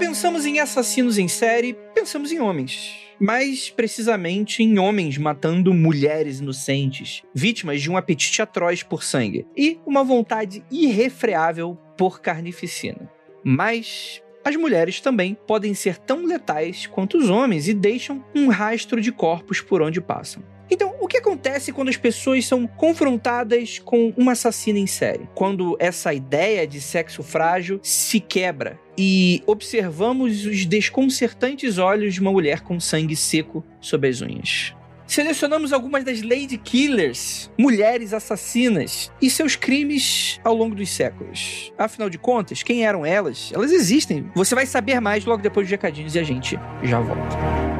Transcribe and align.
pensamos 0.00 0.46
em 0.46 0.58
assassinos 0.58 1.18
em 1.18 1.28
série, 1.28 1.76
pensamos 1.94 2.32
em 2.32 2.40
homens. 2.40 2.96
Mais 3.20 3.68
precisamente 3.68 4.62
em 4.62 4.78
homens 4.78 5.18
matando 5.18 5.74
mulheres 5.74 6.40
inocentes, 6.40 7.22
vítimas 7.34 7.82
de 7.82 7.90
um 7.90 7.98
apetite 7.98 8.40
atroz 8.40 8.82
por 8.82 9.04
sangue 9.04 9.46
e 9.54 9.78
uma 9.84 10.02
vontade 10.02 10.64
irrefreável 10.70 11.76
por 11.98 12.22
carnificina. 12.22 13.10
Mas 13.44 14.22
as 14.42 14.56
mulheres 14.56 15.02
também 15.02 15.36
podem 15.46 15.74
ser 15.74 15.98
tão 15.98 16.24
letais 16.24 16.86
quanto 16.86 17.18
os 17.18 17.28
homens 17.28 17.68
e 17.68 17.74
deixam 17.74 18.24
um 18.34 18.48
rastro 18.48 19.02
de 19.02 19.12
corpos 19.12 19.60
por 19.60 19.82
onde 19.82 20.00
passam. 20.00 20.42
Então, 20.70 20.94
o 21.00 21.08
que 21.08 21.16
acontece 21.16 21.72
quando 21.72 21.88
as 21.88 21.96
pessoas 21.96 22.46
são 22.46 22.66
confrontadas 22.66 23.78
com 23.80 24.12
uma 24.16 24.32
assassina 24.32 24.78
em 24.78 24.86
série? 24.86 25.28
Quando 25.34 25.76
essa 25.80 26.14
ideia 26.14 26.66
de 26.66 26.80
sexo 26.80 27.22
frágil 27.22 27.80
se 27.82 28.20
quebra 28.20 28.78
e 28.96 29.42
observamos 29.46 30.46
os 30.46 30.64
desconcertantes 30.64 31.78
olhos 31.78 32.14
de 32.14 32.20
uma 32.20 32.30
mulher 32.30 32.60
com 32.60 32.78
sangue 32.78 33.16
seco 33.16 33.64
sob 33.80 34.06
as 34.06 34.20
unhas. 34.20 34.74
Selecionamos 35.10 35.72
algumas 35.72 36.04
das 36.04 36.22
Lady 36.22 36.56
Killers, 36.56 37.50
mulheres 37.58 38.14
assassinas, 38.14 39.10
e 39.20 39.28
seus 39.28 39.56
crimes 39.56 40.38
ao 40.44 40.54
longo 40.54 40.76
dos 40.76 40.88
séculos. 40.88 41.72
Afinal 41.76 42.08
de 42.08 42.16
contas, 42.16 42.62
quem 42.62 42.86
eram 42.86 43.04
elas? 43.04 43.50
Elas 43.52 43.72
existem. 43.72 44.30
Você 44.36 44.54
vai 44.54 44.66
saber 44.66 45.00
mais 45.00 45.24
logo 45.24 45.42
depois 45.42 45.66
dos 45.66 45.72
recadinhos 45.72 46.14
e 46.14 46.20
a 46.20 46.22
gente 46.22 46.56
já 46.84 47.00
volta. 47.00 47.79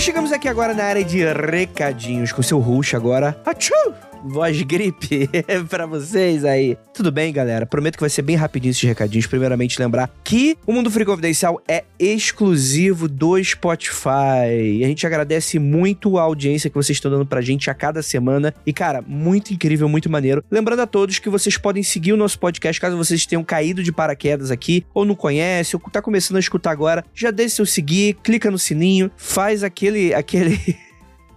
Chegamos 0.00 0.32
aqui 0.32 0.48
agora 0.48 0.72
na 0.72 0.84
área 0.84 1.04
de 1.04 1.22
recadinhos 1.30 2.32
com 2.32 2.42
seu 2.42 2.58
host 2.58 2.96
agora. 2.96 3.38
Achoo! 3.44 4.09
Voz 4.24 4.60
gripe 4.62 5.28
para 5.68 5.86
vocês 5.86 6.44
aí. 6.44 6.76
Tudo 6.94 7.10
bem, 7.10 7.32
galera? 7.32 7.66
Prometo 7.66 7.96
que 7.96 8.02
vai 8.02 8.10
ser 8.10 8.22
bem 8.22 8.36
rapidinho 8.36 8.70
esses 8.70 8.82
recadinhos. 8.82 9.26
Primeiramente, 9.26 9.80
lembrar 9.80 10.10
que 10.22 10.56
o 10.66 10.72
Mundo 10.72 10.90
Free 10.90 11.04
Confidencial 11.04 11.60
é 11.66 11.84
exclusivo 11.98 13.08
do 13.08 13.42
Spotify. 13.42 14.78
E 14.78 14.84
a 14.84 14.88
gente 14.88 15.06
agradece 15.06 15.58
muito 15.58 16.18
a 16.18 16.22
audiência 16.22 16.68
que 16.68 16.76
vocês 16.76 16.96
estão 16.96 17.10
dando 17.10 17.26
pra 17.26 17.40
gente 17.40 17.70
a 17.70 17.74
cada 17.74 18.02
semana. 18.02 18.54
E, 18.66 18.72
cara, 18.72 19.02
muito 19.06 19.52
incrível, 19.52 19.88
muito 19.88 20.10
maneiro. 20.10 20.44
Lembrando 20.50 20.80
a 20.80 20.86
todos 20.86 21.18
que 21.18 21.28
vocês 21.28 21.56
podem 21.56 21.82
seguir 21.82 22.12
o 22.12 22.16
nosso 22.16 22.38
podcast 22.38 22.80
caso 22.80 22.96
vocês 22.96 23.26
tenham 23.26 23.44
caído 23.44 23.82
de 23.82 23.92
paraquedas 23.92 24.50
aqui, 24.50 24.84
ou 24.94 25.04
não 25.04 25.14
conhece, 25.14 25.76
ou 25.76 25.82
tá 25.90 26.02
começando 26.02 26.36
a 26.36 26.40
escutar 26.40 26.70
agora. 26.70 27.04
Já 27.14 27.30
deixe 27.30 27.56
seu 27.56 27.66
seguir, 27.66 28.16
clica 28.22 28.50
no 28.50 28.58
sininho, 28.58 29.10
faz 29.16 29.62
aquele. 29.62 30.14
aquele. 30.14 30.58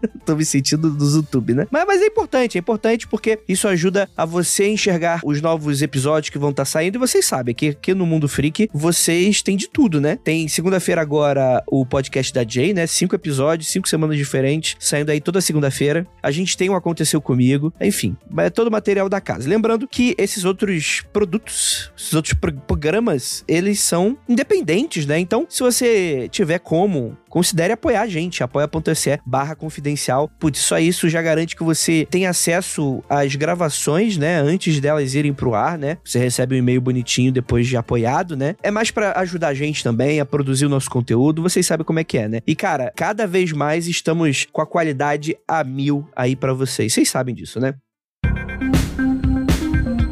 Tô 0.26 0.36
me 0.36 0.46
sentindo 0.46 0.90
do 0.90 1.06
YouTube, 1.06 1.54
né? 1.54 1.68
Mas, 1.72 1.86
mas, 1.86 2.02
é 2.02 2.06
importante, 2.06 2.58
é 2.58 2.60
importante 2.60 3.08
porque 3.08 3.40
isso 3.48 3.68
ajuda 3.68 4.10
a 4.16 4.26
você 4.26 4.68
enxergar 4.68 5.22
os 5.24 5.42
novos 5.42 5.82
episódios 5.82 6.30
que 6.30 6.38
vão 6.38 6.50
estar 6.50 6.64
tá 6.64 6.66
saindo. 6.66 6.96
E 6.96 7.00
vocês 7.00 7.26
sabem 7.26 7.54
que 7.54 7.70
aqui 7.70 7.94
no 7.94 8.06
Mundo 8.06 8.28
Freak 8.28 8.70
vocês 8.74 9.42
têm 9.42 9.58
de 9.58 9.68
tudo, 9.68 10.00
né? 10.00 10.18
Tem 10.24 10.48
segunda-feira 10.48 11.02
agora 11.02 11.64
o 11.68 11.86
podcast 11.86 12.34
da 12.34 12.44
Jay, 12.48 12.74
né? 12.74 12.88
Cinco 12.88 13.16
episódios, 13.16 13.70
cinco 13.70 13.88
semanas 13.88 14.18
diferentes, 14.18 14.76
saindo 14.80 15.12
aí 15.12 15.20
toda 15.20 15.42
segunda-feira. 15.42 16.08
A 16.22 16.32
gente 16.32 16.58
tem 16.58 16.70
o 16.70 16.76
Aconteceu 16.76 17.22
Comigo, 17.22 17.74
enfim, 17.80 18.16
é 18.38 18.50
todo 18.50 18.68
o 18.68 18.72
material 18.72 19.10
da 19.10 19.22
casa. 19.22 19.48
Lembrando 19.48 19.88
que 19.88 20.16
esses 20.18 20.46
outros 20.46 21.04
produtos, 21.12 21.92
esses 21.98 22.14
outros 22.14 22.34
programas, 22.68 23.44
eles 23.48 23.80
são 23.80 24.18
independentes, 24.28 25.06
né? 25.06 25.20
Então, 25.20 25.46
se 25.50 25.62
você 25.62 26.28
tiver 26.30 26.60
como 26.60 27.18
considere 27.30 27.74
apoiar 27.74 28.04
a 28.04 28.08
gente, 28.08 28.44
apoia.se 28.44 29.20
barra 29.26 29.56
confidencial. 29.94 30.30
Putz, 30.40 30.60
só 30.60 30.80
isso 30.80 31.08
já 31.08 31.22
garante 31.22 31.56
que 31.56 31.64
você 31.64 32.08
tem 32.10 32.26
acesso 32.26 33.04
às 33.10 33.36
gravações, 33.36 34.18
né, 34.18 34.40
antes 34.40 34.80
delas 34.80 35.14
irem 35.14 35.34
pro 35.34 35.54
ar, 35.54 35.78
né? 35.78 35.98
Você 36.04 36.20
recebe 36.20 36.56
um 36.56 36.58
e-mail 36.58 36.82
bonitinho 36.82 37.32
depois 37.32 37.68
de 37.68 37.78
apoiado, 37.78 38.36
né? 38.36 38.56
É 38.62 38.72
mais 38.72 38.92
para 38.92 39.20
ajudar 39.20 39.50
a 39.50 39.54
gente 39.54 39.84
também 39.84 40.20
a 40.20 40.26
produzir 40.26 40.66
o 40.66 40.70
nosso 40.70 40.90
conteúdo, 40.90 41.42
vocês 41.42 41.66
sabem 41.66 41.86
como 41.86 42.00
é 42.00 42.04
que 42.04 42.18
é, 42.18 42.28
né? 42.28 42.42
E 42.46 42.56
cara, 42.56 42.92
cada 42.96 43.26
vez 43.26 43.52
mais 43.52 43.88
estamos 43.88 44.48
com 44.52 44.62
a 44.62 44.66
qualidade 44.66 45.38
a 45.48 45.64
mil 45.64 46.08
aí 46.16 46.36
para 46.36 46.54
vocês. 46.54 46.94
Vocês 46.94 47.10
sabem 47.10 47.34
disso, 47.34 47.60
né? 47.60 47.76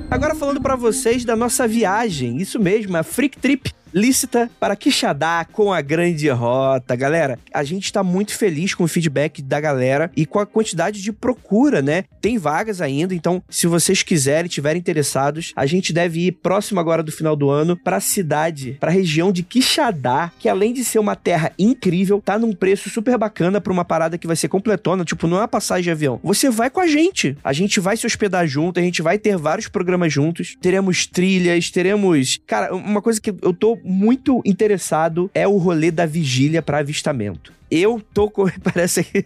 Agora 0.10 0.36
falando 0.36 0.62
para 0.62 0.76
vocês 0.76 1.24
da 1.24 1.36
nossa 1.36 1.68
viagem, 1.68 2.38
isso 2.38 2.60
mesmo, 2.60 2.98
a 2.98 3.04
Freak 3.04 3.38
Trip 3.40 3.72
lícita 3.94 4.50
para 4.60 4.76
Quixadá 4.76 5.46
com 5.52 5.72
a 5.72 5.82
grande 5.82 6.30
rota. 6.30 6.96
Galera, 6.96 7.38
a 7.54 7.64
gente 7.64 7.86
está 7.86 8.04
muito 8.04 8.36
feliz 8.36 8.74
com 8.74 8.84
o 8.84 8.88
feedback 8.88 9.42
da 9.42 9.60
galera 9.60 10.12
e 10.16 10.26
com 10.26 10.40
a 10.40 10.46
quantidade 10.46 11.02
de 11.02 11.12
procura, 11.12 11.82
né? 11.82 12.06
Tem 12.22 12.38
vagas 12.38 12.82
ainda, 12.82 13.14
então 13.14 13.42
se 13.50 13.68
vocês 13.68 14.04
quiserem, 14.04 14.50
tiverem 14.50 14.80
interessados, 14.80 15.54
a 15.56 15.66
gente 15.66 15.94
deve 15.94 16.28
ir 16.28 16.32
próximo 16.32 16.80
agora 16.80 17.04
do 17.04 17.12
final 17.12 17.36
do 17.36 17.50
ano 17.50 17.76
para 17.76 17.98
a 17.98 18.02
cidade, 18.02 18.78
para 18.80 18.92
a 18.92 18.94
região 18.94 19.32
de 19.32 19.44
Quixadá, 19.44 20.32
que 20.40 20.48
além 20.48 20.74
de 20.74 20.84
ser 20.84 21.00
uma 21.00 21.16
terra 21.16 21.52
incrível, 21.58 22.22
tá 22.24 22.38
num 22.38 22.54
preço 22.54 22.90
super 22.90 23.18
bacana 23.18 23.60
para 23.60 23.74
uma 23.74 23.86
parada 23.86 24.18
que 24.18 24.28
vai 24.28 24.36
ser 24.36 24.48
completona, 24.48 25.04
tipo, 25.04 25.28
não 25.28 25.38
é 25.38 25.42
uma 25.42 25.48
passagem 25.48 25.84
de 25.84 25.92
avião. 25.92 26.20
Você 26.24 26.50
vai 26.50 26.70
com 26.70 26.80
a 26.80 26.88
gente. 26.88 27.38
A 27.44 27.54
gente 27.54 27.80
vai 27.80 27.98
se 27.98 28.06
hospedar 28.06 28.48
junto, 28.48 28.80
a 28.80 28.84
gente 28.84 29.02
vai 29.02 29.18
ter 29.18 29.38
vários 29.38 29.68
programas 29.68 30.14
juntos, 30.14 30.56
teremos 30.62 31.06
trilhas, 31.06 31.70
teremos, 31.70 32.40
cara, 32.46 32.74
uma 32.74 33.02
coisa 33.02 33.20
que 33.20 33.34
eu 33.42 33.54
tô 33.54 33.81
muito 33.84 34.42
interessado 34.46 35.30
é 35.34 35.48
o 35.48 35.58
rolê 35.58 35.92
da 35.92 36.06
vigília 36.06 36.62
para 36.62 36.80
avistamento. 36.80 37.54
Eu 37.70 38.02
tô. 38.14 38.32
Parece 38.64 39.04
que. 39.04 39.26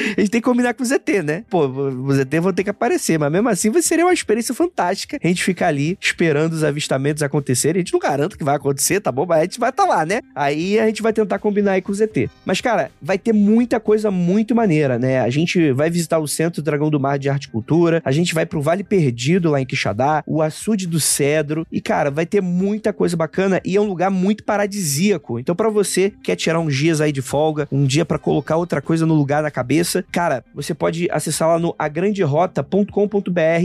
A 0.16 0.20
gente 0.20 0.30
tem 0.30 0.40
que 0.40 0.48
combinar 0.48 0.74
com 0.74 0.82
o 0.82 0.86
ZT, 0.86 1.22
né? 1.22 1.44
Pô, 1.48 1.66
os 1.66 2.16
ZT 2.16 2.40
vão 2.40 2.52
ter 2.52 2.64
que 2.64 2.70
aparecer, 2.70 3.18
mas 3.18 3.30
mesmo 3.30 3.48
assim 3.48 3.70
vai 3.70 3.82
ser 3.82 4.00
uma 4.00 4.12
experiência 4.12 4.54
fantástica 4.54 5.18
a 5.22 5.26
gente 5.26 5.42
ficar 5.42 5.68
ali 5.68 5.96
esperando 6.00 6.52
os 6.52 6.64
avistamentos 6.64 7.22
acontecerem. 7.22 7.80
A 7.80 7.84
gente 7.84 7.92
não 7.92 8.00
garanta 8.00 8.36
que 8.36 8.44
vai 8.44 8.56
acontecer, 8.56 9.00
tá 9.00 9.12
bom? 9.12 9.26
Mas 9.26 9.38
a 9.38 9.42
gente 9.42 9.60
vai 9.60 9.70
estar 9.70 9.84
tá 9.84 9.88
lá, 9.88 10.06
né? 10.06 10.20
Aí 10.34 10.78
a 10.78 10.86
gente 10.86 11.02
vai 11.02 11.12
tentar 11.12 11.38
combinar 11.38 11.72
aí 11.72 11.82
com 11.82 11.92
o 11.92 11.94
ZT. 11.94 12.30
Mas, 12.44 12.60
cara, 12.60 12.90
vai 13.00 13.18
ter 13.18 13.32
muita 13.32 13.78
coisa 13.78 14.10
muito 14.10 14.54
maneira, 14.54 14.98
né? 14.98 15.20
A 15.20 15.30
gente 15.30 15.72
vai 15.72 15.90
visitar 15.90 16.18
o 16.18 16.26
Centro 16.26 16.62
Dragão 16.62 16.90
do 16.90 17.00
Mar 17.00 17.18
de 17.18 17.28
Arte 17.28 17.44
e 17.44 17.50
Cultura, 17.50 18.02
a 18.04 18.12
gente 18.12 18.34
vai 18.34 18.46
pro 18.46 18.62
Vale 18.62 18.84
Perdido 18.84 19.50
lá 19.50 19.60
em 19.60 19.66
Quixadá, 19.66 20.22
o 20.26 20.42
Açude 20.42 20.86
do 20.86 21.00
Cedro, 21.00 21.66
e, 21.70 21.80
cara, 21.80 22.10
vai 22.10 22.26
ter 22.26 22.40
muita 22.40 22.92
coisa 22.92 23.16
bacana 23.16 23.60
e 23.64 23.76
é 23.76 23.80
um 23.80 23.86
lugar 23.86 24.10
muito 24.10 24.44
paradisíaco. 24.44 25.38
Então, 25.38 25.54
para 25.54 25.68
você 25.68 26.10
que 26.10 26.30
quer 26.30 26.36
tirar 26.36 26.60
uns 26.60 26.74
dias 26.74 27.00
aí 27.00 27.12
de 27.12 27.22
folga, 27.22 27.66
um 27.70 27.84
dia 27.84 28.04
para 28.04 28.18
colocar 28.18 28.56
outra 28.56 28.80
coisa 28.80 29.04
no 29.04 29.14
lugar 29.14 29.42
da 29.42 29.50
cabeça, 29.50 29.89
cabeça, 29.90 30.04
cara, 30.12 30.44
você 30.54 30.72
pode 30.72 31.08
acessar 31.10 31.48
lá 31.48 31.58
no 31.58 31.74
agranderota.com.br 31.78 32.90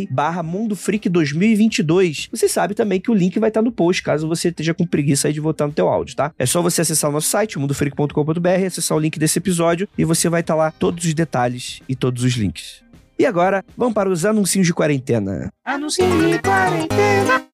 barra 0.10 0.42
Mundo 0.42 0.76
Freak 0.76 1.08
2022. 1.08 2.30
Você 2.32 2.50
sabe 2.50 2.74
também 2.74 3.00
que 3.00 3.12
o 3.12 3.14
link 3.14 3.38
vai 3.40 3.50
estar 3.50 3.62
no 3.62 3.72
post, 3.72 4.02
caso 4.02 4.28
você 4.28 4.50
esteja 4.50 4.74
com 4.74 4.86
preguiça 4.86 5.28
aí 5.28 5.34
de 5.34 5.40
votar 5.40 5.68
no 5.68 5.74
teu 5.74 5.88
áudio, 5.88 6.16
tá? 6.16 6.32
É 6.38 6.46
só 6.46 6.62
você 6.62 6.82
acessar 6.82 7.10
o 7.10 7.14
nosso 7.14 7.30
site, 7.30 7.60
mundofreak.com.br, 7.60 8.66
acessar 8.66 8.98
o 8.98 9.00
link 9.00 9.20
desse 9.20 9.38
episódio 9.38 9.88
e 9.98 10.04
você 10.04 10.28
vai 10.28 10.42
estar 10.42 10.56
lá 10.56 10.72
todos 10.72 11.06
os 11.06 11.14
detalhes 11.14 11.82
e 11.88 11.96
todos 11.96 12.24
os 12.24 12.34
links. 12.34 12.84
E 13.18 13.26
agora, 13.26 13.64
vamos 13.78 13.94
para 13.94 14.10
os 14.10 14.26
anúncios 14.26 14.66
de 14.66 14.74
quarentena. 14.74 15.50
Anúncios 15.64 16.08
de 16.08 16.40
quarentena. 16.40 17.46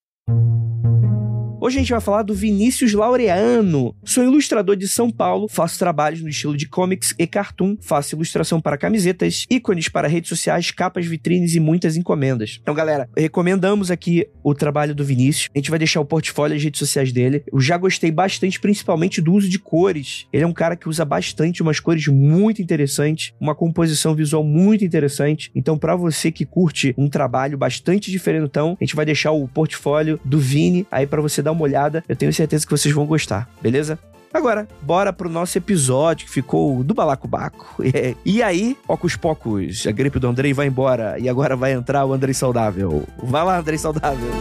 Hoje 1.63 1.77
a 1.77 1.79
gente 1.81 1.91
vai 1.91 2.01
falar 2.01 2.23
do 2.23 2.33
Vinícius 2.33 2.91
Laureano. 2.91 3.95
Sou 4.03 4.23
ilustrador 4.23 4.75
de 4.75 4.87
São 4.87 5.11
Paulo, 5.11 5.47
faço 5.47 5.77
trabalhos 5.77 6.19
no 6.19 6.27
estilo 6.27 6.57
de 6.57 6.67
comics 6.67 7.13
e 7.19 7.27
cartoon, 7.27 7.77
faço 7.79 8.15
ilustração 8.15 8.59
para 8.59 8.79
camisetas, 8.79 9.45
ícones 9.47 9.87
para 9.87 10.07
redes 10.07 10.29
sociais, 10.29 10.71
capas, 10.71 11.05
vitrines 11.05 11.53
e 11.53 11.59
muitas 11.59 11.95
encomendas. 11.95 12.57
Então, 12.59 12.73
galera, 12.73 13.07
recomendamos 13.15 13.91
aqui 13.91 14.27
o 14.43 14.55
trabalho 14.55 14.95
do 14.95 15.05
Vinícius. 15.05 15.49
A 15.53 15.59
gente 15.59 15.69
vai 15.69 15.77
deixar 15.77 16.01
o 16.01 16.05
portfólio 16.05 16.55
e 16.55 16.57
as 16.57 16.63
redes 16.63 16.79
sociais 16.79 17.11
dele. 17.11 17.43
Eu 17.53 17.59
já 17.59 17.77
gostei 17.77 18.09
bastante, 18.09 18.59
principalmente 18.59 19.21
do 19.21 19.31
uso 19.31 19.47
de 19.47 19.59
cores. 19.59 20.25
Ele 20.33 20.43
é 20.43 20.47
um 20.47 20.53
cara 20.53 20.75
que 20.75 20.89
usa 20.89 21.05
bastante 21.05 21.61
umas 21.61 21.79
cores 21.79 22.07
muito 22.07 22.59
interessantes, 22.59 23.33
uma 23.39 23.53
composição 23.53 24.15
visual 24.15 24.43
muito 24.43 24.83
interessante. 24.83 25.51
Então, 25.53 25.77
para 25.77 25.95
você 25.95 26.31
que 26.31 26.43
curte 26.43 26.95
um 26.97 27.07
trabalho 27.07 27.55
bastante 27.55 28.09
diferentão, 28.09 28.75
a 28.81 28.83
gente 28.83 28.95
vai 28.95 29.05
deixar 29.05 29.31
o 29.31 29.47
portfólio 29.47 30.19
do 30.25 30.39
Vini 30.39 30.87
aí 30.89 31.05
para 31.05 31.21
você 31.21 31.39
dar 31.39 31.50
uma 31.51 31.63
olhada. 31.63 32.03
Eu 32.07 32.15
tenho 32.15 32.33
certeza 32.33 32.65
que 32.65 32.71
vocês 32.71 32.93
vão 32.93 33.05
gostar, 33.05 33.49
beleza? 33.61 33.99
Agora, 34.33 34.65
bora 34.81 35.11
pro 35.11 35.29
nosso 35.29 35.57
episódio 35.57 36.25
que 36.25 36.31
ficou 36.31 36.83
do 36.83 36.93
balacobaco. 36.93 37.75
E 38.23 38.41
aí, 38.41 38.77
pocos 38.87 39.15
pocos, 39.15 39.85
a 39.85 39.91
gripe 39.91 40.19
do 40.19 40.27
Andrei 40.27 40.53
vai 40.53 40.67
embora 40.67 41.19
e 41.19 41.27
agora 41.27 41.55
vai 41.55 41.73
entrar 41.73 42.05
o 42.05 42.13
Andrei 42.13 42.33
saudável. 42.33 43.03
Vai 43.21 43.43
lá, 43.43 43.59
Andrei 43.59 43.77
saudável. 43.77 44.31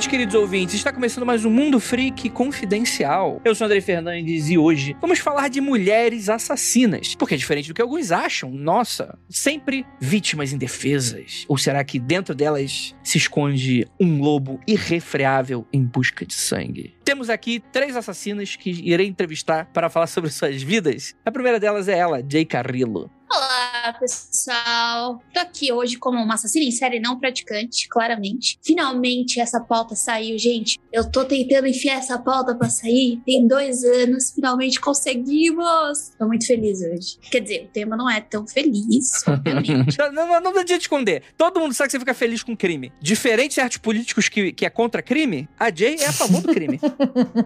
E 0.00 0.02
noites, 0.02 0.06
queridos 0.06 0.34
ouvintes. 0.34 0.74
Está 0.76 0.92
começando 0.92 1.26
mais 1.26 1.44
um 1.44 1.50
Mundo 1.50 1.78
Freak 1.78 2.30
Confidencial. 2.30 3.40
Eu 3.44 3.54
sou 3.54 3.66
Andrei 3.66 3.80
Fernandes 3.82 4.48
e 4.48 4.56
hoje 4.56 4.96
vamos 5.00 5.18
falar 5.18 5.48
de 5.48 5.60
mulheres 5.60 6.28
assassinas. 6.28 7.14
Porque 7.14 7.34
é 7.34 7.36
diferente 7.36 7.68
do 7.68 7.74
que 7.74 7.82
alguns 7.82 8.10
acham, 8.10 8.50
nossa, 8.50 9.18
sempre 9.28 9.84
vítimas 10.00 10.52
indefesas. 10.52 11.44
Ou 11.48 11.58
será 11.58 11.84
que 11.84 11.98
dentro 11.98 12.34
delas 12.34 12.94
se 13.02 13.18
esconde 13.18 13.86
um 14.00 14.20
lobo 14.20 14.58
irrefreável 14.66 15.66
em 15.72 15.84
busca 15.84 16.24
de 16.24 16.34
sangue? 16.34 16.94
Temos 17.04 17.28
aqui 17.28 17.62
três 17.72 17.94
assassinas 17.94 18.56
que 18.56 18.70
irei 18.70 19.06
entrevistar 19.06 19.66
para 19.66 19.90
falar 19.90 20.06
sobre 20.06 20.30
suas 20.30 20.62
vidas. 20.62 21.14
A 21.26 21.30
primeira 21.30 21.60
delas 21.60 21.88
é 21.88 21.98
ela, 21.98 22.22
Jay 22.26 22.46
Carrillo. 22.46 23.10
Olá, 23.30 23.69
pessoal. 23.98 25.22
Tô 25.32 25.40
aqui 25.40 25.72
hoje 25.72 25.96
como 25.96 26.18
uma 26.22 26.34
assassina 26.34 26.64
em 26.64 26.70
série 26.70 27.00
não 27.00 27.18
praticante, 27.18 27.88
claramente. 27.88 28.58
Finalmente 28.62 29.40
essa 29.40 29.60
pauta 29.60 29.94
saiu, 29.94 30.38
gente. 30.38 30.78
Eu 30.92 31.10
tô 31.10 31.24
tentando 31.24 31.66
enfiar 31.66 31.98
essa 31.98 32.18
pauta 32.18 32.54
pra 32.54 32.68
sair 32.68 33.20
tem 33.24 33.46
dois 33.46 33.84
anos. 33.84 34.32
Finalmente 34.32 34.80
conseguimos. 34.80 36.12
Tô 36.18 36.26
muito 36.26 36.46
feliz 36.46 36.80
hoje. 36.80 37.18
Quer 37.30 37.40
dizer, 37.40 37.64
o 37.64 37.68
tema 37.68 37.96
não 37.96 38.08
é 38.08 38.20
tão 38.20 38.46
feliz, 38.46 39.22
obviamente. 39.26 39.96
não, 40.12 40.26
não, 40.26 40.40
não 40.40 40.58
adianta 40.58 40.82
esconder. 40.82 41.22
Todo 41.36 41.60
mundo 41.60 41.74
sabe 41.74 41.88
que 41.88 41.92
você 41.92 41.98
fica 41.98 42.14
feliz 42.14 42.42
com 42.42 42.56
crime. 42.56 42.92
Diferente 43.00 43.50
de 43.50 43.54
certos 43.54 43.78
políticos 43.78 44.28
que, 44.28 44.52
que 44.52 44.66
é 44.66 44.70
contra 44.70 45.02
crime, 45.02 45.48
a 45.58 45.74
Jay 45.74 45.96
é 46.00 46.06
a 46.06 46.12
favor 46.12 46.40
do 46.42 46.52
crime. 46.52 46.80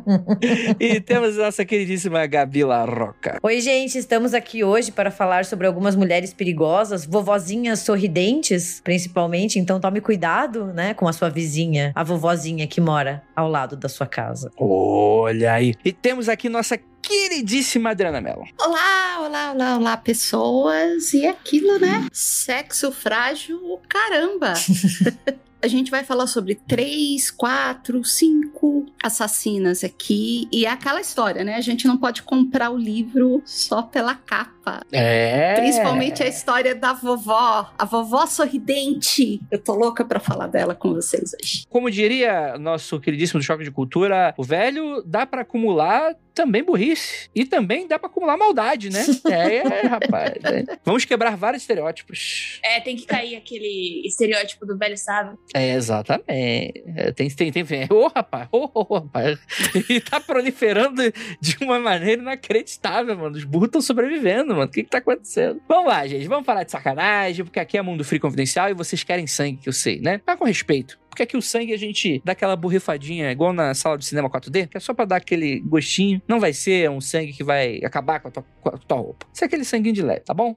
e 0.81 1.01
temos 1.01 1.39
a 1.39 1.45
nossa 1.45 1.65
queridíssima 1.65 2.27
Gabi 2.27 2.65
Larroca. 2.65 3.39
Oi, 3.43 3.61
gente. 3.61 3.99
Estamos 3.99 4.35
aqui 4.35 4.65
hoje 4.65 4.91
para 4.91 5.11
falar 5.11 5.45
sobre 5.45 5.67
algumas 5.67 5.95
mulheres 5.95 6.24
perigosas, 6.33 7.05
vovozinhas 7.05 7.81
sorridentes, 7.81 8.81
principalmente. 8.83 9.59
Então 9.59 9.81
tome 9.81 10.01
cuidado, 10.01 10.67
né, 10.67 10.95
com 10.95 11.09
a 11.09 11.13
sua 11.13 11.29
vizinha, 11.29 11.93
a 11.95 12.03
vovozinha 12.03 12.67
que 12.67 12.81
mora 12.81 13.23
ao 13.35 13.49
lado 13.49 13.77
da 13.77 13.89
sua 13.89 14.07
casa. 14.07 14.51
Olha 14.57 15.53
aí. 15.53 15.75
E 15.85 15.93
temos 15.93 16.29
aqui 16.29 16.49
nossa 16.49 16.79
queridíssima 17.03 17.91
Adriana 17.91 18.21
Mello. 18.21 18.45
Olá, 18.59 19.21
olá, 19.21 19.53
olá, 19.53 19.77
olá, 19.77 19.97
pessoas. 19.97 21.13
E 21.13 21.27
aquilo, 21.27 21.79
né? 21.79 22.09
Sexo 22.13 22.91
frágil, 22.91 23.81
caramba. 23.89 24.55
A 25.65 25.67
gente 25.67 25.91
vai 25.91 26.05
falar 26.05 26.27
sobre 26.27 26.57
três, 26.57 27.31
quatro, 27.31 28.05
cinco 28.05 28.85
assassinas 29.03 29.83
aqui. 29.83 30.47
E 30.53 30.67
é 30.67 30.69
aquela 30.69 31.01
história, 31.01 31.43
né? 31.43 31.55
A 31.55 31.63
gente 31.63 31.87
não 31.87 31.97
pode 31.97 32.23
comprar 32.23 32.69
o 32.69 32.77
livro 32.77 33.41
só 33.47 33.81
pela 33.81 34.15
capa. 34.15 34.83
É. 34.93 35.55
Principalmente 35.55 36.23
a 36.23 36.27
história 36.27 36.75
da 36.75 36.93
vovó, 36.93 37.73
a 37.79 37.85
vovó 37.87 38.27
sorridente. 38.27 39.41
Eu 39.51 39.59
tô 39.59 39.73
louca 39.73 40.05
pra 40.05 40.21
falar 40.21 40.49
dela 40.49 40.75
com 40.75 40.93
vocês 40.93 41.33
hoje. 41.41 41.65
Como 41.71 41.91
diria 41.91 42.59
nosso 42.59 43.01
queridíssimo 43.01 43.41
do 43.41 43.43
Choque 43.43 43.65
de 43.65 43.71
Cultura, 43.71 44.35
o 44.37 44.45
velho 44.45 45.03
dá 45.07 45.25
para 45.25 45.41
acumular 45.41 46.15
também 46.35 46.63
burrice. 46.63 47.31
E 47.35 47.45
também 47.45 47.87
dá 47.87 47.99
pra 47.99 48.09
acumular 48.09 48.37
maldade, 48.37 48.91
né? 48.91 49.05
É, 49.35 49.57
é 49.57 49.87
rapaz. 49.87 50.33
É. 50.45 50.79
Vamos 50.85 51.05
quebrar 51.05 51.37
vários 51.37 51.63
estereótipos. 51.63 52.61
É, 52.63 52.81
tem 52.81 52.97
que 52.97 53.07
cair 53.07 53.37
aquele 53.37 54.03
estereótipo 54.05 54.67
do 54.67 54.77
velho 54.77 54.97
sábio. 54.97 55.39
É, 55.53 55.75
exatamente. 55.75 56.25
É, 56.27 57.13
tem, 57.13 57.29
tem, 57.31 57.51
tem. 57.51 57.85
Ô, 57.91 58.05
oh, 58.05 58.09
rapaz, 58.09 58.49
ô, 58.53 58.71
oh, 58.75 58.87
oh, 58.89 58.95
rapaz. 58.95 59.39
E 59.89 60.01
tá 60.01 60.21
proliferando 60.21 61.03
de 61.41 61.57
uma 61.61 61.79
maneira 61.79 62.23
inacreditável, 62.23 63.17
mano. 63.17 63.37
Os 63.37 63.45
burros 63.45 63.69
estão 63.69 63.81
sobrevivendo, 63.81 64.55
mano. 64.55 64.67
O 64.67 64.69
que 64.69 64.85
que 64.85 64.91
tá 64.91 64.99
acontecendo? 64.99 65.61
Vamos 65.69 65.87
lá, 65.87 66.07
gente. 66.07 66.27
Vamos 66.29 66.47
falar 66.47 66.65
de 66.65 66.71
sacanagem, 66.71 67.45
porque 67.45 67.61
aqui 67.61 67.77
é 67.77 67.83
Mundo 67.83 68.05
Free 68.05 68.19
Confidencial 68.19 68.71
e 68.71 68.75
vocês 68.75 69.03
querem 69.05 69.27
sangue, 69.27 69.59
que 69.59 69.69
eu 69.69 69.73
sei, 69.73 70.01
né? 70.01 70.21
Mas 70.27 70.39
com 70.39 70.45
respeito. 70.45 70.99
Porque 71.15 71.23
aqui 71.23 71.37
o 71.37 71.43
sangue 71.43 71.73
a 71.73 71.77
gente 71.77 72.21
dá 72.25 72.33
aquela 72.33 72.57
borrifadinha, 72.57 73.31
igual 73.31 73.53
na 73.53 73.73
sala 73.73 73.97
de 73.97 74.05
cinema 74.05 74.29
4D, 74.29 74.67
que 74.67 74.77
é 74.77 74.81
só 74.81 74.93
pra 74.93 75.05
dar 75.05 75.17
aquele 75.19 75.61
gostinho. 75.61 76.21
Não 76.27 76.41
vai 76.41 76.53
ser 76.53 76.91
um 76.91 77.01
sangue 77.01 77.33
que 77.33 77.45
vai 77.45 77.79
acabar 77.85 78.19
com 78.19 78.27
a 78.27 78.31
tua, 78.33 78.45
com 78.61 78.69
a 78.71 78.73
tua 78.73 78.99
roupa. 78.99 79.25
Isso 79.33 79.45
é 79.45 79.47
aquele 79.47 79.65
sanguinho 79.65 79.95
de 79.95 80.03
leve, 80.03 80.23
tá 80.23 80.35
bom? 80.35 80.57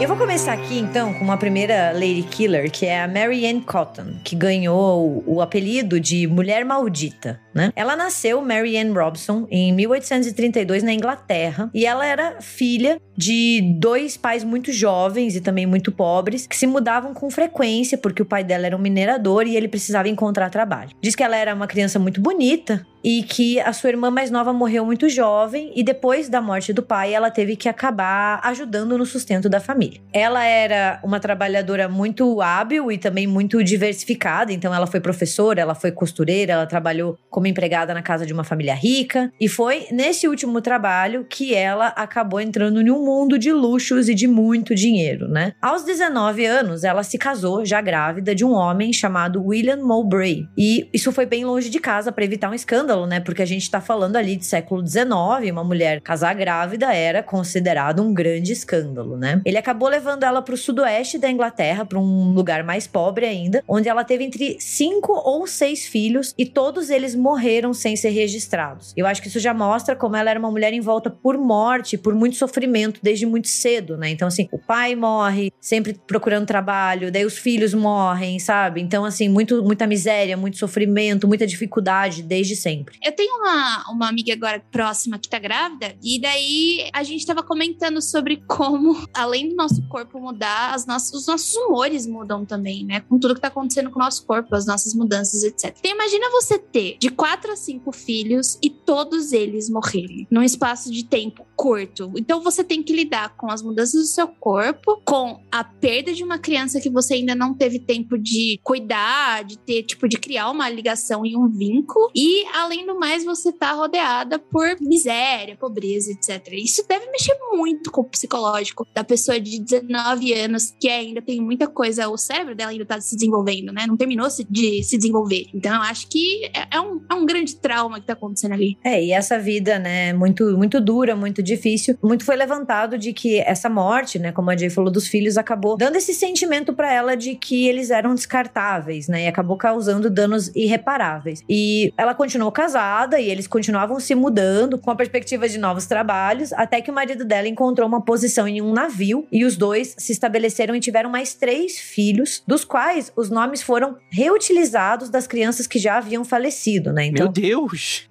Eu 0.00 0.06
vou 0.06 0.16
começar 0.16 0.52
aqui 0.52 0.78
então 0.78 1.12
com 1.12 1.24
uma 1.24 1.36
primeira 1.36 1.90
Lady 1.92 2.22
Killer, 2.22 2.70
que 2.70 2.86
é 2.86 3.02
a 3.02 3.08
Mary 3.08 3.44
Ann 3.44 3.60
Cotton, 3.60 4.20
que 4.22 4.36
ganhou 4.36 5.24
o 5.26 5.40
apelido 5.40 5.98
de 5.98 6.24
Mulher 6.28 6.64
Maldita, 6.64 7.40
né? 7.52 7.72
Ela 7.74 7.96
nasceu 7.96 8.40
Mary 8.40 8.78
Ann 8.78 8.92
Robson 8.94 9.48
em 9.50 9.72
1832 9.72 10.84
na 10.84 10.92
Inglaterra 10.94 11.68
e 11.74 11.84
ela 11.84 12.06
era 12.06 12.40
filha 12.40 13.00
de 13.16 13.60
dois 13.76 14.16
pais 14.16 14.44
muito 14.44 14.70
jovens 14.72 15.34
e 15.34 15.40
também 15.40 15.66
muito 15.66 15.90
pobres 15.90 16.46
que 16.46 16.56
se 16.56 16.68
mudavam 16.68 17.12
com 17.12 17.28
frequência 17.28 17.98
porque 17.98 18.22
o 18.22 18.26
pai 18.26 18.44
dela 18.44 18.66
era 18.66 18.76
um 18.76 18.80
minerador 18.80 19.48
e 19.48 19.56
ele 19.56 19.66
precisava 19.66 20.08
encontrar 20.08 20.48
trabalho. 20.48 20.90
Diz 21.02 21.16
que 21.16 21.24
ela 21.24 21.36
era 21.36 21.52
uma 21.52 21.66
criança 21.66 21.98
muito 21.98 22.20
bonita, 22.20 22.86
e 23.02 23.22
que 23.22 23.60
a 23.60 23.72
sua 23.72 23.90
irmã 23.90 24.10
mais 24.10 24.30
nova 24.30 24.52
morreu 24.52 24.84
muito 24.84 25.08
jovem 25.08 25.72
e 25.74 25.82
depois 25.82 26.28
da 26.28 26.40
morte 26.40 26.72
do 26.72 26.82
pai 26.82 27.14
ela 27.14 27.30
teve 27.30 27.56
que 27.56 27.68
acabar 27.68 28.40
ajudando 28.42 28.98
no 28.98 29.06
sustento 29.06 29.48
da 29.48 29.60
família. 29.60 30.00
Ela 30.12 30.44
era 30.44 31.00
uma 31.02 31.20
trabalhadora 31.20 31.88
muito 31.88 32.40
hábil 32.40 32.90
e 32.90 32.98
também 32.98 33.26
muito 33.26 33.62
diversificada, 33.62 34.52
então 34.52 34.74
ela 34.74 34.86
foi 34.86 35.00
professora, 35.00 35.60
ela 35.60 35.74
foi 35.74 35.92
costureira, 35.92 36.52
ela 36.52 36.66
trabalhou 36.66 37.16
como 37.30 37.46
empregada 37.46 37.94
na 37.94 38.02
casa 38.02 38.26
de 38.26 38.32
uma 38.32 38.44
família 38.44 38.74
rica 38.74 39.32
e 39.40 39.48
foi 39.48 39.86
nesse 39.90 40.26
último 40.26 40.60
trabalho 40.60 41.26
que 41.28 41.54
ela 41.54 41.88
acabou 41.88 42.40
entrando 42.40 42.80
em 42.80 42.90
um 42.90 43.04
mundo 43.04 43.38
de 43.38 43.52
luxos 43.52 44.08
e 44.08 44.14
de 44.14 44.26
muito 44.26 44.74
dinheiro, 44.74 45.28
né? 45.28 45.52
Aos 45.62 45.84
19 45.84 46.44
anos 46.44 46.84
ela 46.84 47.02
se 47.02 47.18
casou 47.18 47.64
já 47.64 47.80
grávida 47.80 48.34
de 48.34 48.44
um 48.44 48.52
homem 48.52 48.92
chamado 48.92 49.44
William 49.44 49.78
Mowbray 49.78 50.46
e 50.56 50.88
isso 50.92 51.12
foi 51.12 51.26
bem 51.26 51.44
longe 51.44 51.70
de 51.70 51.78
casa 51.78 52.10
para 52.10 52.24
evitar 52.24 52.50
um 52.50 52.54
escândalo 52.54 52.87
escândalo, 52.88 53.06
né? 53.06 53.20
Porque 53.20 53.42
a 53.42 53.46
gente 53.46 53.70
tá 53.70 53.80
falando 53.80 54.16
ali 54.16 54.36
de 54.36 54.46
século 54.46 54.86
XIX, 54.86 55.52
uma 55.52 55.62
mulher 55.62 56.00
casar 56.00 56.34
grávida 56.34 56.92
era 56.94 57.22
considerado 57.22 58.02
um 58.02 58.14
grande 58.14 58.52
escândalo, 58.52 59.16
né? 59.16 59.42
Ele 59.44 59.58
acabou 59.58 59.88
levando 59.88 60.24
ela 60.24 60.40
pro 60.40 60.56
sudoeste 60.56 61.18
da 61.18 61.30
Inglaterra, 61.30 61.84
para 61.84 61.98
um 61.98 62.32
lugar 62.32 62.64
mais 62.64 62.86
pobre 62.86 63.26
ainda, 63.26 63.62
onde 63.68 63.88
ela 63.88 64.04
teve 64.04 64.24
entre 64.24 64.56
cinco 64.60 65.12
ou 65.12 65.46
seis 65.46 65.86
filhos 65.86 66.34
e 66.38 66.46
todos 66.46 66.88
eles 66.88 67.14
morreram 67.14 67.74
sem 67.74 67.96
ser 67.96 68.10
registrados. 68.10 68.94
Eu 68.96 69.06
acho 69.06 69.20
que 69.20 69.28
isso 69.28 69.38
já 69.38 69.52
mostra 69.52 69.94
como 69.94 70.16
ela 70.16 70.30
era 70.30 70.38
uma 70.38 70.50
mulher 70.50 70.72
envolta 70.72 71.10
por 71.10 71.36
morte, 71.36 71.98
por 71.98 72.14
muito 72.14 72.36
sofrimento 72.36 73.00
desde 73.02 73.26
muito 73.26 73.48
cedo, 73.48 73.96
né? 73.96 74.08
Então, 74.08 74.28
assim, 74.28 74.48
o 74.50 74.58
pai 74.58 74.94
morre, 74.94 75.52
sempre 75.60 75.94
procurando 76.06 76.46
trabalho, 76.46 77.12
daí 77.12 77.24
os 77.24 77.36
filhos 77.36 77.74
morrem, 77.74 78.38
sabe? 78.38 78.80
Então, 78.80 79.04
assim, 79.04 79.28
muito, 79.28 79.62
muita 79.62 79.86
miséria, 79.86 80.36
muito 80.36 80.56
sofrimento, 80.56 81.28
muita 81.28 81.46
dificuldade 81.46 82.22
desde 82.22 82.56
sempre. 82.56 82.77
Sempre. 82.78 82.98
Eu 83.04 83.12
tenho 83.12 83.36
uma, 83.36 83.90
uma 83.90 84.08
amiga 84.08 84.32
agora 84.32 84.62
próxima 84.70 85.18
que 85.18 85.28
tá 85.28 85.38
grávida, 85.38 85.96
e 86.02 86.20
daí 86.20 86.88
a 86.92 87.02
gente 87.02 87.26
tava 87.26 87.42
comentando 87.42 88.00
sobre 88.00 88.42
como, 88.46 88.96
além 89.14 89.48
do 89.48 89.56
nosso 89.56 89.82
corpo 89.88 90.20
mudar, 90.20 90.74
as 90.74 90.86
nossas, 90.86 91.12
os 91.12 91.26
nossos 91.26 91.54
humores 91.54 92.06
mudam 92.06 92.44
também, 92.44 92.84
né? 92.84 93.00
Com 93.00 93.18
tudo 93.18 93.34
que 93.34 93.40
tá 93.40 93.48
acontecendo 93.48 93.90
com 93.90 93.98
o 93.98 94.02
nosso 94.02 94.24
corpo, 94.24 94.54
as 94.54 94.66
nossas 94.66 94.94
mudanças, 94.94 95.42
etc. 95.42 95.74
Então 95.78 95.90
imagina 95.90 96.30
você 96.30 96.58
ter 96.58 96.96
de 96.98 97.10
quatro 97.10 97.52
a 97.52 97.56
cinco 97.56 97.92
filhos 97.92 98.58
e 98.62 98.70
todos 98.70 99.32
eles 99.32 99.68
morrerem 99.68 100.26
num 100.30 100.42
espaço 100.42 100.90
de 100.92 101.04
tempo 101.04 101.47
curto. 101.58 102.12
Então 102.16 102.40
você 102.40 102.62
tem 102.62 102.84
que 102.84 102.94
lidar 102.94 103.36
com 103.36 103.50
as 103.50 103.60
mudanças 103.60 104.00
do 104.00 104.06
seu 104.06 104.28
corpo, 104.28 105.02
com 105.04 105.40
a 105.50 105.64
perda 105.64 106.12
de 106.12 106.22
uma 106.22 106.38
criança 106.38 106.80
que 106.80 106.88
você 106.88 107.14
ainda 107.14 107.34
não 107.34 107.52
teve 107.52 107.80
tempo 107.80 108.16
de 108.16 108.60
cuidar, 108.62 109.42
de 109.42 109.58
ter, 109.58 109.82
tipo, 109.82 110.08
de 110.08 110.18
criar 110.18 110.50
uma 110.50 110.70
ligação 110.70 111.26
e 111.26 111.36
um 111.36 111.48
vínculo. 111.48 112.12
E, 112.14 112.46
além 112.54 112.86
do 112.86 112.96
mais, 112.96 113.24
você 113.24 113.50
tá 113.50 113.72
rodeada 113.72 114.38
por 114.38 114.80
miséria, 114.80 115.56
pobreza, 115.56 116.12
etc. 116.12 116.52
Isso 116.52 116.86
deve 116.88 117.10
mexer 117.10 117.36
muito 117.52 117.90
com 117.90 118.02
o 118.02 118.08
psicológico 118.08 118.86
da 118.94 119.02
pessoa 119.02 119.40
de 119.40 119.58
19 119.58 120.32
anos 120.34 120.72
que 120.78 120.88
ainda 120.88 121.20
tem 121.20 121.40
muita 121.40 121.66
coisa, 121.66 122.08
o 122.08 122.16
cérebro 122.16 122.54
dela 122.54 122.70
ainda 122.70 122.86
tá 122.86 123.00
se 123.00 123.16
desenvolvendo, 123.16 123.72
né? 123.72 123.84
Não 123.84 123.96
terminou 123.96 124.28
de 124.48 124.84
se 124.84 124.96
desenvolver. 124.96 125.46
Então, 125.52 125.74
eu 125.74 125.82
acho 125.82 126.06
que 126.06 126.44
é, 126.54 126.76
é 126.76 126.80
um, 126.80 127.00
é 127.10 127.14
um 127.14 127.26
grande 127.26 127.56
trauma 127.56 127.98
que 127.98 128.06
tá 128.06 128.12
acontecendo 128.12 128.52
ali. 128.52 128.78
É, 128.84 129.02
e 129.02 129.10
essa 129.10 129.40
vida, 129.40 129.76
né, 129.80 130.12
muito, 130.12 130.56
muito 130.56 130.80
dura, 130.80 131.16
muito 131.16 131.42
difícil. 131.48 131.98
Muito 132.02 132.24
foi 132.24 132.36
levantado 132.36 132.96
de 132.96 133.12
que 133.12 133.40
essa 133.40 133.68
morte, 133.68 134.18
né, 134.18 134.32
como 134.32 134.50
a 134.50 134.56
Jay 134.56 134.70
falou, 134.70 134.90
dos 134.90 135.08
filhos, 135.08 135.36
acabou 135.36 135.76
dando 135.76 135.96
esse 135.96 136.14
sentimento 136.14 136.72
para 136.72 136.92
ela 136.92 137.16
de 137.16 137.34
que 137.34 137.66
eles 137.66 137.90
eram 137.90 138.14
descartáveis, 138.14 139.08
né, 139.08 139.24
e 139.24 139.26
acabou 139.26 139.56
causando 139.56 140.10
danos 140.10 140.48
irreparáveis. 140.54 141.42
E 141.48 141.92
ela 141.96 142.14
continuou 142.14 142.52
casada 142.52 143.18
e 143.20 143.30
eles 143.30 143.46
continuavam 143.46 143.98
se 143.98 144.14
mudando 144.14 144.78
com 144.78 144.90
a 144.90 144.96
perspectiva 144.96 145.48
de 145.48 145.58
novos 145.58 145.86
trabalhos, 145.86 146.52
até 146.52 146.80
que 146.80 146.90
o 146.90 146.94
marido 146.94 147.24
dela 147.24 147.48
encontrou 147.48 147.88
uma 147.88 148.04
posição 148.04 148.46
em 148.46 148.60
um 148.60 148.72
navio 148.72 149.26
e 149.32 149.44
os 149.44 149.56
dois 149.56 149.94
se 149.98 150.12
estabeleceram 150.12 150.74
e 150.76 150.80
tiveram 150.80 151.10
mais 151.10 151.34
três 151.34 151.78
filhos, 151.78 152.42
dos 152.46 152.64
quais 152.64 153.12
os 153.16 153.30
nomes 153.30 153.62
foram 153.62 153.96
reutilizados 154.10 155.08
das 155.08 155.26
crianças 155.26 155.66
que 155.66 155.78
já 155.78 155.96
haviam 155.98 156.24
falecido, 156.24 156.92
né? 156.92 157.06
Então, 157.06 157.26
Meu 157.26 157.32
Deus! 157.32 158.06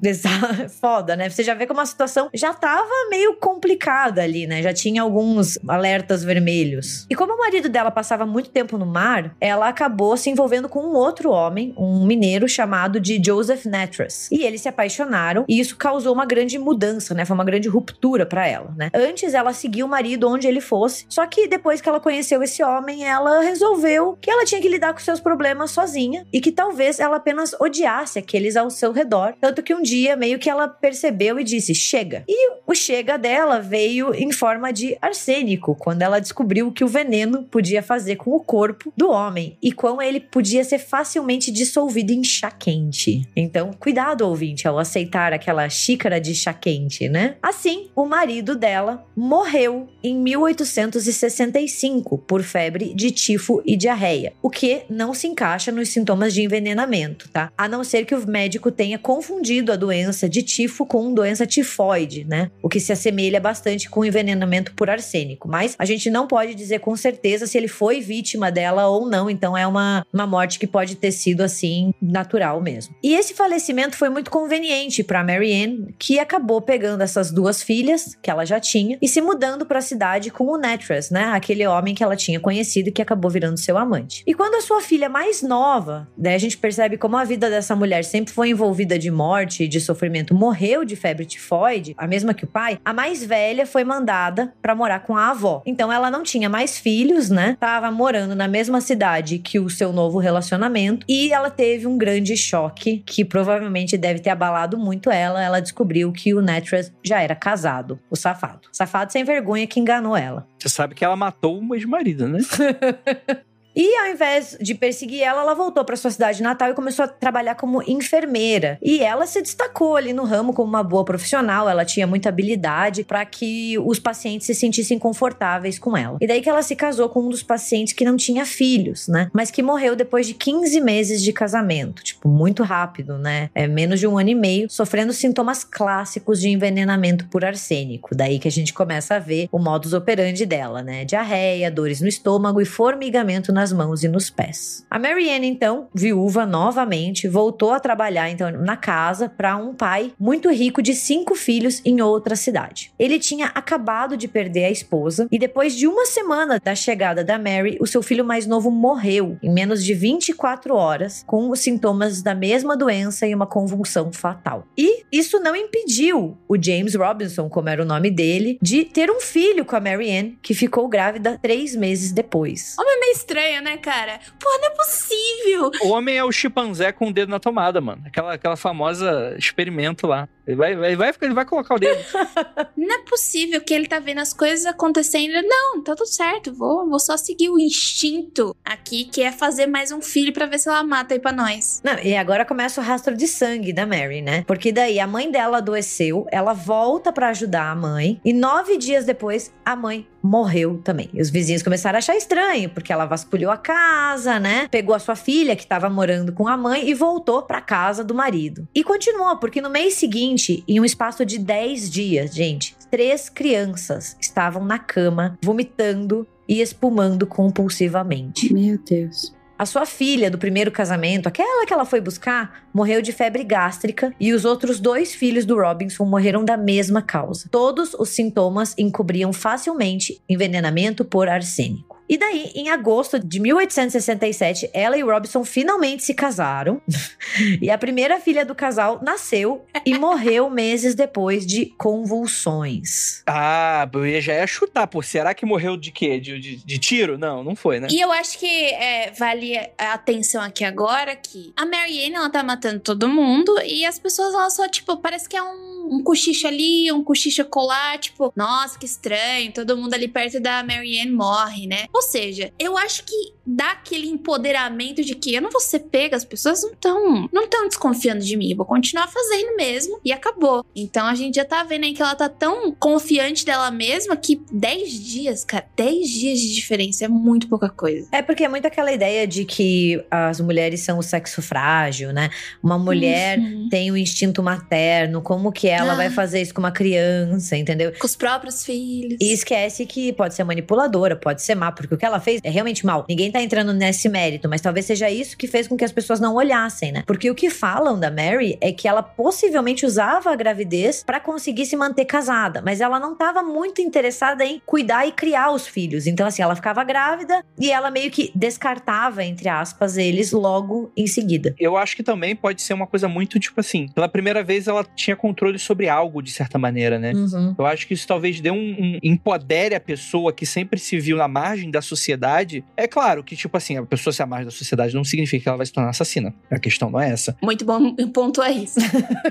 Foda, 0.81 1.15
né? 1.15 1.29
Você 1.29 1.43
já 1.43 1.53
vê 1.53 1.65
como 1.65 1.81
a 1.81 1.85
situação 1.85 2.29
já 2.33 2.53
tava 2.53 2.89
meio 3.09 3.26
complicada 3.35 4.21
ali, 4.21 4.47
né? 4.47 4.61
Já 4.61 4.73
tinha 4.73 5.01
alguns 5.01 5.57
alertas 5.67 6.23
vermelhos. 6.23 7.05
E 7.09 7.15
como 7.15 7.33
o 7.33 7.37
marido 7.37 7.69
dela 7.69 7.91
passava 7.91 8.25
muito 8.25 8.49
tempo 8.49 8.77
no 8.77 8.85
mar, 8.85 9.35
ela 9.39 9.67
acabou 9.67 10.15
se 10.17 10.29
envolvendo 10.29 10.69
com 10.69 10.79
um 10.79 10.93
outro 10.93 11.31
homem, 11.31 11.73
um 11.77 12.05
mineiro 12.05 12.47
chamado 12.47 12.99
de 12.99 13.21
Joseph 13.23 13.65
Natras. 13.65 14.29
E 14.31 14.43
eles 14.43 14.61
se 14.61 14.69
apaixonaram 14.69 15.45
e 15.47 15.59
isso 15.59 15.75
causou 15.75 16.13
uma 16.13 16.25
grande 16.25 16.57
mudança, 16.57 17.13
né? 17.13 17.25
Foi 17.25 17.33
uma 17.33 17.43
grande 17.43 17.67
ruptura 17.67 18.25
para 18.25 18.47
ela, 18.47 18.73
né? 18.75 18.89
Antes 18.93 19.33
ela 19.33 19.53
seguia 19.53 19.85
o 19.85 19.89
marido 19.89 20.29
onde 20.29 20.47
ele 20.47 20.61
fosse, 20.61 21.05
só 21.09 21.25
que 21.25 21.47
depois 21.47 21.81
que 21.81 21.89
ela 21.89 21.99
conheceu 21.99 22.41
esse 22.43 22.63
homem, 22.63 23.05
ela 23.05 23.41
resolveu 23.41 24.17
que 24.21 24.29
ela 24.29 24.45
tinha 24.45 24.61
que 24.61 24.69
lidar 24.69 24.93
com 24.93 24.99
seus 24.99 25.19
problemas 25.19 25.71
sozinha 25.71 26.25
e 26.31 26.41
que 26.41 26.51
talvez 26.51 26.99
ela 26.99 27.17
apenas 27.17 27.55
odiasse 27.59 28.19
aqueles 28.19 28.55
ao 28.55 28.69
seu 28.69 28.91
redor. 28.91 29.33
Tanto 29.39 29.63
que 29.63 29.73
um 29.73 29.81
dia 29.81 30.15
meio 30.15 30.39
que 30.39 30.49
ela 30.49 30.67
percebeu 30.67 31.39
e 31.39 31.43
disse: 31.43 31.73
chega. 31.73 32.23
E 32.27 32.51
o 32.65 32.73
chega 32.73 33.16
dela 33.17 33.59
veio 33.59 34.13
em 34.13 34.31
forma 34.31 34.71
de 34.71 34.97
arsênico, 35.01 35.75
quando 35.75 36.01
ela 36.01 36.19
descobriu 36.19 36.71
que 36.71 36.83
o 36.83 36.87
veneno 36.87 37.43
podia 37.43 37.81
fazer 37.81 38.15
com 38.15 38.31
o 38.31 38.39
corpo 38.39 38.91
do 38.95 39.09
homem 39.09 39.57
e 39.61 39.71
como 39.71 40.01
ele 40.01 40.19
podia 40.19 40.63
ser 40.63 40.79
facilmente 40.79 41.51
dissolvido 41.51 42.11
em 42.11 42.23
chá 42.23 42.51
quente. 42.51 43.21
Então, 43.35 43.71
cuidado, 43.71 44.21
ouvinte, 44.21 44.67
ao 44.67 44.79
aceitar 44.79 45.33
aquela 45.33 45.67
xícara 45.69 46.19
de 46.19 46.35
chá 46.35 46.53
quente, 46.53 47.09
né? 47.09 47.35
Assim, 47.41 47.89
o 47.95 48.05
marido 48.05 48.55
dela 48.55 49.05
morreu 49.15 49.87
em 50.03 50.15
1865 50.15 52.17
por 52.19 52.43
febre 52.43 52.93
de 52.93 53.11
tifo 53.11 53.61
e 53.65 53.75
diarreia, 53.75 54.33
o 54.41 54.49
que 54.49 54.83
não 54.89 55.13
se 55.13 55.27
encaixa 55.27 55.71
nos 55.71 55.89
sintomas 55.89 56.33
de 56.33 56.43
envenenamento, 56.43 57.29
tá? 57.29 57.51
A 57.57 57.67
não 57.67 57.83
ser 57.83 58.05
que 58.05 58.15
o 58.15 58.27
médico 58.27 58.71
tenha 58.71 58.97
confundido 58.97 59.71
a 59.71 59.75
doença 59.75 60.29
de 60.29 60.43
tifo 60.43 60.85
com 60.85 61.13
doença 61.13 61.45
tifoide, 61.45 62.25
né? 62.25 62.51
O 62.61 62.69
que 62.69 62.79
se 62.79 62.91
assemelha 63.07 63.39
bastante 63.39 63.89
com 63.89 64.03
envenenamento 64.03 64.73
por 64.73 64.89
arsênico, 64.89 65.47
mas 65.47 65.75
a 65.79 65.85
gente 65.85 66.09
não 66.09 66.27
pode 66.27 66.53
dizer 66.53 66.79
com 66.79 66.95
certeza 66.95 67.47
se 67.47 67.57
ele 67.57 67.67
foi 67.67 68.01
vítima 68.01 68.51
dela 68.51 68.87
ou 68.87 69.09
não, 69.09 69.29
então 69.29 69.57
é 69.57 69.65
uma, 69.65 70.05
uma 70.13 70.27
morte 70.27 70.59
que 70.59 70.67
pode 70.67 70.95
ter 70.95 71.11
sido 71.11 71.41
assim 71.41 71.93
natural 72.01 72.61
mesmo. 72.61 72.95
E 73.01 73.15
esse 73.15 73.33
falecimento 73.33 73.95
foi 73.95 74.09
muito 74.09 74.29
conveniente 74.29 75.03
para 75.03 75.23
Marianne, 75.23 75.95
que 75.97 76.19
acabou 76.19 76.61
pegando 76.61 77.01
essas 77.01 77.31
duas 77.31 77.63
filhas 77.63 78.17
que 78.21 78.29
ela 78.29 78.45
já 78.45 78.59
tinha 78.59 78.97
e 79.01 79.07
se 79.07 79.21
mudando 79.21 79.65
para 79.65 79.79
a 79.79 79.81
cidade 79.81 80.29
com 80.29 80.45
o 80.45 80.57
Natras, 80.57 81.09
né? 81.09 81.25
Aquele 81.33 81.65
homem 81.65 81.95
que 81.95 82.03
ela 82.03 82.15
tinha 82.15 82.39
conhecido 82.39 82.89
e 82.89 82.91
que 82.91 83.01
acabou 83.01 83.31
virando 83.31 83.57
seu 83.57 83.77
amante. 83.77 84.23
E 84.27 84.33
quando 84.33 84.55
a 84.55 84.61
sua 84.61 84.81
filha 84.81 85.07
mais 85.07 85.41
nova, 85.41 86.07
né, 86.17 86.35
a 86.35 86.37
gente 86.37 86.57
percebe 86.57 86.97
como 86.97 87.15
a 87.15 87.23
vida 87.23 87.49
dessa 87.49 87.75
mulher 87.75 88.03
sempre 88.03 88.33
foi 88.33 88.49
envolvida 88.49 88.99
de 88.99 89.09
morte 89.09 89.63
e 89.63 89.67
de 89.67 89.79
sofrimento, 89.79 90.35
morreu 90.35 90.83
de 90.83 90.95
febre 90.95 91.25
tifoide, 91.25 91.93
a 91.97 92.07
mesma 92.07 92.33
que 92.33 92.43
o 92.43 92.47
pai, 92.47 92.79
a 92.87 92.93
mais 92.93 93.21
velha 93.21 93.65
foi 93.65 93.83
mandada 93.83 94.53
para 94.61 94.73
morar 94.73 95.01
com 95.01 95.17
a 95.17 95.31
avó. 95.31 95.61
Então 95.65 95.91
ela 95.91 96.09
não 96.09 96.23
tinha 96.23 96.47
mais 96.47 96.77
filhos, 96.77 97.29
né? 97.29 97.57
Tava 97.59 97.91
morando 97.91 98.33
na 98.33 98.47
mesma 98.47 98.79
cidade 98.79 99.39
que 99.39 99.59
o 99.59 99.69
seu 99.69 99.91
novo 99.91 100.19
relacionamento 100.19 101.05
e 101.05 101.33
ela 101.33 101.49
teve 101.49 101.85
um 101.85 101.97
grande 101.97 102.37
choque 102.37 103.03
que 103.05 103.25
provavelmente 103.25 103.97
deve 103.97 104.21
ter 104.21 104.29
abalado 104.29 104.77
muito 104.77 105.11
ela. 105.11 105.43
Ela 105.43 105.59
descobriu 105.59 106.13
que 106.13 106.33
o 106.33 106.41
Natras 106.41 106.93
já 107.03 107.21
era 107.21 107.35
casado, 107.35 107.99
o 108.09 108.15
safado. 108.15 108.69
Safado 108.71 109.11
sem 109.11 109.25
vergonha 109.25 109.67
que 109.67 109.81
enganou 109.81 110.15
ela. 110.15 110.47
Você 110.57 110.69
sabe 110.69 110.95
que 110.95 111.03
ela 111.03 111.17
matou 111.17 111.61
o 111.61 111.75
ex-marido, 111.75 112.25
né? 112.25 112.39
E 113.77 113.95
ao 113.97 114.07
invés 114.07 114.57
de 114.59 114.73
perseguir 114.73 115.21
ela, 115.21 115.43
ela 115.43 115.53
voltou 115.53 115.85
para 115.85 115.95
sua 115.95 116.09
cidade 116.09 116.41
natal 116.41 116.71
e 116.71 116.73
começou 116.73 117.05
a 117.05 117.07
trabalhar 117.07 117.53
como 117.53 117.83
enfermeira. 117.83 118.79
E 118.81 119.01
ela 119.01 119.27
se 119.27 119.39
destacou 119.39 119.95
ali 119.95 120.13
no 120.13 120.23
ramo 120.23 120.51
como 120.51 120.67
uma 120.67 120.81
boa 120.81 121.05
profissional, 121.05 121.69
ela 121.69 121.85
tinha 121.85 122.07
muita 122.07 122.29
habilidade 122.29 123.03
para 123.03 123.23
que 123.23 123.77
os 123.77 123.99
pacientes 123.99 124.47
se 124.47 124.55
sentissem 124.55 124.97
confortáveis 124.97 125.77
com 125.77 125.95
ela. 125.95 126.17
E 126.19 126.25
daí 126.25 126.41
que 126.41 126.49
ela 126.49 126.63
se 126.63 126.75
casou 126.75 127.07
com 127.07 127.21
um 127.21 127.29
dos 127.29 127.43
pacientes 127.43 127.93
que 127.93 128.03
não 128.03 128.17
tinha 128.17 128.47
filhos, 128.47 129.07
né? 129.07 129.29
Mas 129.31 129.51
que 129.51 129.61
morreu 129.61 129.95
depois 129.95 130.25
de 130.25 130.33
15 130.33 130.81
meses 130.81 131.21
de 131.21 131.31
casamento, 131.31 132.03
tipo, 132.03 132.27
muito 132.27 132.63
rápido, 132.63 133.19
né? 133.19 133.51
É 133.53 133.67
menos 133.67 133.99
de 133.99 134.07
um 134.07 134.17
ano 134.17 134.29
e 134.29 134.35
meio, 134.35 134.67
sofrendo 134.71 135.13
sintomas 135.13 135.63
clássicos 135.63 136.41
de 136.41 136.49
envenenamento 136.49 137.27
por 137.27 137.45
arsênico. 137.45 138.15
Daí 138.15 138.39
que 138.39 138.47
a 138.47 138.51
gente 138.51 138.73
começa 138.73 139.17
a 139.17 139.19
ver 139.19 139.47
o 139.51 139.59
modus 139.59 139.93
operandi 139.93 140.47
dela, 140.47 140.81
né? 140.81 141.05
Diarreia, 141.05 141.69
dores 141.69 142.01
no 142.01 142.07
estômago 142.07 142.59
e 142.59 142.65
formigamento 142.65 143.53
nas 143.53 143.66
nas 143.67 143.73
mãos 143.73 144.03
e 144.03 144.07
nos 144.07 144.29
pés. 144.29 144.85
A 144.89 144.97
Marianne, 144.97 145.47
então, 145.47 145.87
viúva 145.93 146.45
novamente, 146.45 147.27
voltou 147.27 147.71
a 147.71 147.79
trabalhar 147.79 148.29
então 148.29 148.49
na 148.51 148.77
casa 148.77 149.27
para 149.27 149.57
um 149.57 149.73
pai 149.73 150.13
muito 150.19 150.49
rico 150.49 150.81
de 150.81 150.93
cinco 150.93 151.35
filhos 151.35 151.81
em 151.83 152.01
outra 152.01 152.35
cidade. 152.35 152.93
Ele 152.97 153.19
tinha 153.19 153.47
acabado 153.47 154.15
de 154.15 154.27
perder 154.27 154.65
a 154.65 154.71
esposa 154.71 155.27
e 155.31 155.37
depois 155.37 155.75
de 155.75 155.87
uma 155.87 156.05
semana 156.05 156.61
da 156.63 156.75
chegada 156.75 157.23
da 157.23 157.37
Mary, 157.37 157.77
o 157.81 157.87
seu 157.87 158.01
filho 158.01 158.23
mais 158.23 158.47
novo 158.47 158.71
morreu 158.71 159.37
em 159.43 159.51
menos 159.51 159.83
de 159.83 159.93
24 159.93 160.73
horas 160.73 161.23
com 161.27 161.49
os 161.49 161.59
sintomas 161.59 162.21
da 162.21 162.33
mesma 162.33 162.77
doença 162.77 163.27
e 163.27 163.35
uma 163.35 163.47
convulsão 163.47 164.13
fatal. 164.13 164.65
E 164.77 165.03
isso 165.11 165.39
não 165.39 165.55
impediu 165.55 166.37
o 166.47 166.61
James 166.61 166.95
Robinson, 166.95 167.49
como 167.49 167.69
era 167.69 167.81
o 167.81 167.85
nome 167.85 168.09
dele, 168.09 168.57
de 168.61 168.85
ter 168.85 169.11
um 169.11 169.19
filho 169.19 169.65
com 169.65 169.75
a 169.75 169.79
Marianne, 169.79 170.37
que 170.41 170.53
ficou 170.53 170.87
grávida 170.87 171.37
três 171.41 171.75
meses 171.75 172.11
depois. 172.11 172.75
Homem 172.79 172.99
meio 172.99 173.13
estranho 173.13 173.56
né, 173.61 173.77
cara? 173.77 174.19
Pô, 174.39 174.49
não 174.59 174.67
é 174.67 174.69
possível. 174.71 175.71
O 175.83 175.89
homem 175.89 176.17
é 176.17 176.23
o 176.23 176.31
chimpanzé 176.31 176.91
com 176.91 177.09
o 177.09 177.13
dedo 177.13 177.29
na 177.29 177.39
tomada, 177.39 177.79
mano. 177.81 178.03
Aquela, 178.05 178.33
aquela 178.33 178.57
famosa 178.57 179.35
experimento 179.37 180.07
lá. 180.07 180.27
Ele 180.47 180.55
vai, 180.55 180.75
vai, 180.75 180.95
vai, 180.95 181.13
ele 181.21 181.33
vai 181.33 181.45
colocar 181.45 181.75
o 181.75 181.79
dedo. 181.79 181.99
não 182.77 182.95
é 182.95 182.99
possível 182.99 183.59
que 183.59 183.73
ele 183.73 183.85
tá 183.85 183.99
vendo 183.99 184.19
as 184.19 184.31
coisas 184.31 184.65
acontecendo. 184.65 185.33
Não, 185.45 185.83
tá 185.83 185.93
tudo 185.93 186.07
certo. 186.07 186.53
Vou, 186.53 186.89
vou 186.89 186.99
só 186.99 187.17
seguir 187.17 187.49
o 187.49 187.59
instinto 187.59 188.55
aqui, 188.63 189.03
que 189.05 189.21
é 189.21 189.31
fazer 189.31 189.67
mais 189.67 189.91
um 189.91 190.01
filho 190.01 190.31
para 190.31 190.45
ver 190.45 190.59
se 190.59 190.69
ela 190.69 190.83
mata 190.83 191.13
aí 191.13 191.19
pra 191.19 191.33
nós. 191.33 191.81
Não, 191.83 191.99
e 191.99 192.15
agora 192.15 192.45
começa 192.45 192.79
o 192.79 192.83
rastro 192.83 193.15
de 193.15 193.27
sangue 193.27 193.73
da 193.73 193.85
Mary, 193.85 194.21
né? 194.21 194.43
Porque 194.47 194.71
daí 194.71 194.99
a 194.99 195.07
mãe 195.07 195.29
dela 195.29 195.57
adoeceu, 195.57 196.25
ela 196.31 196.53
volta 196.53 197.11
para 197.11 197.29
ajudar 197.29 197.69
a 197.69 197.75
mãe, 197.75 198.21
e 198.23 198.31
nove 198.31 198.77
dias 198.77 199.03
depois 199.03 199.53
a 199.65 199.75
mãe 199.75 200.07
morreu 200.21 200.79
também. 200.83 201.09
E 201.13 201.21
os 201.21 201.29
vizinhos 201.29 201.63
começaram 201.63 201.97
a 201.97 201.99
achar 201.99 202.15
estranho, 202.15 202.69
porque 202.69 202.91
ela 202.91 203.05
vasculhou 203.05 203.51
a 203.51 203.57
casa, 203.57 204.39
né? 204.39 204.67
Pegou 204.69 204.93
a 204.93 204.99
sua 204.99 205.15
filha, 205.15 205.55
que 205.55 205.63
estava 205.63 205.89
morando 205.89 206.33
com 206.33 206.47
a 206.47 206.57
mãe, 206.57 206.89
e 206.89 206.93
voltou 206.93 207.43
para 207.43 207.61
casa 207.61 208.03
do 208.03 208.13
marido. 208.13 208.67
E 208.73 208.83
continuou, 208.83 209.37
porque 209.37 209.61
no 209.61 209.69
mês 209.69 209.93
seguinte, 209.93 210.36
em 210.67 210.79
um 210.79 210.85
espaço 210.85 211.25
de 211.25 211.37
10 211.37 211.89
dias, 211.89 212.33
gente, 212.33 212.75
três 212.89 213.29
crianças 213.29 214.15
estavam 214.19 214.63
na 214.63 214.79
cama, 214.79 215.37
vomitando 215.43 216.27
e 216.47 216.61
espumando 216.61 217.27
compulsivamente. 217.27 218.53
Meu 218.53 218.77
Deus. 218.77 219.35
A 219.59 219.65
sua 219.65 219.87
filha 219.87 220.29
do 220.29 220.37
primeiro 220.37 220.71
casamento, 220.71 221.25
aquela 221.25 221.65
que 221.65 221.73
ela 221.73 221.83
foi 221.83 221.99
buscar, 221.99 222.67
morreu 222.71 223.01
de 223.01 223.11
febre 223.11 223.43
gástrica 223.43 224.13
e 224.19 224.31
os 224.31 224.45
outros 224.45 224.79
dois 224.79 225.15
filhos 225.15 225.45
do 225.45 225.57
Robinson 225.57 226.05
morreram 226.05 226.45
da 226.45 226.55
mesma 226.55 227.01
causa. 227.01 227.49
Todos 227.49 227.95
os 227.95 228.09
sintomas 228.09 228.75
encobriam 228.77 229.33
facilmente 229.33 230.21
envenenamento 230.29 231.03
por 231.03 231.27
arsênico. 231.27 231.86
E 232.09 232.17
daí, 232.17 232.51
em 232.55 232.69
agosto 232.69 233.19
de 233.19 233.39
1867, 233.39 234.69
ela 234.73 234.97
e 234.97 235.01
Robinson 235.01 235.43
finalmente 235.43 236.03
se 236.03 236.13
casaram. 236.13 236.81
e 237.61 237.69
a 237.69 237.77
primeira 237.77 238.19
filha 238.19 238.45
do 238.45 238.55
casal 238.55 238.99
nasceu 239.03 239.65
e 239.85 239.97
morreu 239.97 240.49
meses 240.51 240.95
depois 240.95 241.45
de 241.45 241.67
convulsões. 241.77 243.23
Ah, 243.27 243.89
eu 243.93 244.21
já 244.21 244.33
ia 244.33 244.47
chutar, 244.47 244.87
pô. 244.87 245.01
Será 245.01 245.33
que 245.33 245.45
morreu 245.45 245.75
de 245.75 245.91
quê? 245.91 246.19
De, 246.19 246.39
de, 246.39 246.55
de 246.57 246.79
tiro? 246.79 247.17
Não, 247.17 247.43
não 247.43 247.55
foi, 247.55 247.79
né? 247.79 247.87
E 247.91 247.99
eu 247.99 248.11
acho 248.11 248.39
que 248.39 248.45
é, 248.45 249.11
vale 249.11 249.57
a 249.77 249.93
atenção 249.93 250.41
aqui 250.41 250.63
agora 250.63 251.15
que 251.15 251.51
a 251.55 251.65
Marianne, 251.65 252.15
ela 252.15 252.29
tá 252.29 252.43
matando 252.43 252.79
todo 252.79 253.07
mundo 253.09 253.53
e 253.65 253.85
as 253.85 253.99
pessoas, 253.99 254.33
elas 254.33 254.55
só, 254.55 254.67
tipo, 254.67 254.97
parece 254.97 255.27
que 255.27 255.35
é 255.35 255.43
um, 255.43 255.89
um 255.91 256.03
cochicho 256.03 256.47
ali, 256.47 256.91
um 256.91 257.03
cochicho 257.03 257.43
colar, 257.45 257.97
tipo, 257.97 258.31
nossa, 258.35 258.77
que 258.77 258.85
estranho, 258.85 259.51
todo 259.51 259.77
mundo 259.77 259.93
ali 259.93 260.07
perto 260.07 260.39
da 260.39 260.63
Marianne 260.63 261.11
morre, 261.11 261.67
né? 261.67 261.85
Ou 261.97 262.01
seja, 262.03 262.53
eu 262.59 262.77
acho 262.77 263.03
que 263.05 263.33
dá 263.47 263.71
aquele 263.71 264.07
empoderamento 264.07 265.03
de 265.03 265.15
que 265.15 265.33
eu 265.33 265.41
não 265.41 265.49
vou 265.49 265.61
ser 265.61 265.79
pega, 265.79 266.15
as 266.17 266.25
pessoas 266.25 266.61
não 266.63 266.71
estão 266.71 267.29
não 267.31 267.47
tão 267.47 267.67
desconfiando 267.67 268.23
de 268.23 268.35
mim, 268.35 268.51
eu 268.51 268.57
vou 268.57 268.65
continuar 268.65 269.07
fazendo 269.07 269.55
mesmo 269.55 269.99
e 270.03 270.11
acabou. 270.11 270.65
Então 270.75 271.05
a 271.07 271.15
gente 271.15 271.35
já 271.35 271.45
tá 271.45 271.63
vendo 271.63 271.85
aí 271.85 271.93
que 271.93 272.01
ela 272.01 272.13
tá 272.15 272.27
tão 272.27 272.71
confiante 272.73 273.45
dela 273.45 273.71
mesma 273.71 274.15
que 274.17 274.41
10 274.51 274.91
dias, 275.03 275.43
cara, 275.45 275.65
10 275.75 276.09
dias 276.09 276.39
de 276.39 276.53
diferença 276.53 277.05
é 277.05 277.07
muito 277.07 277.47
pouca 277.47 277.69
coisa. 277.69 278.07
É 278.11 278.21
porque 278.21 278.43
é 278.43 278.49
muito 278.49 278.65
aquela 278.67 278.91
ideia 278.91 279.25
de 279.25 279.45
que 279.45 280.03
as 280.11 280.39
mulheres 280.41 280.81
são 280.81 280.97
o 280.99 281.03
sexo 281.03 281.41
frágil, 281.41 282.11
né? 282.11 282.29
Uma 282.61 282.77
mulher 282.77 283.39
Uhum. 283.39 283.69
tem 283.69 283.91
o 283.91 283.97
instinto 283.97 284.43
materno, 284.43 285.21
como 285.21 285.51
que 285.51 285.67
ela 285.67 285.93
Ah. 285.93 285.95
vai 285.95 286.09
fazer 286.09 286.41
isso 286.41 286.53
com 286.53 286.59
uma 286.59 286.71
criança, 286.71 287.55
entendeu? 287.55 287.93
Com 287.97 288.05
os 288.05 288.15
próprios 288.15 288.65
filhos. 288.65 289.17
E 289.21 289.31
esquece 289.31 289.85
que 289.85 290.11
pode 290.13 290.33
ser 290.35 290.43
manipuladora, 290.43 291.15
pode 291.15 291.41
ser 291.41 291.55
má, 291.55 291.71
porque 291.71 291.93
o 291.93 291.97
que 291.97 292.05
ela 292.05 292.19
fez 292.19 292.41
é 292.43 292.49
realmente 292.49 292.85
mal. 292.85 293.05
Ninguém 293.07 293.31
tá 293.31 293.36
entrando 293.41 293.73
nesse 293.73 294.09
mérito, 294.09 294.47
mas 294.49 294.61
talvez 294.61 294.85
seja 294.85 295.09
isso 295.09 295.37
que 295.37 295.47
fez 295.47 295.67
com 295.67 295.75
que 295.77 295.85
as 295.85 295.91
pessoas 295.91 296.19
não 296.19 296.35
olhassem, 296.35 296.91
né? 296.91 297.03
Porque 297.05 297.29
o 297.29 297.35
que 297.35 297.49
falam 297.49 297.99
da 297.99 298.09
Mary 298.11 298.57
é 298.61 298.71
que 298.71 298.87
ela 298.87 299.01
possivelmente 299.03 299.85
usava 299.85 300.31
a 300.31 300.35
gravidez 300.35 301.03
pra 301.03 301.19
conseguir 301.19 301.65
se 301.65 301.75
manter 301.75 302.05
casada, 302.05 302.61
mas 302.63 302.81
ela 302.81 302.99
não 302.99 303.15
tava 303.15 303.41
muito 303.43 303.81
interessada 303.81 304.45
em 304.45 304.61
cuidar 304.65 305.07
e 305.07 305.11
criar 305.11 305.51
os 305.51 305.67
filhos. 305.67 306.07
Então, 306.07 306.25
assim, 306.27 306.41
ela 306.41 306.55
ficava 306.55 306.83
grávida 306.83 307.43
e 307.59 307.71
ela 307.71 307.89
meio 307.91 308.09
que 308.11 308.31
descartava, 308.35 309.23
entre 309.23 309.47
aspas, 309.49 309.97
eles 309.97 310.31
logo 310.31 310.91
em 310.95 311.07
seguida. 311.07 311.55
Eu 311.59 311.77
acho 311.77 311.95
que 311.95 312.03
também 312.03 312.35
pode 312.35 312.61
ser 312.61 312.73
uma 312.73 312.87
coisa 312.87 313.07
muito, 313.07 313.39
tipo 313.39 313.59
assim, 313.59 313.87
pela 313.89 314.09
primeira 314.09 314.43
vez 314.43 314.67
ela 314.67 314.83
tinha 314.95 315.15
controle 315.15 315.59
sobre 315.59 315.87
algo, 315.89 316.21
de 316.21 316.31
certa 316.31 316.57
maneira, 316.57 316.97
né? 316.99 317.13
Uhum. 317.13 317.55
Eu 317.57 317.65
acho 317.65 317.87
que 317.87 317.93
isso 317.93 318.07
talvez 318.07 318.39
dê 318.41 318.51
um, 318.51 318.55
um- 318.57 318.99
empodere 319.03 319.75
a 319.75 319.79
pessoa 319.79 320.33
que 320.33 320.45
sempre 320.45 320.79
se 320.79 320.99
viu 320.99 321.17
na 321.17 321.27
margem 321.27 321.69
da 321.69 321.81
sociedade. 321.81 322.63
É 322.75 322.87
claro 322.87 323.23
que, 323.27 323.35
tipo 323.35 323.55
assim, 323.57 323.77
a 323.77 323.85
pessoa 323.85 324.11
ser 324.13 324.23
à 324.23 324.25
margem 324.25 324.45
da 324.45 324.51
sociedade 324.51 324.95
não 324.95 325.03
significa 325.03 325.43
que 325.43 325.47
ela 325.49 325.57
vai 325.57 325.65
se 325.65 325.73
tornar 325.73 325.89
assassina. 325.89 326.33
A 326.49 326.57
questão 326.57 326.89
não 326.89 326.99
é 326.99 327.09
essa. 327.11 327.35
Muito 327.41 327.63
bom 327.65 327.93
ponto 328.13 328.41
é 328.41 328.51
isso. 328.51 328.79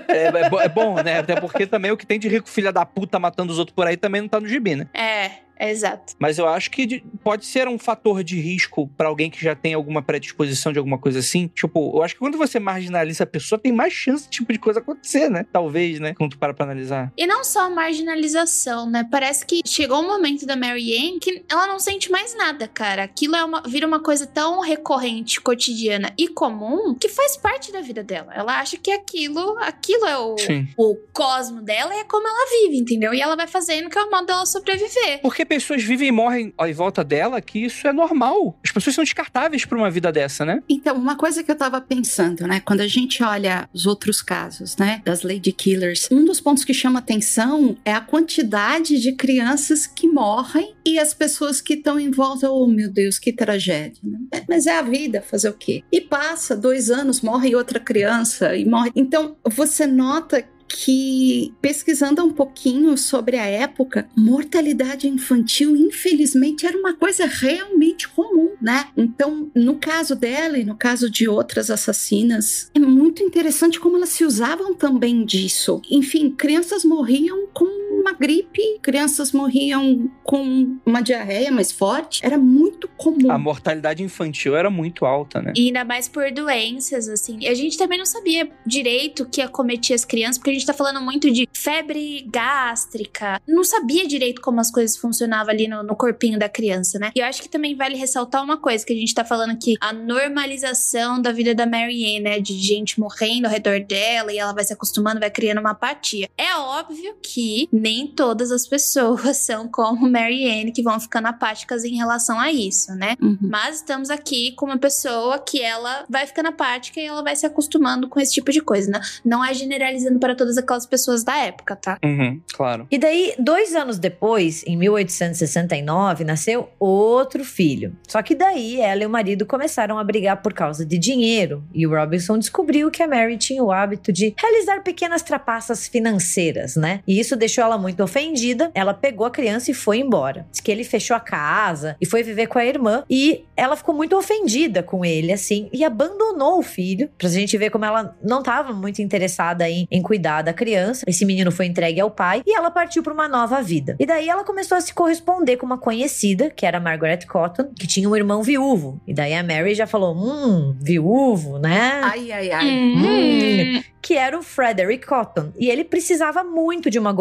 É, 0.08 0.26
é 0.26 0.48
bo- 0.50 0.60
é 0.60 0.68
bom, 0.68 0.94
né? 1.02 1.18
Até 1.18 1.40
porque 1.40 1.66
também 1.66 1.90
o 1.90 1.96
que 1.96 2.06
tem 2.06 2.18
de 2.18 2.28
rico 2.28 2.48
filha 2.48 2.72
da 2.72 2.84
puta 2.86 3.18
matando 3.18 3.52
os 3.52 3.58
outros 3.58 3.74
por 3.74 3.86
aí 3.86 3.96
também 3.96 4.20
não 4.20 4.28
tá 4.28 4.38
no 4.38 4.46
gibi, 4.48 4.76
né? 4.76 4.86
é, 4.94 5.30
exato. 5.58 6.14
Mas 6.18 6.38
eu 6.38 6.46
acho 6.46 6.70
que 6.70 6.86
de- 6.86 7.04
pode 7.22 7.44
ser 7.46 7.68
um 7.68 7.78
fator 7.78 8.22
de 8.22 8.38
risco 8.40 8.88
pra 8.96 9.08
alguém 9.08 9.30
que 9.30 9.42
já 9.42 9.54
tem 9.54 9.74
alguma 9.74 10.02
predisposição 10.02 10.72
de 10.72 10.78
alguma 10.78 10.98
coisa 10.98 11.18
assim. 11.20 11.48
Tipo, 11.48 11.96
eu 11.96 12.02
acho 12.02 12.14
que 12.14 12.20
quando 12.20 12.38
você 12.38 12.58
marginaliza 12.58 13.24
a 13.24 13.26
pessoa, 13.26 13.58
tem 13.58 13.72
mais 13.72 13.92
chance 13.92 14.24
de 14.24 14.30
tipo 14.30 14.52
de 14.52 14.58
coisa 14.58 14.80
acontecer, 14.80 15.28
né? 15.30 15.44
Talvez, 15.52 15.98
né? 16.00 16.14
Quando 16.14 16.32
tu 16.32 16.38
para 16.38 16.52
pra 16.54 16.64
analisar. 16.64 17.12
E 17.16 17.26
não 17.26 17.42
só 17.44 17.66
a 17.66 17.70
marginalização, 17.70 18.88
né? 18.90 19.06
Parece 19.10 19.44
que 19.46 19.60
chegou 19.66 20.00
um 20.00 20.06
momento 20.06 20.46
da 20.46 20.56
Mary 20.56 20.92
Ann 20.96 21.18
que 21.20 21.44
ela 21.50 21.66
não 21.66 21.78
sente 21.78 22.10
mais 22.10 22.34
nada, 22.36 22.66
cara. 22.68 23.04
Aquilo 23.04 23.36
é 23.36 23.44
uma, 23.44 23.62
vira 23.62 23.86
uma 23.86 24.00
coisa 24.00 24.26
tão 24.26 24.60
recorrente, 24.60 25.40
cotidiana 25.40 26.12
e 26.18 26.28
comum 26.28 26.94
que 26.94 27.08
faz 27.08 27.36
parte 27.36 27.72
da 27.72 27.80
vida 27.80 28.02
dela. 28.02 28.32
Ela 28.34 28.60
acha 28.60 28.76
que 28.76 28.90
aquilo, 28.90 29.56
aquilo 29.60 30.06
é 30.06 30.18
o, 30.18 30.36
Sim. 30.38 30.68
o 30.76 30.96
cosmo 31.12 31.60
dela 31.62 31.94
e 31.94 32.00
é 32.00 32.04
como 32.04 32.26
ela 32.26 32.46
vive, 32.62 32.78
entendeu? 32.78 33.14
E 33.14 33.20
ela 33.20 33.36
vai 33.36 33.46
fazendo 33.46 33.88
que 33.88 33.98
é 33.98 34.02
o 34.02 34.10
modo 34.10 34.26
dela 34.26 34.46
sobreviver. 34.46 35.20
Porque 35.22 35.44
pessoas 35.46 35.82
vivem 35.82 36.08
e 36.08 36.12
morrem 36.12 36.52
em 36.58 36.72
volta 36.72 37.02
dela, 37.04 37.40
que 37.40 37.64
isso 37.64 37.86
é 37.86 37.92
normal. 37.92 38.58
As 38.64 38.72
pessoas 38.72 38.94
são 38.94 39.04
descartáveis 39.04 39.64
pra 39.64 39.78
uma 39.78 39.90
vida 39.90 40.12
dessa, 40.12 40.44
né? 40.44 40.62
Então, 40.68 40.96
uma 40.96 41.16
coisa 41.16 41.42
que 41.42 41.50
eu 41.50 41.56
tava 41.56 41.80
pensando, 41.80 42.46
né? 42.46 42.60
Quando 42.60 42.80
a 42.80 42.86
gente 42.86 43.22
olha 43.22 43.68
os 43.72 43.86
outros 43.86 44.20
casos, 44.22 44.76
né? 44.76 45.02
Das 45.04 45.22
Lady 45.22 45.52
Killers, 45.52 46.08
um 46.10 46.24
dos 46.24 46.40
pontos 46.40 46.64
que 46.64 46.74
chama 46.74 46.98
atenção 46.98 47.76
é 47.84 47.92
a 47.92 48.00
quantidade 48.00 49.00
de 49.00 49.12
crianças 49.12 49.86
que 49.86 50.08
morrem 50.08 50.74
e 50.84 50.98
as 50.98 51.14
pessoas 51.14 51.60
que 51.60 51.74
estão 51.74 51.98
em 51.98 52.10
volta, 52.10 52.50
oh 52.50 52.66
meu 52.66 52.90
Deus, 52.90 53.18
que 53.18 53.32
tragédia. 53.32 54.00
Né? 54.02 54.18
É, 54.32 54.42
Mas 54.48 54.66
é 54.66 54.78
a 54.78 54.82
vida, 54.82 55.22
fazer 55.22 55.48
o 55.48 55.54
quê? 55.54 55.82
E 55.90 56.00
passa 56.00 56.56
dois 56.56 56.90
anos, 56.90 57.20
morre 57.20 57.54
outra 57.54 57.80
criança 57.80 58.56
e 58.56 58.64
morre. 58.64 58.90
Então, 58.94 59.36
você 59.44 59.86
nota 59.86 60.44
que 60.68 61.54
pesquisando 61.60 62.24
um 62.24 62.32
pouquinho 62.32 62.96
sobre 62.96 63.36
a 63.36 63.46
época, 63.46 64.08
mortalidade 64.16 65.08
infantil, 65.08 65.76
infelizmente, 65.76 66.66
era 66.66 66.78
uma 66.78 66.94
coisa 66.94 67.26
realmente 67.26 68.08
comum, 68.08 68.52
né? 68.60 68.88
Então, 68.96 69.50
no 69.54 69.76
caso 69.76 70.14
dela 70.14 70.58
e 70.58 70.64
no 70.64 70.76
caso 70.76 71.10
de 71.10 71.28
outras 71.28 71.70
assassinas, 71.70 72.70
é 72.74 72.78
muito 72.78 73.22
interessante 73.22 73.78
como 73.80 73.96
elas 73.96 74.10
se 74.10 74.24
usavam 74.24 74.74
também 74.74 75.24
disso. 75.24 75.80
Enfim, 75.90 76.30
crianças 76.30 76.84
morriam 76.84 77.46
com 77.52 77.85
uma 78.06 78.12
gripe, 78.12 78.62
crianças 78.80 79.32
morriam 79.32 80.08
com 80.22 80.78
uma 80.86 81.00
diarreia 81.00 81.50
mais 81.50 81.72
forte. 81.72 82.24
Era 82.24 82.38
muito 82.38 82.88
comum. 82.96 83.32
A 83.32 83.38
mortalidade 83.38 84.00
infantil 84.00 84.54
era 84.54 84.70
muito 84.70 85.04
alta, 85.04 85.42
né? 85.42 85.52
E 85.56 85.66
ainda 85.66 85.84
mais 85.84 86.08
por 86.08 86.30
doenças, 86.30 87.08
assim. 87.08 87.38
E 87.40 87.48
a 87.48 87.54
gente 87.54 87.76
também 87.76 87.98
não 87.98 88.06
sabia 88.06 88.48
direito 88.64 89.24
o 89.24 89.28
que 89.28 89.42
acometia 89.42 89.96
as 89.96 90.04
crianças, 90.04 90.38
porque 90.38 90.50
a 90.50 90.52
gente 90.52 90.64
tá 90.64 90.72
falando 90.72 91.00
muito 91.00 91.30
de 91.32 91.48
febre 91.52 92.24
gástrica. 92.30 93.40
Não 93.46 93.64
sabia 93.64 94.06
direito 94.06 94.40
como 94.40 94.60
as 94.60 94.70
coisas 94.70 94.96
funcionavam 94.96 95.52
ali 95.52 95.66
no, 95.66 95.82
no 95.82 95.96
corpinho 95.96 96.38
da 96.38 96.48
criança, 96.48 97.00
né? 97.00 97.10
E 97.14 97.18
eu 97.18 97.26
acho 97.26 97.42
que 97.42 97.48
também 97.48 97.74
vale 97.74 97.96
ressaltar 97.96 98.44
uma 98.44 98.56
coisa, 98.56 98.86
que 98.86 98.92
a 98.92 98.96
gente 98.96 99.14
tá 99.14 99.24
falando 99.24 99.50
aqui, 99.50 99.74
a 99.80 99.92
normalização 99.92 101.20
da 101.20 101.32
vida 101.32 101.56
da 101.56 101.66
Mary 101.66 102.16
Ann, 102.16 102.22
né? 102.22 102.38
De 102.38 102.56
gente 102.56 103.00
morrendo 103.00 103.46
ao 103.46 103.52
redor 103.52 103.80
dela 103.80 104.32
e 104.32 104.38
ela 104.38 104.52
vai 104.52 104.62
se 104.62 104.72
acostumando, 104.72 105.18
vai 105.18 105.30
criando 105.30 105.58
uma 105.58 105.72
apatia. 105.72 106.28
É 106.38 106.54
óbvio 106.56 107.16
que 107.20 107.68
nem 107.72 107.95
todas 108.04 108.50
as 108.50 108.66
pessoas 108.66 109.36
são 109.46 109.68
como 109.68 110.10
Mary 110.10 110.50
Ann, 110.50 110.72
que 110.72 110.82
vão 110.82 110.98
ficando 110.98 111.26
apáticas 111.26 111.84
em 111.84 111.96
relação 111.96 112.40
a 112.40 112.50
isso, 112.50 112.92
né? 112.94 113.14
Uhum. 113.22 113.38
Mas 113.40 113.76
estamos 113.76 114.10
aqui 114.10 114.52
com 114.52 114.66
uma 114.66 114.78
pessoa 114.78 115.38
que 115.38 115.62
ela 115.62 116.04
vai 116.08 116.26
ficando 116.26 116.48
apática 116.48 117.00
e 117.00 117.06
ela 117.06 117.22
vai 117.22 117.36
se 117.36 117.46
acostumando 117.46 118.08
com 118.08 118.18
esse 118.18 118.34
tipo 118.34 118.50
de 118.50 118.60
coisa, 118.60 118.90
né? 118.90 119.00
Não 119.24 119.44
é 119.44 119.54
generalizando 119.54 120.18
para 120.18 120.34
todas 120.34 120.58
aquelas 120.58 120.86
pessoas 120.86 121.22
da 121.22 121.36
época, 121.36 121.76
tá? 121.76 121.98
Uhum, 122.04 122.40
claro. 122.52 122.88
E 122.90 122.98
daí, 122.98 123.34
dois 123.38 123.74
anos 123.74 123.98
depois, 123.98 124.64
em 124.66 124.76
1869, 124.76 126.24
nasceu 126.24 126.68
outro 126.78 127.44
filho. 127.44 127.96
Só 128.08 128.22
que 128.22 128.34
daí 128.34 128.80
ela 128.80 129.02
e 129.02 129.06
o 129.06 129.10
marido 129.10 129.46
começaram 129.46 129.98
a 129.98 130.04
brigar 130.04 130.42
por 130.42 130.52
causa 130.52 130.84
de 130.84 130.98
dinheiro. 130.98 131.62
E 131.72 131.86
o 131.86 131.90
Robinson 131.90 132.38
descobriu 132.38 132.90
que 132.90 133.02
a 133.02 133.06
Mary 133.06 133.36
tinha 133.36 133.62
o 133.62 133.70
hábito 133.70 134.12
de 134.12 134.34
realizar 134.36 134.82
pequenas 134.82 135.22
trapaças 135.22 135.86
financeiras, 135.86 136.76
né? 136.76 137.00
E 137.06 137.20
isso 137.20 137.36
deixou 137.36 137.64
ela 137.64 137.78
muito 137.86 138.02
ofendida. 138.02 138.70
Ela 138.74 138.92
pegou 138.92 139.26
a 139.26 139.30
criança 139.30 139.70
e 139.70 139.74
foi 139.74 139.98
embora. 139.98 140.46
Diz 140.50 140.60
que 140.60 140.70
ele 140.70 140.82
fechou 140.82 141.16
a 141.16 141.20
casa 141.20 141.96
e 142.00 142.06
foi 142.06 142.22
viver 142.22 142.48
com 142.48 142.58
a 142.58 142.64
irmã. 142.64 143.04
E 143.08 143.44
ela 143.56 143.76
ficou 143.76 143.94
muito 143.94 144.16
ofendida 144.16 144.82
com 144.82 145.04
ele, 145.04 145.32
assim, 145.32 145.68
e 145.72 145.84
abandonou 145.84 146.58
o 146.58 146.62
filho. 146.62 147.08
Pra 147.16 147.28
gente 147.28 147.56
ver 147.56 147.70
como 147.70 147.84
ela 147.84 148.16
não 148.22 148.40
estava 148.40 148.72
muito 148.72 149.00
interessada 149.00 149.68
em, 149.70 149.86
em 149.88 150.02
cuidar 150.02 150.42
da 150.42 150.52
criança. 150.52 151.04
Esse 151.06 151.24
menino 151.24 151.52
foi 151.52 151.66
entregue 151.66 152.00
ao 152.00 152.10
pai 152.10 152.42
e 152.44 152.56
ela 152.56 152.70
partiu 152.70 153.02
para 153.02 153.12
uma 153.12 153.28
nova 153.28 153.62
vida. 153.62 153.94
E 154.00 154.04
daí 154.04 154.28
ela 154.28 154.42
começou 154.42 154.76
a 154.76 154.80
se 154.80 154.92
corresponder 154.92 155.56
com 155.56 155.64
uma 155.64 155.78
conhecida, 155.78 156.50
que 156.50 156.66
era 156.66 156.80
Margaret 156.80 157.20
Cotton, 157.28 157.70
que 157.78 157.86
tinha 157.86 158.08
um 158.08 158.16
irmão 158.16 158.42
viúvo. 158.42 159.00
E 159.06 159.14
daí 159.14 159.32
a 159.32 159.44
Mary 159.44 159.74
já 159.74 159.86
falou: 159.86 160.14
hum, 160.16 160.76
viúvo, 160.80 161.58
né? 161.58 162.00
Ai, 162.02 162.32
ai, 162.32 162.50
ai. 162.50 162.66
Hum. 162.66 163.82
que 164.06 164.14
era 164.14 164.38
o 164.38 164.42
Frederick 164.42 165.04
Cotton, 165.04 165.52
e 165.58 165.68
ele 165.68 165.82
precisava 165.82 166.44
muito 166.44 166.88
de 166.88 166.96
uma 166.96 167.12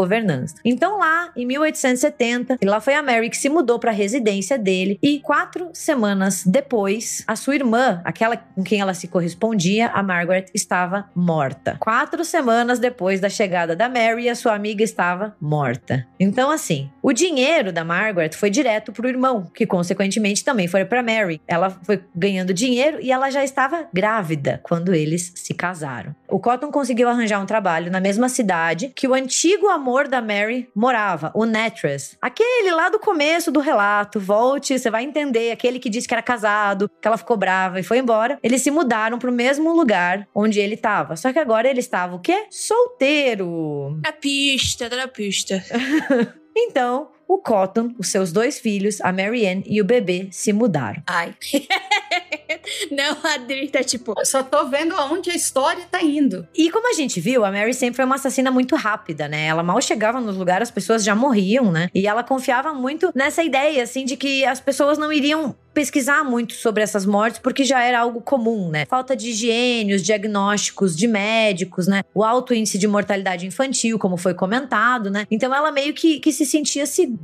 governanta. 0.46 0.62
Então 0.64 1.00
lá, 1.00 1.32
em 1.36 1.46
1870, 1.46 2.58
lá 2.64 2.80
foi 2.80 2.94
a 2.94 3.04
Mary 3.04 3.30
que 3.30 3.38
se 3.38 3.50
mudou 3.50 3.80
para 3.80 3.92
a 3.92 3.94
residência 3.94 4.58
dele 4.58 5.00
e 5.02 5.20
quatro 5.20 5.70
semanas 5.74 6.44
depois, 6.46 7.24
a 7.28 7.36
sua 7.36 7.56
irmã, 7.56 8.02
aquela 8.04 8.38
com 8.38 8.64
quem 8.64 8.80
ela 8.80 8.94
se 8.94 9.08
correspondia, 9.08 9.88
a 9.88 10.04
Margaret, 10.04 10.46
estava 10.54 11.10
morta. 11.16 11.78
Quatro 11.80 12.24
semanas 12.24 12.80
depois 12.80 13.20
da 13.20 13.30
chegada 13.30 13.76
da 13.76 13.90
Mary, 13.90 14.30
a 14.30 14.36
sua 14.36 14.54
amiga 14.54 14.84
estava 14.84 15.36
morta. 15.40 16.06
Então 16.20 16.52
assim, 16.52 16.90
o 17.02 17.14
dinheiro 17.14 17.72
da 17.72 17.84
Margaret 17.84 18.32
foi 18.34 18.50
direto 18.50 18.92
pro 18.92 19.08
irmão, 19.08 19.50
que 19.54 19.66
consequentemente 19.66 20.44
também 20.44 20.68
foi 20.68 20.86
para 20.86 21.04
Mary. 21.04 21.42
Ela 21.48 21.70
foi 21.70 22.04
ganhando 22.16 22.54
dinheiro 22.54 23.00
e 23.02 23.12
ela 23.12 23.30
já 23.30 23.44
estava 23.44 23.88
grávida 23.94 24.60
quando 24.64 24.94
eles 24.94 25.32
se 25.36 25.54
casaram. 25.54 26.16
O 26.28 26.40
Cotton 26.40 26.72
conseguiu 26.72 27.08
arranjar 27.08 27.42
um 27.42 27.46
trabalho 27.46 27.92
na 27.92 28.00
mesma 28.00 28.30
cidade 28.30 28.92
que 28.96 29.08
o 29.08 29.14
antigo 29.14 29.68
amor 29.68 30.08
da 30.08 30.22
Mary 30.22 30.35
morava, 30.76 31.32
o 31.34 31.46
Natras. 31.46 32.18
Aquele 32.22 32.72
lá 32.72 32.90
do 32.90 33.00
começo 33.00 33.52
do 33.52 33.60
relato, 33.60 34.20
volte, 34.20 34.78
você 34.78 34.90
vai 34.90 35.04
entender, 35.04 35.52
aquele 35.52 35.80
que 35.80 35.90
disse 35.90 36.08
que 36.08 36.14
era 36.14 36.22
casado, 36.22 36.90
que 37.02 37.08
ela 37.08 37.18
ficou 37.18 37.38
brava 37.38 37.80
e 37.80 37.84
foi 37.84 38.00
embora. 38.00 38.40
Eles 38.42 38.62
se 38.62 38.72
mudaram 38.72 39.20
pro 39.20 39.32
mesmo 39.32 39.74
lugar 39.74 40.28
onde 40.34 40.60
ele 40.60 40.76
estava. 40.76 41.16
Só 41.16 41.32
que 41.32 41.40
agora 41.40 41.70
ele 41.70 41.80
estava 41.80 42.16
o 42.16 42.20
quê? 42.20 42.46
Solteiro. 42.50 44.00
A 44.06 44.12
pista, 44.12 44.90
tá 44.90 44.96
na 44.96 45.08
pista. 45.08 45.64
Então, 46.58 47.10
o 47.28 47.38
Cotton, 47.38 47.94
os 47.98 48.08
seus 48.08 48.32
dois 48.32 48.60
filhos, 48.60 49.02
a 49.02 49.12
Marianne 49.12 49.64
e 49.66 49.82
o 49.82 49.86
bebê, 49.86 50.28
se 50.32 50.54
mudaram. 50.54 51.02
Ai, 51.08 51.34
Não, 52.92 53.18
a 53.24 53.34
Adri 53.36 53.68
tá 53.68 53.84
tipo. 53.84 54.14
eu 54.18 54.26
só 54.26 54.44
tô 54.44 54.66
vendo 54.68 54.96
aonde 54.96 55.30
a 55.30 55.36
história 55.36 55.84
tá 55.90 56.02
indo. 56.02 56.48
E 56.56 56.70
como 56.72 56.90
a 56.90 56.94
gente 56.94 57.20
viu, 57.20 57.46
a 57.46 57.52
Mary 57.52 57.74
sempre 57.74 57.98
foi 57.98 58.06
uma 58.06 58.16
assassina 58.16 58.52
muito 58.52 58.76
rápida, 58.76 59.28
né? 59.28 59.46
Ela 59.46 59.64
mal 59.64 59.82
chegava 59.82 60.20
nos 60.20 60.38
lugares, 60.38 60.70
as 60.70 60.74
pessoas 60.74 61.04
já 61.04 61.16
morriam, 61.16 61.72
né? 61.72 61.90
E 61.94 62.08
ela 62.08 62.24
confiava 62.24 62.74
muito 62.74 63.12
nessa 63.16 63.44
ideia, 63.44 63.84
assim, 63.84 64.06
de 64.06 64.16
que 64.16 64.46
as 64.46 64.60
pessoas 64.60 64.98
não 64.98 65.12
iriam 65.12 65.56
pesquisar 65.74 66.24
muito 66.24 66.54
sobre 66.54 66.82
essas 66.82 67.06
mortes 67.06 67.38
porque 67.38 67.66
já 67.66 67.84
era 67.84 68.00
algo 68.00 68.22
comum, 68.22 68.70
né? 68.70 68.86
Falta 68.86 69.14
de 69.16 69.30
higiene, 69.30 69.94
os 69.94 70.02
diagnósticos 70.02 70.96
de 70.96 71.06
médicos, 71.06 71.86
né? 71.86 72.02
O 72.14 72.24
alto 72.24 72.54
índice 72.54 72.78
de 72.78 72.88
mortalidade 72.88 73.46
infantil, 73.46 74.00
como 74.00 74.16
foi 74.16 74.34
comentado, 74.34 75.12
né? 75.12 75.28
Então 75.30 75.54
ela 75.54 75.72
meio 75.72 75.94
que, 75.94 76.20
que 76.20 76.32
se 76.32 76.46
sentia 76.46 76.86
segura 76.86 77.15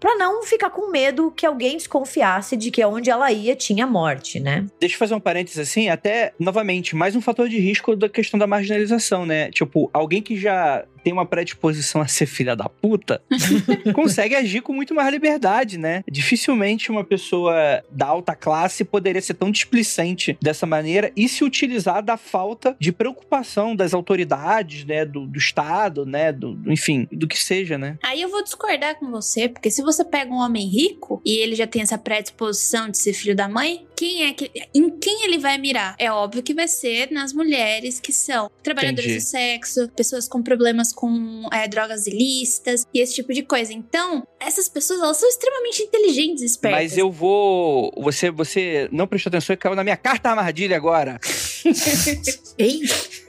pra 0.00 0.16
não 0.16 0.42
ficar 0.44 0.70
com 0.70 0.90
medo 0.90 1.30
que 1.30 1.46
alguém 1.46 1.76
desconfiasse 1.76 2.56
de 2.56 2.70
que 2.70 2.84
onde 2.84 3.10
ela 3.10 3.30
ia 3.30 3.54
tinha 3.54 3.86
morte, 3.86 4.40
né? 4.40 4.66
Deixa 4.80 4.94
eu 4.94 4.98
fazer 4.98 5.14
um 5.14 5.20
parênteses 5.20 5.58
assim, 5.58 5.88
até, 5.88 6.32
novamente, 6.38 6.96
mais 6.96 7.14
um 7.16 7.20
fator 7.20 7.48
de 7.48 7.58
risco 7.58 7.96
da 7.96 8.08
questão 8.08 8.38
da 8.38 8.46
marginalização, 8.46 9.24
né? 9.26 9.50
Tipo, 9.50 9.90
alguém 9.92 10.22
que 10.22 10.36
já 10.36 10.84
tem 11.04 11.12
uma 11.12 11.26
predisposição 11.26 12.00
a 12.00 12.08
ser 12.08 12.26
filha 12.26 12.56
da 12.56 12.68
puta, 12.68 13.22
consegue 13.94 14.34
agir 14.34 14.62
com 14.62 14.72
muito 14.72 14.94
mais 14.94 15.12
liberdade, 15.12 15.78
né? 15.78 16.02
Dificilmente 16.10 16.90
uma 16.90 17.04
pessoa 17.04 17.54
da 17.90 18.06
alta 18.06 18.34
classe 18.34 18.84
poderia 18.84 19.20
ser 19.20 19.34
tão 19.34 19.50
displicente 19.50 20.36
dessa 20.40 20.64
maneira 20.66 21.12
e 21.14 21.28
se 21.28 21.44
utilizar 21.44 22.02
da 22.02 22.16
falta 22.16 22.74
de 22.80 22.90
preocupação 22.90 23.76
das 23.76 23.92
autoridades, 23.92 24.84
né? 24.84 25.04
Do, 25.04 25.26
do 25.26 25.38
Estado, 25.38 26.06
né? 26.06 26.32
Do, 26.32 26.54
do- 26.54 26.72
enfim, 26.72 27.06
do 27.12 27.28
que 27.28 27.38
seja, 27.38 27.76
né? 27.76 27.98
Aí 28.02 28.22
eu 28.22 28.30
vou 28.30 28.42
discordar 28.42 28.98
com 28.98 29.10
você, 29.10 29.48
porque 29.48 29.70
se 29.70 29.82
você 29.82 30.04
pega 30.04 30.32
um 30.32 30.38
homem 30.38 30.66
rico 30.66 31.20
e 31.24 31.36
ele 31.38 31.54
já 31.54 31.66
tem 31.66 31.82
essa 31.82 31.98
predisposição 31.98 32.88
de 32.88 32.96
ser 32.96 33.12
filho 33.12 33.36
da 33.36 33.48
mãe, 33.48 33.86
quem 33.96 34.24
é 34.24 34.32
que. 34.32 34.50
Em 34.74 34.90
quem 34.98 35.24
ele 35.24 35.38
vai 35.38 35.58
mirar? 35.58 35.94
É 35.98 36.10
óbvio 36.10 36.42
que 36.42 36.54
vai 36.54 36.66
ser 36.66 37.10
nas 37.10 37.32
mulheres 37.32 38.00
que 38.00 38.12
são 38.12 38.50
trabalhadoras 38.62 39.04
Entendi. 39.04 39.20
do 39.24 39.28
sexo, 39.28 39.88
pessoas 39.90 40.26
com 40.26 40.42
problemas 40.42 40.92
com 40.94 41.48
é, 41.52 41.68
drogas 41.68 42.06
ilícitas 42.06 42.86
e 42.94 43.00
esse 43.00 43.14
tipo 43.14 43.32
de 43.32 43.42
coisa. 43.42 43.72
Então, 43.72 44.26
essas 44.40 44.68
pessoas, 44.68 45.00
elas 45.00 45.16
são 45.16 45.28
extremamente 45.28 45.82
inteligentes 45.82 46.42
e 46.42 46.46
espertas. 46.46 46.80
Mas 46.80 46.98
eu 46.98 47.10
vou. 47.10 47.92
Você, 48.02 48.30
você 48.30 48.88
não 48.92 49.06
prestou 49.06 49.30
atenção 49.30 49.54
e 49.54 49.56
caiu 49.56 49.74
na 49.74 49.84
minha 49.84 49.96
carta 49.96 50.30
armadilha 50.30 50.76
agora. 50.76 51.18
Ei, 52.56 52.82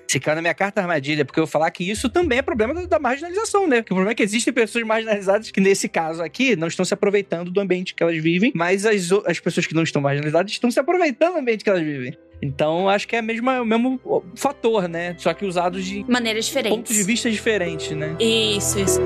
Você 0.07 0.19
caiu 0.19 0.35
na 0.35 0.41
minha 0.41 0.53
carta 0.53 0.81
armadilha, 0.81 1.25
porque 1.25 1.39
eu 1.39 1.45
vou 1.45 1.51
falar 1.51 1.69
que 1.71 1.89
isso 1.89 2.09
também 2.09 2.37
é 2.37 2.41
problema 2.41 2.85
da, 2.85 2.99
marginalização, 2.99 3.67
né? 3.67 3.77
Porque 3.77 3.93
o 3.93 3.95
problema 3.95 4.11
é 4.11 4.15
que 4.15 4.23
existem 4.23 4.53
pessoas 4.53 4.85
marginalizadas 4.85 5.51
que, 5.51 5.59
nesse 5.59 5.89
caso 5.89 6.21
aqui, 6.21 6.55
não 6.55 6.67
estão 6.67 6.85
se 6.85 6.93
aproveitando 6.93 7.51
do 7.51 7.59
ambiente 7.59 7.95
que 7.95 8.03
elas 8.03 8.21
vivem, 8.21 8.51
mas 8.55 8.85
as, 8.85 9.11
as 9.25 9.39
pessoas 9.39 9.65
que 9.65 9.73
não 9.73 9.83
estão 9.83 10.01
marginalizadas 10.01 10.51
estão 10.51 10.69
se 10.69 10.79
aproveitando 10.79 11.33
do 11.33 11.39
ambiente 11.39 11.63
que 11.63 11.69
elas 11.69 11.81
vivem. 11.81 12.17
Então, 12.41 12.89
acho 12.89 13.07
que 13.07 13.15
é 13.15 13.19
a 13.19 13.21
mesma, 13.21 13.61
o 13.61 13.65
mesmo 13.65 13.99
fator, 14.35 14.87
né? 14.87 15.15
Só 15.17 15.33
que 15.33 15.45
usados 15.45 15.85
de 15.85 16.03
Maneiras 16.07 16.45
diferentes. 16.45 16.77
pontos 16.77 16.95
de 16.95 17.03
vista 17.03 17.29
diferentes, 17.29 17.91
né? 17.91 18.15
Isso, 18.19 18.79
isso. 18.79 18.99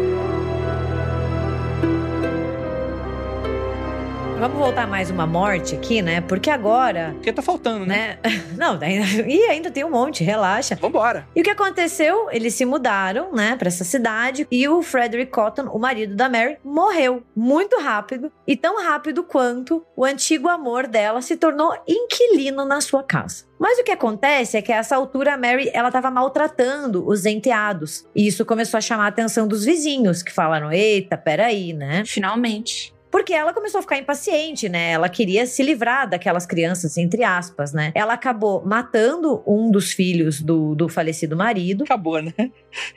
Vamos 4.39 4.57
voltar 4.57 4.87
mais 4.87 5.11
uma 5.11 5.27
morte 5.27 5.75
aqui, 5.75 6.01
né? 6.01 6.21
Porque 6.21 6.49
agora, 6.49 7.11
Porque 7.15 7.33
tá 7.33 7.41
faltando, 7.41 7.85
né? 7.85 8.17
né? 8.23 8.41
Não, 8.55 8.79
ainda, 8.81 9.27
e 9.27 9.43
ainda 9.51 9.69
tem 9.69 9.83
um 9.83 9.89
monte, 9.89 10.23
relaxa. 10.23 10.77
Vambora. 10.77 11.27
E 11.35 11.41
o 11.41 11.43
que 11.43 11.49
aconteceu? 11.49 12.29
Eles 12.31 12.53
se 12.53 12.63
mudaram, 12.63 13.33
né, 13.33 13.57
pra 13.57 13.67
essa 13.67 13.83
cidade 13.83 14.47
e 14.49 14.65
o 14.65 14.81
Frederick 14.81 15.29
Cotton, 15.29 15.63
o 15.63 15.77
marido 15.77 16.15
da 16.15 16.29
Mary, 16.29 16.57
morreu 16.63 17.21
muito 17.35 17.77
rápido 17.81 18.31
e 18.47 18.55
tão 18.55 18.81
rápido 18.81 19.23
quanto 19.23 19.85
o 19.93 20.05
antigo 20.05 20.47
amor 20.47 20.87
dela 20.87 21.21
se 21.21 21.35
tornou 21.35 21.75
inquilino 21.85 22.63
na 22.63 22.79
sua 22.79 23.03
casa. 23.03 23.43
Mas 23.59 23.77
o 23.77 23.83
que 23.83 23.91
acontece 23.91 24.55
é 24.55 24.61
que 24.61 24.71
a 24.71 24.77
essa 24.77 24.95
altura 24.95 25.33
a 25.33 25.37
Mary 25.37 25.69
ela 25.73 25.89
estava 25.89 26.09
maltratando 26.09 27.05
os 27.05 27.25
enteados. 27.25 28.05
E 28.15 28.25
isso 28.25 28.45
começou 28.45 28.77
a 28.77 28.81
chamar 28.81 29.03
a 29.03 29.09
atenção 29.09 29.45
dos 29.49 29.65
vizinhos, 29.65 30.23
que 30.23 30.31
falaram: 30.31 30.71
"Eita, 30.71 31.17
peraí, 31.17 31.73
né?" 31.73 32.03
Finalmente. 32.05 32.97
Porque 33.11 33.33
ela 33.33 33.53
começou 33.53 33.79
a 33.79 33.81
ficar 33.81 33.97
impaciente, 33.97 34.69
né? 34.69 34.91
Ela 34.91 35.09
queria 35.09 35.45
se 35.45 35.63
livrar 35.63 36.09
daquelas 36.09 36.45
crianças, 36.45 36.97
entre 36.97 37.23
aspas, 37.23 37.73
né? 37.73 37.91
Ela 37.95 38.13
acabou 38.13 38.63
matando 38.65 39.43
um 39.47 39.71
dos 39.71 39.91
filhos 39.91 40.41
do, 40.41 40.75
do 40.75 40.87
falecido 40.87 41.35
marido, 41.35 41.83
Acabou, 41.83 42.21
né? 42.21 42.33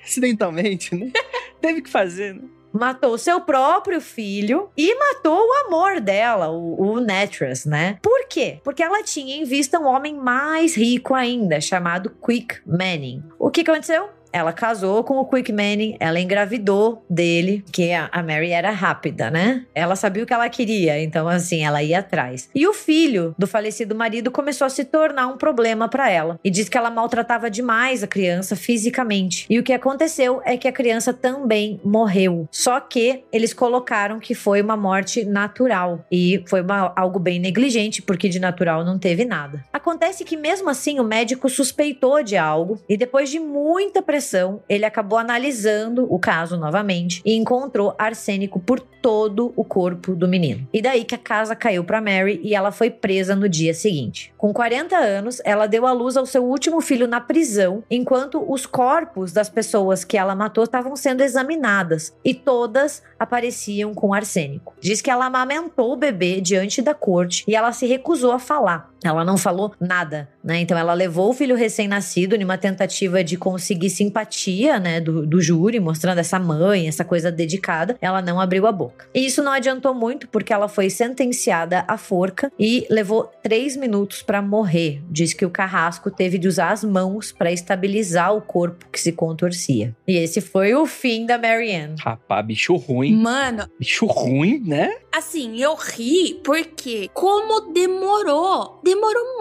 Acidentalmente, 0.04 0.94
né? 0.94 1.10
Teve 1.60 1.82
que 1.82 1.90
fazer, 1.90 2.34
né? 2.34 2.42
matou 2.72 3.18
seu 3.18 3.40
próprio 3.40 4.00
filho 4.00 4.70
e 4.76 4.94
matou 4.94 5.38
o 5.38 5.66
amor 5.66 6.00
dela, 6.00 6.48
o, 6.50 6.80
o 6.80 7.00
Natras, 7.00 7.66
né? 7.66 7.98
Por 8.00 8.26
quê? 8.28 8.60
Porque 8.64 8.82
ela 8.82 9.02
tinha 9.02 9.36
em 9.36 9.44
vista 9.44 9.78
um 9.78 9.86
homem 9.86 10.14
mais 10.14 10.74
rico 10.74 11.14
ainda, 11.14 11.60
chamado 11.60 12.10
Quick 12.10 12.60
Manning. 12.66 13.22
O 13.38 13.50
que 13.50 13.60
aconteceu? 13.60 14.08
Ela 14.32 14.52
casou 14.52 15.04
com 15.04 15.18
o 15.18 15.24
Quick 15.26 15.52
Manning, 15.52 15.96
ela 16.00 16.18
engravidou 16.20 17.04
dele, 17.08 17.64
que 17.72 17.92
a 17.92 18.22
Mary 18.22 18.50
era 18.50 18.70
rápida, 18.70 19.30
né? 19.30 19.64
Ela 19.74 19.94
sabia 19.96 20.22
o 20.22 20.26
que 20.26 20.32
ela 20.32 20.48
queria, 20.48 21.02
então 21.02 21.28
assim, 21.28 21.64
ela 21.64 21.82
ia 21.82 21.98
atrás. 21.98 22.48
E 22.54 22.66
o 22.66 22.72
filho 22.72 23.34
do 23.38 23.46
falecido 23.46 23.94
marido 23.94 24.30
começou 24.30 24.66
a 24.66 24.70
se 24.70 24.84
tornar 24.84 25.26
um 25.28 25.36
problema 25.36 25.88
pra 25.88 26.10
ela 26.10 26.38
e 26.42 26.50
diz 26.50 26.68
que 26.68 26.76
ela 26.78 26.90
maltratava 26.90 27.50
demais 27.50 28.02
a 28.02 28.06
criança 28.06 28.56
fisicamente. 28.56 29.46
E 29.48 29.58
o 29.58 29.62
que 29.62 29.72
aconteceu 29.72 30.40
é 30.44 30.56
que 30.56 30.66
a 30.68 30.72
criança 30.72 31.12
também 31.12 31.80
morreu. 31.84 32.48
Só 32.50 32.80
que 32.80 33.24
eles 33.32 33.52
colocaram 33.52 34.18
que 34.18 34.34
foi 34.34 34.60
uma 34.62 34.76
morte 34.76 35.24
natural 35.24 36.04
e 36.10 36.42
foi 36.46 36.62
uma- 36.62 36.92
algo 36.96 37.18
bem 37.18 37.38
negligente, 37.38 38.00
porque 38.02 38.28
de 38.28 38.38
natural 38.40 38.84
não 38.84 38.98
teve 38.98 39.24
nada. 39.24 39.64
Acontece 39.72 40.24
que 40.24 40.36
mesmo 40.36 40.68
assim 40.70 40.98
o 41.00 41.04
médico 41.04 41.48
suspeitou 41.48 42.22
de 42.22 42.36
algo 42.36 42.80
e 42.88 42.96
depois 42.96 43.30
de 43.30 43.38
muita 43.38 44.00
pressão, 44.02 44.21
ele 44.68 44.84
acabou 44.84 45.18
analisando 45.18 46.06
o 46.12 46.18
caso 46.18 46.56
novamente 46.56 47.20
e 47.24 47.34
encontrou 47.34 47.94
arsênico 47.98 48.60
por 48.60 48.80
todo 48.80 49.52
o 49.56 49.64
corpo 49.64 50.14
do 50.14 50.28
menino. 50.28 50.66
E 50.72 50.80
daí 50.80 51.04
que 51.04 51.14
a 51.14 51.18
casa 51.18 51.56
caiu 51.56 51.82
para 51.82 52.00
Mary 52.00 52.40
e 52.42 52.54
ela 52.54 52.70
foi 52.70 52.88
presa 52.88 53.34
no 53.34 53.48
dia 53.48 53.74
seguinte. 53.74 54.32
Com 54.38 54.52
40 54.52 54.96
anos, 54.96 55.42
ela 55.44 55.66
deu 55.66 55.86
à 55.86 55.92
luz 55.92 56.16
ao 56.16 56.24
seu 56.24 56.44
último 56.44 56.80
filho 56.80 57.08
na 57.08 57.20
prisão, 57.20 57.82
enquanto 57.90 58.44
os 58.50 58.64
corpos 58.64 59.32
das 59.32 59.48
pessoas 59.48 60.04
que 60.04 60.16
ela 60.16 60.36
matou 60.36 60.62
estavam 60.62 60.94
sendo 60.94 61.22
examinadas 61.22 62.14
e 62.24 62.32
todas 62.32 63.02
apareciam 63.18 63.92
com 63.92 64.14
arsênico. 64.14 64.74
Diz 64.80 65.00
que 65.00 65.10
ela 65.10 65.26
amamentou 65.26 65.92
o 65.92 65.96
bebê 65.96 66.40
diante 66.40 66.80
da 66.80 66.94
corte 66.94 67.44
e 67.48 67.56
ela 67.56 67.72
se 67.72 67.86
recusou 67.86 68.32
a 68.32 68.38
falar. 68.38 68.91
Ela 69.04 69.24
não 69.24 69.36
falou 69.36 69.72
nada, 69.80 70.28
né? 70.42 70.60
Então 70.60 70.76
ela 70.76 70.92
levou 70.94 71.30
o 71.30 71.34
filho 71.34 71.56
recém-nascido 71.56 72.38
numa 72.38 72.58
tentativa 72.58 73.22
de 73.22 73.36
conseguir 73.36 73.90
simpatia, 73.90 74.78
né, 74.78 75.00
do, 75.00 75.26
do 75.26 75.40
júri, 75.40 75.80
mostrando 75.80 76.18
essa 76.18 76.38
mãe, 76.38 76.88
essa 76.88 77.04
coisa 77.04 77.30
dedicada. 77.30 77.96
Ela 78.00 78.22
não 78.22 78.40
abriu 78.40 78.66
a 78.66 78.72
boca. 78.72 79.06
E 79.14 79.24
isso 79.26 79.42
não 79.42 79.52
adiantou 79.52 79.94
muito 79.94 80.28
porque 80.28 80.52
ela 80.52 80.68
foi 80.68 80.90
sentenciada 80.90 81.84
à 81.88 81.96
forca 81.96 82.50
e 82.58 82.86
levou 82.90 83.30
três 83.42 83.76
minutos 83.76 84.22
para 84.22 84.40
morrer. 84.40 85.02
Diz 85.10 85.32
que 85.32 85.44
o 85.44 85.50
carrasco 85.50 86.10
teve 86.10 86.38
de 86.38 86.48
usar 86.48 86.70
as 86.70 86.84
mãos 86.84 87.32
para 87.32 87.52
estabilizar 87.52 88.34
o 88.34 88.40
corpo 88.40 88.86
que 88.90 89.00
se 89.00 89.12
contorcia. 89.12 89.94
E 90.06 90.16
esse 90.16 90.40
foi 90.40 90.74
o 90.74 90.86
fim 90.86 91.26
da 91.26 91.38
Marianne. 91.38 91.96
Rapaz, 91.98 92.46
bicho 92.46 92.76
ruim. 92.76 93.16
Mano, 93.16 93.68
Bicho 93.78 94.06
ruim, 94.06 94.62
né? 94.64 94.96
Assim, 95.12 95.60
eu 95.60 95.74
ri 95.74 96.40
porque 96.44 97.10
como 97.12 97.72
demorou, 97.72 98.80
demorou 98.82 98.91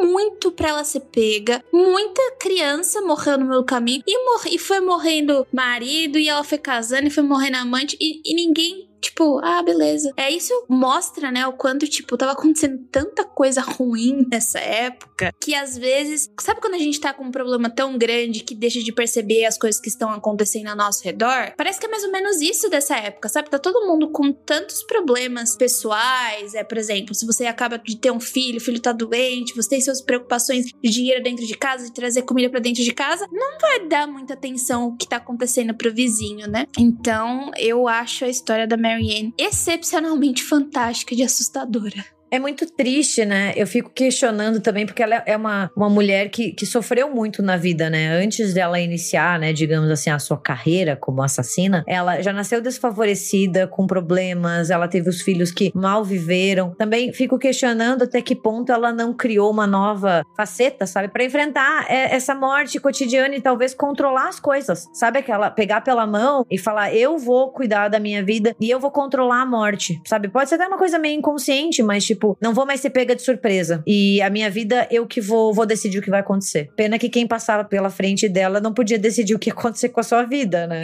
muito 0.01 0.51
pra 0.51 0.69
ela 0.69 0.83
ser 0.83 1.01
pega. 1.01 1.63
Muita 1.71 2.21
criança 2.39 3.01
morreu 3.01 3.37
no 3.37 3.45
meu 3.45 3.63
caminho 3.63 4.03
e, 4.05 4.25
mor 4.25 4.41
e 4.47 4.57
foi 4.57 4.79
morrendo 4.79 5.47
marido 5.51 6.17
e 6.17 6.29
ela 6.29 6.43
foi 6.43 6.57
casando 6.57 7.07
e 7.07 7.11
foi 7.11 7.23
morrendo 7.23 7.57
amante 7.57 7.97
e, 7.99 8.21
e 8.25 8.35
ninguém 8.35 8.90
Tipo, 9.01 9.39
ah, 9.43 9.61
beleza. 9.63 10.11
É 10.15 10.29
isso 10.29 10.53
mostra, 10.69 11.31
né, 11.31 11.45
o 11.47 11.53
quanto, 11.53 11.87
tipo, 11.87 12.15
tava 12.15 12.33
acontecendo 12.33 12.79
tanta 12.91 13.23
coisa 13.23 13.61
ruim 13.61 14.27
nessa 14.31 14.59
época 14.59 15.33
que 15.39 15.55
às 15.55 15.77
vezes. 15.77 16.29
Sabe 16.39 16.61
quando 16.61 16.75
a 16.75 16.79
gente 16.79 16.99
tá 16.99 17.13
com 17.13 17.25
um 17.25 17.31
problema 17.31 17.69
tão 17.69 17.97
grande 17.97 18.41
que 18.41 18.55
deixa 18.55 18.79
de 18.79 18.91
perceber 18.91 19.45
as 19.45 19.57
coisas 19.57 19.81
que 19.81 19.89
estão 19.89 20.11
acontecendo 20.11 20.67
ao 20.67 20.75
nosso 20.75 21.03
redor? 21.03 21.53
Parece 21.57 21.79
que 21.79 21.85
é 21.85 21.89
mais 21.89 22.03
ou 22.03 22.11
menos 22.11 22.41
isso 22.41 22.69
dessa 22.69 22.95
época, 22.95 23.29
sabe? 23.29 23.49
Tá 23.49 23.57
todo 23.57 23.87
mundo 23.87 24.11
com 24.11 24.31
tantos 24.31 24.83
problemas 24.83 25.55
pessoais. 25.55 26.53
É, 26.53 26.63
por 26.63 26.77
exemplo, 26.77 27.15
se 27.15 27.25
você 27.25 27.45
acaba 27.45 27.77
de 27.77 27.97
ter 27.97 28.11
um 28.11 28.19
filho, 28.19 28.57
o 28.57 28.61
filho 28.61 28.79
tá 28.79 28.91
doente, 28.91 29.55
você 29.55 29.69
tem 29.69 29.81
suas 29.81 30.01
preocupações 30.01 30.65
de 30.65 30.89
dinheiro 30.89 31.23
dentro 31.23 31.45
de 31.45 31.55
casa, 31.55 31.85
de 31.85 31.93
trazer 31.93 32.21
comida 32.23 32.49
para 32.49 32.59
dentro 32.59 32.83
de 32.83 32.93
casa, 32.93 33.27
não 33.31 33.57
vai 33.59 33.87
dar 33.87 34.07
muita 34.07 34.33
atenção 34.33 34.87
o 34.87 34.97
que 34.97 35.07
tá 35.07 35.17
acontecendo 35.17 35.73
pro 35.73 35.93
vizinho, 35.93 36.47
né? 36.47 36.67
Então, 36.77 37.51
eu 37.57 37.87
acho 37.87 38.25
a 38.25 38.29
história 38.29 38.67
da 38.67 38.77
Mary 38.77 38.90
Marianne 38.91 39.33
excepcionalmente 39.37 40.43
fantástica 40.43 41.15
e 41.15 41.23
assustadora. 41.23 42.05
É 42.31 42.39
muito 42.39 42.65
triste, 42.65 43.25
né? 43.25 43.53
Eu 43.55 43.67
fico 43.67 43.89
questionando 43.89 44.61
também, 44.61 44.85
porque 44.85 45.03
ela 45.03 45.21
é 45.25 45.35
uma, 45.35 45.69
uma 45.75 45.89
mulher 45.89 46.29
que, 46.29 46.53
que 46.53 46.65
sofreu 46.65 47.13
muito 47.13 47.43
na 47.43 47.57
vida, 47.57 47.89
né? 47.89 48.07
Antes 48.23 48.53
dela 48.53 48.79
iniciar, 48.79 49.37
né, 49.37 49.51
digamos 49.51 49.89
assim, 49.89 50.09
a 50.09 50.17
sua 50.17 50.37
carreira 50.37 50.95
como 50.95 51.21
assassina, 51.21 51.83
ela 51.85 52.21
já 52.21 52.31
nasceu 52.31 52.61
desfavorecida, 52.61 53.67
com 53.67 53.85
problemas, 53.85 54.69
ela 54.69 54.87
teve 54.87 55.09
os 55.09 55.21
filhos 55.21 55.51
que 55.51 55.71
mal 55.75 56.03
viveram. 56.03 56.73
Também 56.75 57.11
fico 57.11 57.37
questionando 57.37 58.03
até 58.03 58.21
que 58.21 58.35
ponto 58.35 58.71
ela 58.71 58.93
não 58.93 59.13
criou 59.13 59.51
uma 59.51 59.67
nova 59.67 60.23
faceta, 60.35 60.85
sabe? 60.85 61.09
para 61.09 61.23
enfrentar 61.23 61.85
é, 61.89 62.15
essa 62.15 62.33
morte 62.33 62.79
cotidiana 62.79 63.35
e 63.35 63.41
talvez 63.41 63.73
controlar 63.73 64.29
as 64.29 64.39
coisas. 64.39 64.87
Sabe 64.93 65.19
aquela 65.19 65.51
pegar 65.51 65.81
pela 65.81 66.07
mão 66.07 66.45
e 66.49 66.57
falar, 66.57 66.95
eu 66.95 67.17
vou 67.17 67.51
cuidar 67.51 67.89
da 67.89 67.99
minha 67.99 68.23
vida 68.23 68.55
e 68.59 68.69
eu 68.69 68.79
vou 68.79 68.91
controlar 68.91 69.41
a 69.41 69.45
morte, 69.45 70.01
sabe? 70.05 70.29
Pode 70.29 70.49
ser 70.49 70.55
até 70.55 70.67
uma 70.67 70.77
coisa 70.77 70.97
meio 70.97 71.17
inconsciente, 71.17 71.83
mas 71.83 72.05
tipo, 72.05 72.20
tipo, 72.21 72.37
não 72.39 72.53
vou 72.53 72.65
mais 72.65 72.79
ser 72.79 72.91
pega 72.91 73.15
de 73.15 73.23
surpresa. 73.23 73.83
E 73.87 74.21
a 74.21 74.29
minha 74.29 74.49
vida, 74.49 74.87
eu 74.91 75.07
que 75.07 75.19
vou, 75.19 75.53
vou 75.53 75.65
decidir 75.65 75.97
o 75.97 76.01
que 76.01 76.09
vai 76.09 76.19
acontecer. 76.19 76.69
Pena 76.75 76.99
que 76.99 77.09
quem 77.09 77.25
passava 77.25 77.63
pela 77.63 77.89
frente 77.89 78.29
dela 78.29 78.61
não 78.61 78.73
podia 78.73 78.99
decidir 78.99 79.33
o 79.33 79.39
que 79.39 79.49
ia 79.49 79.53
acontecer 79.53 79.89
com 79.89 79.99
a 79.99 80.03
sua 80.03 80.23
vida, 80.23 80.67
né? 80.67 80.83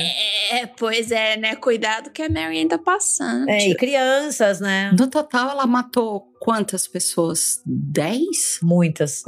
É, 0.51 0.65
pois 0.65 1.11
é, 1.11 1.37
né? 1.37 1.55
Cuidado 1.55 2.09
que 2.09 2.23
a 2.23 2.29
Mary 2.29 2.67
tá 2.67 2.77
passando. 2.77 3.47
É, 3.49 3.69
e 3.69 3.75
crianças, 3.75 4.59
né? 4.59 4.91
No 4.97 5.07
total, 5.07 5.51
ela 5.51 5.67
matou 5.67 6.25
quantas 6.39 6.87
pessoas? 6.87 7.61
Dez? 7.65 8.59
Muitas. 8.61 9.23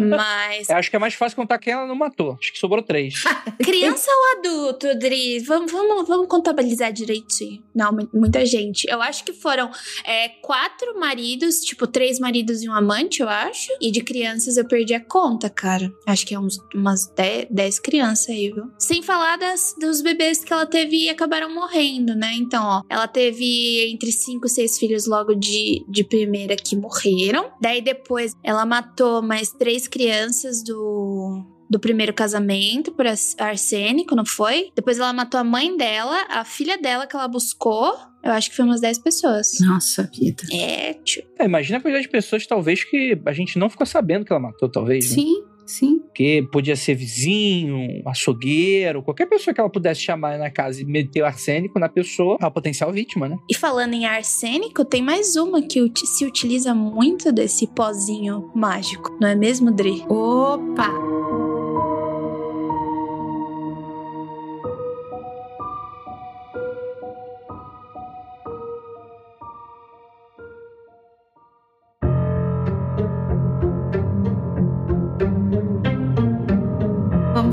Mas. 0.00 0.68
Eu 0.68 0.76
acho 0.76 0.90
que 0.90 0.96
é 0.96 0.98
mais 0.98 1.14
fácil 1.14 1.36
contar 1.36 1.58
quem 1.58 1.72
ela 1.72 1.86
não 1.86 1.94
matou. 1.94 2.36
Acho 2.40 2.52
que 2.52 2.58
sobrou 2.58 2.82
três. 2.82 3.22
Criança 3.62 4.10
ou 4.10 4.38
adulto, 4.38 4.98
Dri? 4.98 5.40
Vamos, 5.40 5.72
vamos, 5.72 6.06
vamos 6.06 6.28
contabilizar 6.28 6.92
direitinho. 6.92 7.62
Não, 7.74 7.96
muita 8.12 8.44
gente. 8.44 8.84
Eu 8.88 9.00
acho 9.00 9.24
que 9.24 9.32
foram 9.32 9.70
é, 10.04 10.28
quatro 10.28 10.98
maridos, 10.98 11.60
tipo, 11.60 11.86
três 11.86 12.18
maridos 12.18 12.62
e 12.62 12.68
um 12.68 12.74
amante, 12.74 13.22
eu 13.22 13.28
acho. 13.28 13.68
E 13.80 13.90
de 13.90 14.02
crianças 14.02 14.56
eu 14.56 14.66
perdi 14.66 14.94
a 14.94 15.00
conta, 15.00 15.48
cara. 15.48 15.92
Acho 16.06 16.26
que 16.26 16.34
é 16.34 16.38
uns, 16.38 16.58
umas 16.74 17.06
dez, 17.14 17.46
dez 17.50 17.78
crianças 17.78 18.28
aí, 18.28 18.50
viu? 18.50 18.70
Sem 18.78 19.02
falar 19.02 19.36
das, 19.36 19.74
dos 19.78 20.00
bebês 20.00 20.44
que 20.44 20.52
ela 20.52 20.66
teve 20.66 21.04
e 21.04 21.08
acabaram 21.08 21.52
morrendo, 21.52 22.14
né? 22.14 22.32
Então, 22.34 22.64
ó, 22.64 22.82
ela 22.88 23.08
teve 23.08 23.90
entre 23.92 24.12
cinco 24.12 24.46
e 24.46 24.50
seis 24.50 24.78
filhos 24.78 25.06
logo 25.06 25.34
de, 25.34 25.84
de 25.88 26.04
primeira 26.32 26.56
que 26.56 26.74
morreram. 26.74 27.50
Daí 27.60 27.82
depois 27.82 28.34
ela 28.42 28.64
matou 28.64 29.20
mais 29.20 29.50
três 29.50 29.86
crianças 29.86 30.62
do, 30.64 31.44
do 31.68 31.78
primeiro 31.78 32.14
casamento 32.14 32.90
por 32.92 33.04
arsênico, 33.38 34.16
não 34.16 34.24
foi? 34.24 34.70
Depois 34.74 34.98
ela 34.98 35.12
matou 35.12 35.38
a 35.38 35.44
mãe 35.44 35.76
dela, 35.76 36.16
a 36.30 36.42
filha 36.42 36.78
dela 36.78 37.06
que 37.06 37.14
ela 37.14 37.28
buscou. 37.28 37.94
Eu 38.24 38.32
acho 38.32 38.50
que 38.50 38.56
foi 38.56 38.64
umas 38.64 38.80
10 38.80 39.00
pessoas. 39.00 39.58
Nossa 39.60 40.08
vida. 40.14 40.44
É, 40.52 40.94
tio. 40.94 41.22
É, 41.38 41.44
imagina 41.44 41.78
a 41.78 41.80
quantidade 41.82 42.04
de 42.06 42.10
pessoas, 42.10 42.46
talvez, 42.46 42.84
que 42.84 43.20
a 43.26 43.32
gente 43.32 43.58
não 43.58 43.68
ficou 43.68 43.84
sabendo 43.84 44.24
que 44.24 44.32
ela 44.32 44.40
matou, 44.40 44.70
talvez. 44.70 45.10
Né? 45.10 45.22
Sim. 45.66 46.00
Porque 46.00 46.46
podia 46.52 46.76
ser 46.76 46.94
vizinho, 46.94 48.02
açougueiro, 48.06 49.02
qualquer 49.02 49.26
pessoa 49.26 49.54
que 49.54 49.60
ela 49.60 49.70
pudesse 49.70 50.00
chamar 50.00 50.38
na 50.38 50.50
casa 50.50 50.82
e 50.82 50.84
meter 50.84 51.22
o 51.22 51.26
arsênico 51.26 51.78
na 51.78 51.88
pessoa, 51.88 52.36
é 52.40 52.44
a 52.44 52.50
potencial 52.50 52.92
vítima, 52.92 53.28
né? 53.28 53.36
E 53.50 53.54
falando 53.54 53.94
em 53.94 54.04
arsênico, 54.04 54.84
tem 54.84 55.02
mais 55.02 55.36
uma 55.36 55.62
que 55.62 55.90
se 56.04 56.24
utiliza 56.24 56.74
muito 56.74 57.32
desse 57.32 57.66
pozinho 57.66 58.50
mágico, 58.54 59.16
não 59.20 59.28
é 59.28 59.34
mesmo, 59.34 59.70
Dri? 59.70 60.04
Opa! 60.08 61.21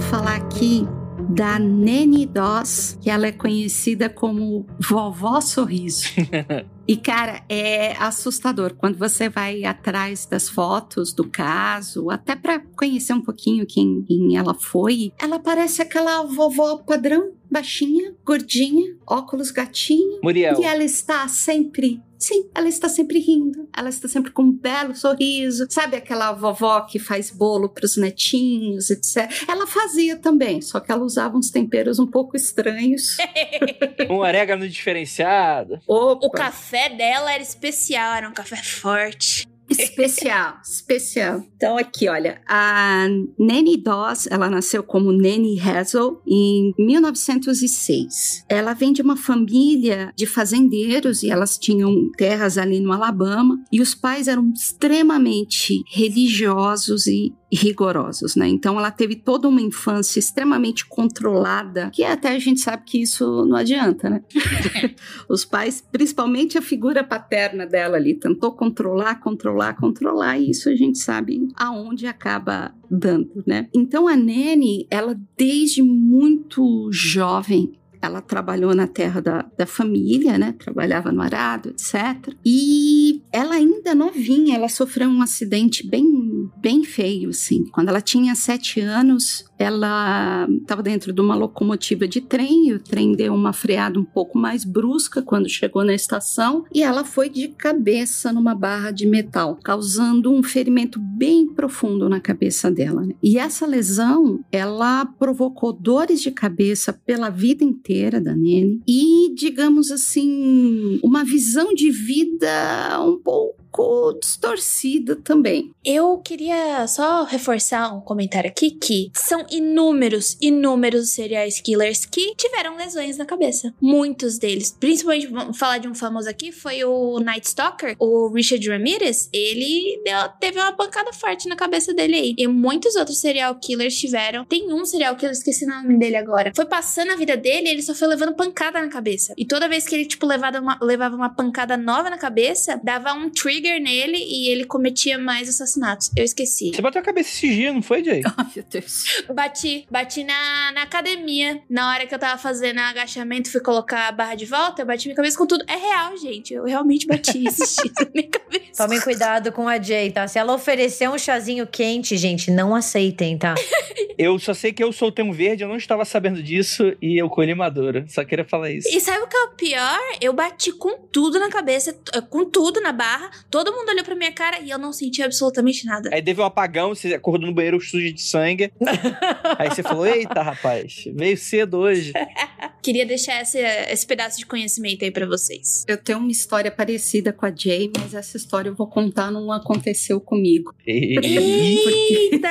Falar 0.01 0.35
aqui 0.37 0.87
da 1.29 1.59
Nene 1.59 2.25
Doss, 2.25 2.97
que 3.01 3.09
ela 3.09 3.27
é 3.27 3.31
conhecida 3.31 4.09
como 4.09 4.65
Vovó 4.79 5.41
Sorriso. 5.41 6.05
E, 6.89 6.97
cara, 6.97 7.43
é 7.47 7.95
assustador 7.99 8.73
quando 8.73 8.97
você 8.97 9.29
vai 9.29 9.63
atrás 9.63 10.25
das 10.25 10.49
fotos 10.49 11.13
do 11.13 11.29
caso, 11.29 12.09
até 12.09 12.35
para 12.35 12.59
conhecer 12.75 13.13
um 13.13 13.21
pouquinho 13.21 13.63
quem, 13.67 14.03
quem, 14.07 14.35
ela 14.35 14.55
foi. 14.55 15.13
Ela 15.21 15.37
parece 15.37 15.83
aquela 15.83 16.23
vovó 16.23 16.77
padrão, 16.77 17.31
baixinha, 17.49 18.15
gordinha, 18.25 18.95
óculos 19.07 19.51
gatinho. 19.51 20.19
Muriel. 20.23 20.59
E 20.59 20.63
ela 20.63 20.83
está 20.83 21.27
sempre 21.27 22.01
Sim, 22.19 22.49
ela 22.53 22.67
está 22.67 22.89
sempre 22.89 23.17
rindo, 23.17 23.69
ela 23.75 23.87
está 23.87 24.05
sempre 24.09 24.31
com 24.31 24.41
um 24.43 24.51
belo 24.51 24.93
sorriso. 24.93 25.65
Sabe 25.69 25.95
aquela 25.95 26.33
vovó 26.33 26.81
que 26.81 26.99
faz 26.99 27.31
bolo 27.31 27.69
para 27.69 27.85
os 27.85 27.95
netinhos, 27.95 28.89
etc. 28.89 29.31
Ela 29.47 29.65
fazia 29.65 30.17
também, 30.17 30.61
só 30.61 30.81
que 30.81 30.91
ela 30.91 31.01
usava 31.01 31.37
uns 31.37 31.49
temperos 31.49 31.97
um 31.97 32.05
pouco 32.05 32.35
estranhos. 32.35 33.15
um 34.09 34.17
orégano 34.17 34.67
diferenciado. 34.67 35.79
Opa. 35.87 36.27
O 36.27 36.29
café 36.29 36.89
dela 36.89 37.31
era 37.31 37.41
especial, 37.41 38.13
era 38.13 38.27
um 38.27 38.33
café 38.33 38.57
forte. 38.57 39.47
Especial, 39.69 40.59
especial. 40.63 41.43
Então 41.55 41.77
aqui, 41.77 42.07
olha, 42.07 42.41
a 42.47 43.07
Nanny 43.37 43.77
Doss, 43.77 44.27
ela 44.29 44.49
nasceu 44.49 44.81
como 44.83 45.11
Nanny 45.11 45.59
Hazel 45.59 46.21
em 46.27 46.73
1906. 46.77 48.45
Ela 48.49 48.73
vem 48.73 48.93
de 48.93 49.01
uma 49.01 49.15
família 49.15 50.11
de 50.15 50.25
fazendeiros 50.25 51.23
e 51.23 51.29
elas 51.29 51.57
tinham 51.57 52.09
terras 52.17 52.57
ali 52.57 52.79
no 52.79 52.91
Alabama 52.91 53.57
e 53.71 53.81
os 53.81 53.93
pais 53.93 54.27
eram 54.27 54.51
extremamente 54.55 55.83
religiosos 55.91 57.07
e 57.07 57.33
rigorosos, 57.51 58.35
né? 58.35 58.47
Então 58.47 58.77
ela 58.77 58.91
teve 58.91 59.15
toda 59.15 59.47
uma 59.47 59.61
infância 59.61 60.19
extremamente 60.19 60.85
controlada, 60.85 61.89
que 61.91 62.03
até 62.03 62.29
a 62.29 62.39
gente 62.39 62.59
sabe 62.59 62.83
que 62.85 63.01
isso 63.01 63.45
não 63.45 63.55
adianta, 63.55 64.09
né? 64.09 64.23
Os 65.27 65.45
pais, 65.45 65.83
principalmente 65.91 66.57
a 66.57 66.61
figura 66.61 67.03
paterna 67.03 67.65
dela 67.65 67.97
ali, 67.97 68.13
tentou 68.13 68.51
controlar, 68.51 69.15
controlar, 69.15 69.73
controlar, 69.73 70.37
e 70.37 70.51
isso 70.51 70.69
a 70.69 70.75
gente 70.75 70.99
sabe 70.99 71.47
aonde 71.55 72.05
acaba 72.05 72.73
dando, 72.89 73.43
né? 73.45 73.67
Então 73.73 74.07
a 74.07 74.15
Nene, 74.15 74.87
ela 74.89 75.19
desde 75.37 75.81
muito 75.81 76.89
jovem, 76.91 77.73
ela 78.01 78.21
trabalhou 78.21 78.73
na 78.73 78.87
terra 78.87 79.21
da, 79.21 79.45
da 79.57 79.65
família, 79.65 80.37
né? 80.37 80.55
Trabalhava 80.57 81.11
no 81.11 81.21
arado, 81.21 81.69
etc. 81.69 82.33
E 82.45 83.21
ela 83.31 83.55
ainda 83.55 83.93
novinha, 83.93 84.55
ela 84.55 84.69
sofreu 84.69 85.09
um 85.09 85.21
acidente 85.21 85.85
bem, 85.85 86.49
bem 86.57 86.83
feio, 86.83 87.29
assim. 87.29 87.65
Quando 87.71 87.89
ela 87.89 88.01
tinha 88.01 88.35
sete 88.35 88.79
anos, 88.79 89.45
ela 89.57 90.47
estava 90.61 90.81
dentro 90.81 91.11
de 91.11 91.19
uma 91.19 91.35
locomotiva 91.35 92.07
de 92.07 92.21
trem, 92.21 92.69
e 92.69 92.73
o 92.73 92.79
trem 92.79 93.11
deu 93.11 93.33
uma 93.33 93.51
freada 93.51 93.99
um 93.99 94.05
pouco 94.05 94.37
mais 94.37 94.63
brusca 94.63 95.21
quando 95.21 95.49
chegou 95.49 95.83
na 95.83 95.93
estação 95.93 96.63
e 96.73 96.81
ela 96.81 97.03
foi 97.03 97.29
de 97.29 97.49
cabeça 97.49 98.31
numa 98.31 98.55
barra 98.55 98.91
de 98.91 99.05
metal, 99.05 99.57
causando 99.63 100.31
um 100.31 100.41
ferimento 100.41 100.99
bem 100.99 101.47
profundo 101.47 102.07
na 102.07 102.19
cabeça 102.19 102.71
dela. 102.71 103.01
Né? 103.01 103.13
E 103.21 103.37
essa 103.37 103.65
lesão, 103.65 104.39
ela 104.51 105.05
provocou 105.05 105.73
dores 105.73 106.21
de 106.21 106.31
cabeça 106.31 106.93
pela 106.93 107.29
vida 107.29 107.63
inteira 107.63 107.88
da 108.21 108.35
Nene. 108.35 108.81
E, 108.87 109.33
digamos 109.33 109.89
assim, 109.91 110.99
uma 111.03 111.23
visão 111.23 111.73
de 111.73 111.89
vida 111.89 113.01
um 113.03 113.17
pouco 113.17 113.58
pouco 113.71 114.19
distorcida 114.19 115.15
também. 115.15 115.71
Eu 115.85 116.17
queria 116.17 116.85
só 116.87 117.23
reforçar 117.23 117.93
um 117.93 118.01
comentário 118.01 118.49
aqui 118.49 118.71
que 118.71 119.11
são 119.13 119.45
inúmeros, 119.49 120.37
inúmeros 120.41 121.11
serial 121.11 121.39
killers 121.63 122.05
que 122.05 122.35
tiveram 122.35 122.75
lesões 122.75 123.17
na 123.17 123.25
cabeça. 123.25 123.73
Muitos 123.81 124.37
deles. 124.37 124.75
Principalmente, 124.77 125.27
vamos 125.27 125.57
falar 125.57 125.77
de 125.77 125.87
um 125.87 125.95
famoso 125.95 126.29
aqui, 126.29 126.51
foi 126.51 126.83
o 126.83 127.19
Night 127.19 127.47
Stalker, 127.47 127.95
o 127.99 128.31
Richard 128.33 128.67
Ramirez. 128.67 129.29
Ele 129.31 130.01
deu, 130.03 130.29
teve 130.39 130.59
uma 130.59 130.73
pancada 130.73 131.13
forte 131.13 131.47
na 131.47 131.55
cabeça 131.55 131.93
dele 131.93 132.15
aí. 132.15 132.35
E 132.37 132.47
muitos 132.47 132.95
outros 132.95 133.19
serial 133.19 133.55
killers 133.55 133.95
tiveram. 133.95 134.45
Tem 134.45 134.73
um 134.73 134.83
serial 134.85 135.15
killer, 135.15 135.31
esqueci 135.31 135.65
o 135.65 135.69
nome 135.69 135.97
dele 135.97 136.17
agora. 136.17 136.51
Foi 136.55 136.65
passando 136.65 137.11
a 137.11 137.15
vida 137.15 137.37
dele, 137.37 137.69
ele 137.69 137.81
só 137.81 137.93
foi 137.93 138.07
levando 138.07 138.35
pancada 138.35 138.81
na 138.81 138.89
cabeça. 138.89 139.33
E 139.37 139.45
toda 139.45 139.69
vez 139.69 139.85
que 139.85 139.95
ele, 139.95 140.05
tipo, 140.05 140.25
levava 140.25 140.59
uma, 140.59 140.77
levava 140.81 141.15
uma 141.15 141.29
pancada 141.29 141.77
nova 141.77 142.09
na 142.09 142.17
cabeça, 142.17 142.79
dava 142.83 143.13
um 143.13 143.29
trigger 143.29 143.58
nele 143.79 144.17
e 144.17 144.49
ele 144.49 144.65
cometia 144.65 145.17
mais 145.17 145.49
assassinatos. 145.49 146.11
Eu 146.15 146.23
esqueci. 146.23 146.71
Você 146.73 146.81
bateu 146.81 147.01
a 147.01 147.03
cabeça 147.03 147.29
esse 147.29 147.47
dia, 147.47 147.73
não 147.73 147.81
foi, 147.81 148.03
Jay? 148.03 148.21
Ai, 148.37 148.45
meu 148.55 148.65
Deus. 148.69 149.23
Bati, 149.33 149.85
bati 149.89 150.23
na, 150.23 150.71
na 150.73 150.83
academia. 150.83 151.61
Na 151.69 151.89
hora 151.91 152.05
que 152.05 152.13
eu 152.13 152.19
tava 152.19 152.37
fazendo 152.37 152.79
agachamento, 152.79 153.51
fui 153.51 153.61
colocar 153.61 154.07
a 154.07 154.11
barra 154.11 154.35
de 154.35 154.45
volta, 154.45 154.81
eu 154.81 154.85
bati 154.85 155.07
minha 155.07 155.15
cabeça 155.15 155.37
com 155.37 155.45
tudo. 155.45 155.63
É 155.67 155.75
real, 155.75 156.17
gente. 156.17 156.53
Eu 156.53 156.63
realmente 156.65 157.05
bati 157.05 157.43
esse 157.47 157.81
X 157.81 157.91
na 157.99 158.07
minha 158.13 158.27
cabeça. 158.27 158.83
Tomem 158.83 159.01
cuidado 159.01 159.51
com 159.51 159.67
a 159.67 159.81
Jay, 159.81 160.11
tá? 160.11 160.27
Se 160.27 160.39
ela 160.39 160.53
oferecer 160.53 161.09
um 161.09 161.17
chazinho 161.17 161.67
quente, 161.67 162.17
gente, 162.17 162.51
não 162.51 162.75
aceitem, 162.75 163.37
tá? 163.37 163.55
Eu 164.19 164.37
só 164.37 164.53
sei 164.53 164.73
que 164.73 164.83
eu 164.83 164.91
soltei 164.91 165.23
um 165.23 165.31
verde, 165.31 165.63
eu 165.63 165.69
não 165.69 165.77
estava 165.77 166.03
sabendo 166.03 166.43
disso 166.43 166.93
e 167.01 167.17
eu 167.17 167.29
colhi 167.29 167.55
madura. 167.55 168.05
Só 168.09 168.25
queria 168.25 168.43
falar 168.43 168.69
isso. 168.69 168.89
E 168.89 168.99
sabe 168.99 169.23
o 169.23 169.27
que 169.27 169.37
é 169.37 169.43
o 169.45 169.51
pior? 169.51 169.99
Eu 170.19 170.33
bati 170.33 170.73
com 170.73 170.97
tudo 171.09 171.39
na 171.39 171.49
cabeça, 171.49 171.97
com 172.29 172.43
tudo 172.43 172.81
na 172.81 172.91
barra. 172.91 173.29
Todo 173.49 173.71
mundo 173.71 173.89
olhou 173.89 174.03
pra 174.03 174.15
minha 174.15 174.31
cara 174.31 174.59
e 174.59 174.69
eu 174.69 174.77
não 174.77 174.93
senti 174.93 175.23
absolutamente 175.23 175.85
nada. 175.85 176.09
Aí 176.13 176.21
teve 176.21 176.39
um 176.39 176.45
apagão, 176.45 176.93
você 176.93 177.13
acordou 177.13 177.47
no 177.47 177.53
banheiro 177.53 177.81
sujo 177.81 178.13
de 178.13 178.21
sangue. 178.21 178.71
Aí 179.57 179.69
você 179.69 179.81
falou: 179.81 180.05
Eita, 180.05 180.41
rapaz, 180.41 181.05
veio 181.13 181.37
cedo 181.37 181.77
hoje. 181.77 182.13
Queria 182.81 183.05
deixar 183.05 183.41
esse, 183.41 183.57
esse 183.57 184.07
pedaço 184.07 184.37
de 184.37 184.45
conhecimento 184.45 185.03
aí 185.03 185.11
pra 185.11 185.25
vocês. 185.25 185.83
Eu 185.85 185.97
tenho 185.97 186.17
uma 186.17 186.31
história 186.31 186.71
parecida 186.71 187.33
com 187.33 187.45
a 187.45 187.53
Jay, 187.53 187.91
mas 187.97 188.13
essa 188.13 188.37
história 188.37 188.69
eu 188.69 188.75
vou 188.75 188.87
contar 188.87 189.29
não 189.29 189.51
aconteceu 189.51 190.21
comigo. 190.21 190.73
Eita! 190.87 192.49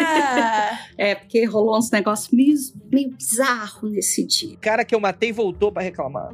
É, 0.98 1.14
porque 1.14 1.44
rolou 1.46 1.78
uns 1.78 1.90
negócios 1.90 2.30
meio, 2.30 2.54
meio 2.92 3.11
bizarro 3.11 3.88
nesse 3.88 4.26
dia. 4.26 4.54
O 4.54 4.58
cara 4.58 4.84
que 4.84 4.94
eu 4.94 5.00
matei 5.00 5.32
voltou 5.32 5.72
pra 5.72 5.82
reclamar. 5.82 6.28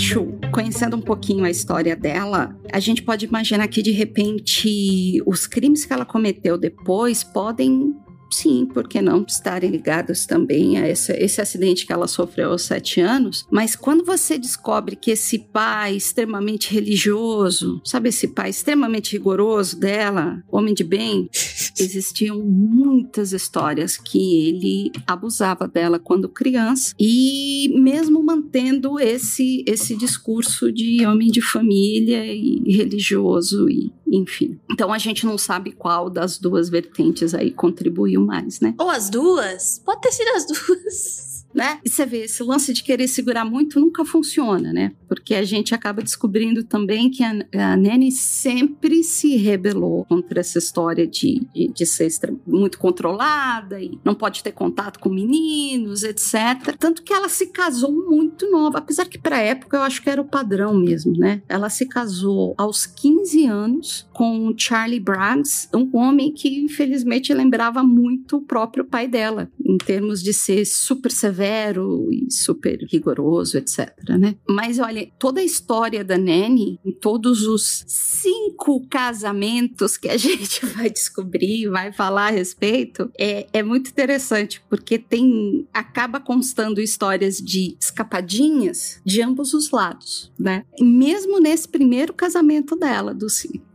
Acho, 0.00 0.26
conhecendo 0.50 0.96
um 0.96 1.00
pouquinho 1.00 1.44
a 1.44 1.50
história 1.50 1.94
dela, 1.94 2.56
a 2.72 2.80
gente 2.80 3.02
pode 3.02 3.26
imaginar 3.26 3.68
que 3.68 3.82
de 3.82 3.90
repente 3.90 5.22
os 5.26 5.46
crimes 5.46 5.84
que 5.84 5.92
ela 5.92 6.06
cometeu 6.06 6.56
depois 6.56 7.22
podem. 7.22 7.94
Sim, 8.32 8.66
por 8.66 8.86
que 8.86 9.02
não 9.02 9.24
estarem 9.26 9.70
ligados 9.70 10.24
também 10.26 10.78
a 10.78 10.88
esse, 10.88 11.12
esse 11.12 11.40
acidente 11.40 11.86
que 11.86 11.92
ela 11.92 12.06
sofreu 12.06 12.50
aos 12.50 12.62
sete 12.62 13.00
anos? 13.00 13.46
Mas 13.50 13.74
quando 13.74 14.04
você 14.04 14.38
descobre 14.38 14.96
que 14.96 15.10
esse 15.10 15.38
pai 15.38 15.96
extremamente 15.96 16.72
religioso, 16.72 17.80
sabe, 17.84 18.08
esse 18.10 18.28
pai 18.28 18.50
extremamente 18.50 19.12
rigoroso 19.12 19.78
dela, 19.78 20.42
homem 20.50 20.74
de 20.74 20.84
bem, 20.84 21.28
existiam 21.78 22.38
muitas 22.40 23.32
histórias 23.32 23.96
que 23.96 24.48
ele 24.48 24.92
abusava 25.06 25.66
dela 25.66 25.98
quando 25.98 26.28
criança 26.28 26.94
e 26.98 27.72
mesmo 27.76 28.22
mantendo 28.22 28.98
esse 28.98 29.64
esse 29.66 29.96
discurso 29.96 30.72
de 30.72 31.04
homem 31.06 31.30
de 31.30 31.40
família 31.40 32.24
e 32.26 32.62
religioso 32.76 33.68
e 33.68 33.92
enfim. 34.10 34.58
Então 34.70 34.92
a 34.92 34.98
gente 34.98 35.24
não 35.24 35.38
sabe 35.38 35.72
qual 35.72 36.10
das 36.10 36.38
duas 36.38 36.68
vertentes 36.68 37.34
aí 37.34 37.50
contribuiu 37.50 38.20
mais, 38.24 38.60
né? 38.60 38.74
Ou 38.78 38.90
as 38.90 39.08
duas? 39.08 39.80
Pode 39.84 40.00
ter 40.00 40.12
sido 40.12 40.28
as 40.36 40.46
duas. 40.46 41.29
Né? 41.54 41.80
E 41.84 41.90
você 41.90 42.06
vê, 42.06 42.24
esse 42.24 42.42
lance 42.42 42.72
de 42.72 42.82
querer 42.82 43.08
segurar 43.08 43.44
muito 43.44 43.80
nunca 43.80 44.04
funciona, 44.04 44.72
né? 44.72 44.92
Porque 45.08 45.34
a 45.34 45.42
gente 45.42 45.74
acaba 45.74 46.02
descobrindo 46.02 46.62
também 46.64 47.10
que 47.10 47.22
a, 47.24 47.32
a 47.54 47.76
Nene 47.76 48.12
sempre 48.12 49.02
se 49.02 49.36
rebelou 49.36 50.04
contra 50.06 50.40
essa 50.40 50.58
história 50.58 51.06
de, 51.06 51.46
de, 51.52 51.68
de 51.68 51.86
ser 51.86 52.10
muito 52.46 52.78
controlada 52.78 53.80
e 53.80 53.98
não 54.04 54.14
pode 54.14 54.42
ter 54.42 54.52
contato 54.52 54.98
com 54.98 55.08
meninos, 55.08 56.02
etc. 56.02 56.76
Tanto 56.78 57.02
que 57.02 57.12
ela 57.12 57.28
se 57.28 57.46
casou 57.46 57.92
muito 57.92 58.50
nova, 58.50 58.78
apesar 58.78 59.06
que 59.06 59.18
para 59.18 59.40
época 59.40 59.76
eu 59.76 59.82
acho 59.82 60.02
que 60.02 60.10
era 60.10 60.20
o 60.20 60.28
padrão 60.28 60.74
mesmo, 60.74 61.16
né? 61.16 61.42
Ela 61.48 61.68
se 61.68 61.86
casou 61.86 62.54
aos 62.56 62.86
15 62.86 63.46
anos 63.46 64.08
com 64.12 64.54
Charlie 64.56 65.00
Braggs, 65.00 65.68
um 65.74 65.90
homem 65.96 66.32
que 66.32 66.60
infelizmente 66.60 67.34
lembrava 67.34 67.82
muito 67.82 68.36
o 68.36 68.42
próprio 68.42 68.84
pai 68.84 69.08
dela, 69.08 69.50
em 69.64 69.76
termos 69.76 70.22
de 70.22 70.32
ser 70.32 70.64
super 70.64 71.10
severo 71.10 71.39
e 71.42 72.30
super 72.30 72.78
rigoroso, 72.90 73.58
etc, 73.58 73.90
né? 74.18 74.36
Mas 74.48 74.78
olha, 74.78 75.10
toda 75.18 75.40
a 75.40 75.44
história 75.44 76.04
da 76.04 76.18
Nanny, 76.18 76.78
em 76.84 76.92
todos 76.92 77.42
os 77.46 77.84
cinco 77.86 78.86
casamentos 78.88 79.96
que 79.96 80.08
a 80.08 80.16
gente 80.18 80.64
vai 80.66 80.90
descobrir, 80.90 81.68
vai 81.68 81.92
falar 81.92 82.28
a 82.28 82.30
respeito, 82.30 83.10
é, 83.18 83.46
é 83.52 83.62
muito 83.62 83.90
interessante, 83.90 84.62
porque 84.68 84.98
tem 84.98 85.66
acaba 85.72 86.20
constando 86.20 86.80
histórias 86.80 87.38
de 87.38 87.76
escapadinhas 87.80 89.00
de 89.04 89.22
ambos 89.22 89.54
os 89.54 89.70
lados, 89.70 90.32
né? 90.38 90.64
E 90.78 90.84
mesmo 90.84 91.40
nesse 91.40 91.68
primeiro 91.68 92.12
casamento 92.12 92.76
dela, 92.76 93.14
do 93.14 93.26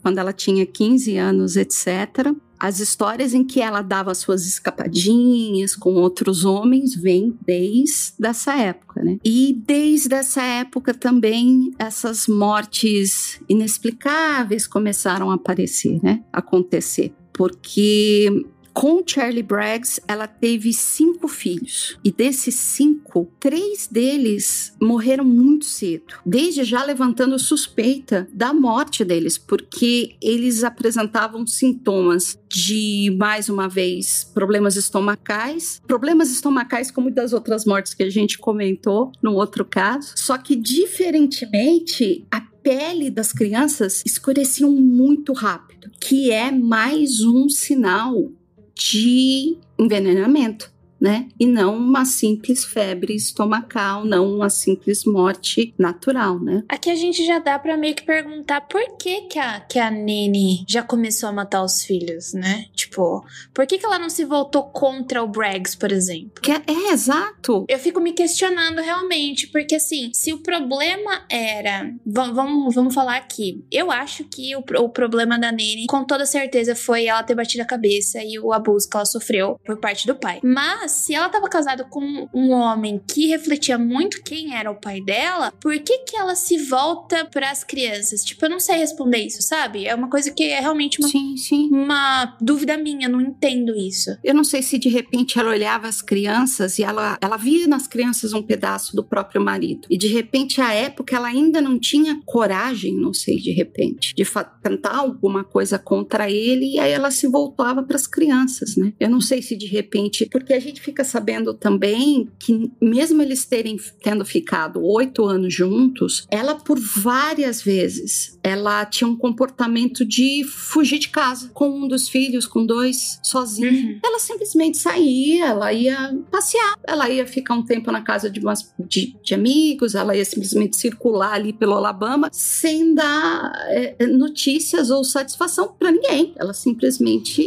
quando 0.02 0.20
ela 0.20 0.32
tinha 0.32 0.66
15 0.66 1.18
anos, 1.18 1.56
etc., 1.56 2.32
as 2.60 2.80
histórias 2.80 3.34
em 3.34 3.44
que 3.44 3.62
ela 3.62 3.82
dava 3.82 4.14
suas 4.16 4.46
escapadinhas 4.46 5.76
com 5.76 5.94
outros 5.94 6.46
homens 6.46 6.96
vêm 6.96 7.38
desde 7.46 8.26
essa 8.26 8.56
época, 8.56 9.04
né? 9.04 9.18
E 9.24 9.62
desde 9.66 10.16
essa 10.16 10.42
época 10.42 10.94
também 10.94 11.72
essas 11.78 12.28
mortes 12.28 13.40
inexplicáveis 13.48 14.68
começaram 14.68 15.32
a 15.32 15.36
aparecer, 15.36 16.00
né? 16.02 16.24
Acontecer. 16.32 17.14
Porque 17.34 18.46
com 18.76 19.02
Charlie 19.08 19.42
Braggs, 19.42 20.02
ela 20.06 20.28
teve 20.28 20.74
cinco 20.74 21.30
filhos. 21.30 21.98
E 22.04 22.12
desses 22.12 22.56
cinco, 22.56 23.32
três 23.40 23.88
deles 23.88 24.76
morreram 24.82 25.24
muito 25.24 25.64
cedo. 25.64 26.16
Desde 26.26 26.66
já 26.66 26.84
levantando 26.84 27.40
suspeita 27.40 28.28
da 28.34 28.54
morte 28.54 29.06
deles, 29.06 29.38
porque 29.38 30.18
eles 30.22 30.62
apresentavam 30.66 31.48
sintomas 31.48 32.38
de, 32.50 33.16
mais 33.18 33.48
uma 33.48 33.70
vez, 33.70 34.30
problemas 34.34 34.76
estomacais. 34.76 35.82
Problemas 35.88 36.30
estomacais, 36.30 36.92
como 36.92 37.10
das 37.10 37.32
outras 37.32 37.64
mortes 37.66 37.94
que 37.94 38.04
a 38.04 38.10
gente 38.10 38.38
comentou 38.38 39.14
no 39.24 39.36
outro 39.36 39.64
caso. 39.64 40.12
Só 40.18 40.38
que, 40.38 40.54
diferentemente, 40.54 42.26
a 42.30 42.42
pele 42.62 43.10
das 43.10 43.32
crianças 43.32 44.04
escureciam 44.06 44.72
muito 44.74 45.32
rápido, 45.32 45.90
que 46.02 46.30
é 46.30 46.52
mais 46.52 47.22
um 47.22 47.48
sinal 47.48 48.34
de 48.76 49.58
envenenamento, 49.78 50.70
né? 51.06 51.28
E 51.40 51.46
não 51.46 51.78
uma 51.78 52.04
simples 52.04 52.66
febre 52.66 53.14
estomacal, 53.14 54.04
não 54.04 54.38
uma 54.38 54.50
simples 54.50 55.06
morte 55.06 55.72
natural, 55.78 56.40
né? 56.40 56.64
Aqui 56.68 56.90
a 56.90 56.96
gente 56.96 57.24
já 57.24 57.38
dá 57.38 57.60
pra 57.60 57.78
meio 57.78 57.94
que 57.94 58.04
perguntar 58.04 58.62
por 58.62 58.82
que 58.98 59.22
que 59.22 59.38
a, 59.38 59.60
que 59.60 59.78
a 59.78 59.92
Nene 59.92 60.66
já 60.68 60.82
começou 60.82 61.30
a 61.30 61.32
matar 61.32 61.64
os 61.64 61.84
filhos, 61.84 62.34
né? 62.34 62.66
Tipo, 62.74 63.24
por 63.54 63.68
que 63.68 63.78
que 63.78 63.86
ela 63.86 64.00
não 64.00 64.10
se 64.10 64.26
voltou 64.26 64.64
contra 64.64 65.22
o 65.22 65.28
Braggs, 65.28 65.78
por 65.78 65.92
exemplo? 65.92 66.42
Que 66.42 66.52
é, 66.52 66.64
é 66.66 66.92
exato. 66.92 67.66
Eu 67.70 67.78
fico 67.78 68.02
me 68.02 68.12
questionando 68.12 68.82
realmente, 68.82 69.46
porque 69.48 69.76
assim, 69.76 70.10
se 70.12 70.34
o 70.34 70.40
problema 70.40 71.24
era. 71.30 71.94
Vamos, 72.04 72.36
vamos, 72.36 72.74
vamos 72.76 72.96
falar 72.96 73.18
aqui. 73.18 73.64
Eu 73.72 73.92
acho 73.92 74.24
que 74.24 74.56
o, 74.56 74.64
o 74.80 74.90
problema 74.90 75.38
da 75.38 75.52
Nene, 75.52 75.86
com 75.86 76.04
toda 76.04 76.26
certeza, 76.26 76.76
foi 76.76 77.06
ela 77.06 77.22
ter 77.22 77.36
batido 77.36 77.62
a 77.62 77.68
cabeça 77.68 78.24
e 78.24 78.40
o 78.40 78.52
abuso 78.52 78.90
que 78.90 78.98
ela 78.98 79.06
sofreu 79.06 79.60
por 79.64 79.78
parte 79.78 80.08
do 80.08 80.16
pai. 80.16 80.40
Mas, 80.44 80.95
se 80.96 81.14
ela 81.14 81.30
tava 81.30 81.48
casada 81.50 81.84
com 81.84 82.28
um 82.34 82.52
homem 82.52 83.02
que 83.08 83.28
refletia 83.28 83.78
muito 83.78 84.24
quem 84.24 84.56
era 84.56 84.72
o 84.72 84.80
pai 84.80 85.02
dela, 85.02 85.52
por 85.60 85.78
que 85.80 86.00
que 86.00 86.16
ela 86.16 86.36
se 86.36 86.58
volta 86.58 87.26
pras 87.26 87.64
crianças? 87.64 88.24
Tipo, 88.24 88.46
eu 88.46 88.50
não 88.50 88.60
sei 88.60 88.78
responder 88.78 89.20
isso, 89.20 89.42
sabe? 89.42 89.86
É 89.86 89.94
uma 89.94 90.10
coisa 90.10 90.32
que 90.32 90.44
é 90.44 90.60
realmente 90.60 91.00
uma, 91.00 91.10
Sim, 91.10 91.38
sim. 91.38 91.70
uma 91.72 92.36
dúvida 92.42 92.78
minha, 92.78 93.10
não 93.10 93.22
entendo 93.22 93.76
isso. 93.76 94.12
Eu 94.24 94.34
não 94.34 94.44
sei 94.44 94.62
se 94.62 94.78
de 94.78 94.90
repente 94.90 95.38
ela 95.38 95.52
olhava 95.52 95.88
as 95.88 96.02
crianças 96.02 96.80
e 96.80 96.84
ela, 96.84 97.18
ela 97.22 97.38
via 97.38 97.68
nas 97.68 97.88
crianças 97.88 98.34
um 98.34 98.42
pedaço 98.42 98.96
do 98.96 99.04
próprio 99.04 99.42
marido. 99.42 99.88
E 99.90 99.98
de 99.98 100.08
repente, 100.08 100.62
à 100.62 100.74
época, 100.74 101.16
ela 101.16 101.28
ainda 101.28 101.62
não 101.62 101.80
tinha 101.80 102.22
coragem, 102.26 102.96
não 102.96 103.14
sei, 103.14 103.38
de 103.38 103.52
repente, 103.52 104.14
de 104.16 104.26
tentar 104.62 104.98
alguma 104.98 105.44
coisa 105.44 105.78
contra 105.78 106.30
ele 106.30 106.74
e 106.74 106.80
aí 106.80 106.92
ela 106.92 107.12
se 107.12 107.28
voltava 107.28 107.84
para 107.84 107.96
as 107.96 108.08
crianças, 108.08 108.76
né? 108.76 108.94
Eu 109.00 109.10
não 109.10 109.22
sei 109.22 109.42
se 109.42 109.56
de 109.56 109.68
repente, 109.68 110.28
porque 110.32 110.54
a 110.54 110.60
gente 110.60 110.82
fica 110.86 111.04
sabendo 111.04 111.52
também 111.54 112.30
que, 112.40 112.72
mesmo 112.80 113.20
eles 113.20 113.44
terem 113.44 113.76
tendo 114.02 114.24
ficado 114.24 114.84
oito 114.84 115.26
anos 115.26 115.52
juntos, 115.52 116.28
ela 116.30 116.54
por 116.54 116.80
várias 116.80 117.62
vezes 117.62 118.38
ela 118.44 118.86
tinha 118.86 119.08
um 119.08 119.16
comportamento 119.16 120.06
de 120.06 120.44
fugir 120.44 121.00
de 121.00 121.10
casa 121.10 121.50
com 121.54 121.68
um 121.68 121.88
dos 121.88 122.08
filhos, 122.08 122.46
com 122.46 122.64
dois, 122.64 123.20
sozinha. 123.24 123.72
Uhum. 123.72 124.00
Ela 124.04 124.20
simplesmente 124.20 124.78
saía, 124.78 125.48
ela 125.48 125.74
ia 125.74 126.16
passear, 126.30 126.76
ela 126.84 127.10
ia 127.10 127.26
ficar 127.26 127.56
um 127.56 127.66
tempo 127.66 127.92
na 127.92 128.02
casa 128.02 128.30
de, 128.30 128.40
umas, 128.40 128.72
de, 128.88 129.16
de 129.24 129.34
amigos, 129.34 129.96
ela 129.96 130.16
ia 130.16 130.24
simplesmente 130.24 130.78
circular 130.78 131.34
ali 131.34 131.52
pelo 131.52 131.74
Alabama 131.74 132.30
sem 132.32 132.94
dar 132.94 133.52
é, 133.70 134.06
notícias 134.06 134.92
ou 134.92 135.04
satisfação 135.04 135.74
para 135.80 135.92
ninguém. 135.92 136.34
Ela 136.38 136.54
simplesmente 136.54 137.44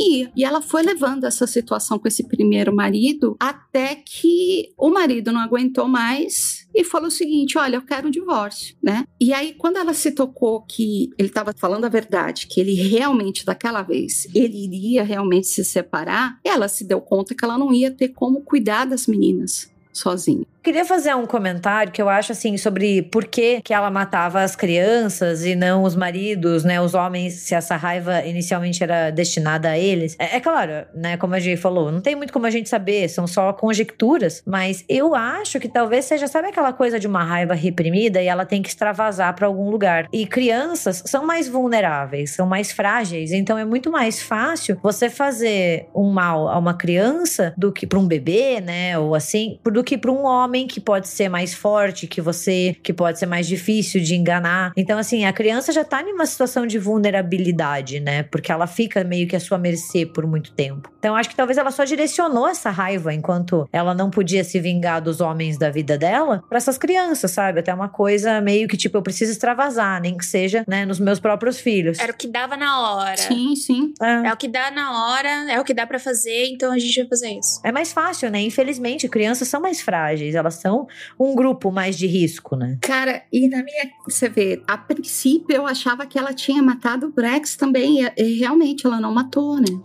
ia. 0.00 0.32
E 0.36 0.44
ela 0.44 0.62
foi 0.62 0.82
levando 0.82 1.24
essa 1.24 1.46
situação 1.46 1.98
com 1.98 2.08
esse 2.08 2.26
primeiro 2.26 2.74
marido 2.74 3.36
até 3.38 3.96
que 3.96 4.72
o 4.78 4.88
marido 4.88 5.32
não 5.32 5.40
aguentou 5.40 5.86
mais 5.86 6.66
e 6.74 6.84
falou 6.84 7.08
o 7.08 7.10
seguinte: 7.10 7.58
olha, 7.58 7.76
eu 7.76 7.82
quero 7.82 8.08
um 8.08 8.10
divórcio, 8.10 8.76
né? 8.82 9.04
E 9.20 9.32
aí, 9.32 9.54
quando 9.54 9.76
ela 9.76 9.92
se 9.92 10.12
tocou 10.12 10.62
que 10.62 11.10
ele 11.18 11.28
estava 11.28 11.52
falando 11.56 11.84
a 11.84 11.88
verdade, 11.88 12.46
que 12.46 12.60
ele 12.60 12.74
realmente, 12.74 13.44
daquela 13.44 13.82
vez, 13.82 14.26
ele 14.34 14.64
iria 14.64 15.02
realmente 15.02 15.46
se 15.46 15.64
separar, 15.64 16.38
ela 16.44 16.68
se 16.68 16.84
deu 16.84 17.00
conta 17.00 17.34
que 17.34 17.44
ela 17.44 17.58
não 17.58 17.72
ia 17.72 17.90
ter 17.90 18.08
como 18.08 18.42
cuidar 18.42 18.86
das 18.86 19.06
meninas 19.06 19.70
sozinha. 19.92 20.46
Queria 20.62 20.84
fazer 20.84 21.14
um 21.14 21.24
comentário 21.24 21.90
que 21.90 22.02
eu 22.02 22.08
acho 22.08 22.32
assim 22.32 22.58
sobre 22.58 23.00
por 23.00 23.24
que, 23.24 23.62
que 23.62 23.72
ela 23.72 23.90
matava 23.90 24.42
as 24.42 24.54
crianças 24.54 25.44
e 25.46 25.54
não 25.54 25.84
os 25.84 25.96
maridos, 25.96 26.64
né? 26.64 26.78
Os 26.78 26.92
homens, 26.92 27.32
se 27.32 27.54
essa 27.54 27.76
raiva 27.76 28.22
inicialmente 28.26 28.82
era 28.82 29.10
destinada 29.10 29.70
a 29.70 29.78
eles. 29.78 30.16
É, 30.18 30.36
é 30.36 30.40
claro, 30.40 30.86
né? 30.94 31.16
Como 31.16 31.34
a 31.34 31.40
gente 31.40 31.58
falou, 31.58 31.90
não 31.90 32.02
tem 32.02 32.14
muito 32.14 32.30
como 32.30 32.44
a 32.44 32.50
gente 32.50 32.68
saber, 32.68 33.08
são 33.08 33.26
só 33.26 33.54
conjecturas, 33.54 34.42
mas 34.46 34.84
eu 34.86 35.14
acho 35.14 35.58
que 35.58 35.68
talvez 35.68 36.04
seja, 36.04 36.26
sabe 36.26 36.48
aquela 36.48 36.74
coisa 36.74 37.00
de 37.00 37.06
uma 37.06 37.24
raiva 37.24 37.54
reprimida 37.54 38.20
e 38.20 38.26
ela 38.26 38.44
tem 38.44 38.60
que 38.60 38.68
extravasar 38.68 39.34
para 39.34 39.46
algum 39.46 39.70
lugar. 39.70 40.08
E 40.12 40.26
crianças 40.26 41.02
são 41.06 41.24
mais 41.24 41.48
vulneráveis, 41.48 42.32
são 42.32 42.46
mais 42.46 42.70
frágeis, 42.70 43.32
então 43.32 43.56
é 43.56 43.64
muito 43.64 43.90
mais 43.90 44.20
fácil 44.20 44.78
você 44.82 45.08
fazer 45.08 45.88
um 45.94 46.10
mal 46.10 46.48
a 46.48 46.58
uma 46.58 46.74
criança 46.74 47.54
do 47.56 47.72
que 47.72 47.86
para 47.86 47.98
um 47.98 48.06
bebê, 48.06 48.60
né? 48.60 48.98
Ou 48.98 49.14
assim, 49.14 49.58
do 49.64 49.82
que 49.82 49.96
para 49.96 50.12
um 50.12 50.26
homem 50.26 50.49
homem 50.50 50.66
que 50.66 50.80
pode 50.80 51.06
ser 51.06 51.28
mais 51.28 51.54
forte 51.54 52.08
que 52.08 52.20
você, 52.20 52.76
que 52.82 52.92
pode 52.92 53.20
ser 53.20 53.26
mais 53.26 53.46
difícil 53.46 54.02
de 54.02 54.16
enganar. 54.16 54.72
Então, 54.76 54.98
assim, 54.98 55.24
a 55.24 55.32
criança 55.32 55.72
já 55.72 55.84
tá 55.84 56.02
numa 56.02 56.26
situação 56.26 56.66
de 56.66 56.76
vulnerabilidade, 56.76 58.00
né? 58.00 58.24
Porque 58.24 58.50
ela 58.50 58.66
fica 58.66 59.04
meio 59.04 59.28
que 59.28 59.36
à 59.36 59.40
sua 59.40 59.56
mercê 59.56 60.04
por 60.04 60.26
muito 60.26 60.50
tempo. 60.52 60.90
Então, 60.98 61.14
acho 61.14 61.30
que 61.30 61.36
talvez 61.36 61.56
ela 61.56 61.70
só 61.70 61.84
direcionou 61.84 62.48
essa 62.48 62.68
raiva 62.68 63.14
enquanto 63.14 63.68
ela 63.72 63.94
não 63.94 64.10
podia 64.10 64.42
se 64.42 64.58
vingar 64.58 65.00
dos 65.00 65.20
homens 65.20 65.56
da 65.56 65.70
vida 65.70 65.96
dela 65.96 66.42
para 66.48 66.58
essas 66.58 66.76
crianças, 66.76 67.30
sabe? 67.30 67.60
Até 67.60 67.72
uma 67.72 67.88
coisa 67.88 68.40
meio 68.40 68.66
que 68.66 68.76
tipo, 68.76 68.98
eu 68.98 69.02
preciso 69.02 69.30
extravasar, 69.30 70.00
nem 70.00 70.16
que 70.16 70.26
seja, 70.26 70.64
né, 70.66 70.84
nos 70.84 70.98
meus 70.98 71.20
próprios 71.20 71.60
filhos. 71.60 71.98
Era 71.98 72.12
o 72.12 72.16
que 72.16 72.26
dava 72.26 72.56
na 72.56 72.80
hora. 72.80 73.16
Sim, 73.16 73.54
sim. 73.54 73.92
É, 74.02 74.28
é 74.28 74.32
o 74.32 74.36
que 74.36 74.48
dá 74.48 74.70
na 74.70 75.14
hora, 75.14 75.52
é 75.52 75.60
o 75.60 75.64
que 75.64 75.72
dá 75.72 75.86
para 75.86 75.98
fazer, 75.98 76.46
então 76.46 76.72
a 76.72 76.78
gente 76.78 76.98
vai 77.00 77.08
fazer 77.08 77.28
isso. 77.38 77.60
É 77.62 77.70
mais 77.70 77.92
fácil, 77.92 78.30
né? 78.30 78.40
Infelizmente, 78.40 79.08
crianças 79.08 79.46
são 79.46 79.60
mais 79.60 79.80
frágeis 79.80 80.34
elas 80.40 80.54
são 80.54 80.86
um 81.18 81.34
grupo 81.34 81.70
mais 81.70 81.96
de 81.96 82.06
risco, 82.06 82.56
né? 82.56 82.78
Cara, 82.80 83.22
e 83.32 83.48
na 83.48 83.62
minha. 83.62 83.90
Você 84.08 84.28
vê, 84.28 84.62
a 84.66 84.76
princípio 84.76 85.54
eu 85.54 85.66
achava 85.66 86.06
que 86.06 86.18
ela 86.18 86.32
tinha 86.32 86.62
matado 86.62 87.06
o 87.06 87.12
Brex 87.12 87.56
também, 87.56 88.02
e, 88.02 88.12
e 88.16 88.38
realmente 88.38 88.86
ela 88.86 89.00
não 89.00 89.12
matou, 89.12 89.56
né? 89.56 89.80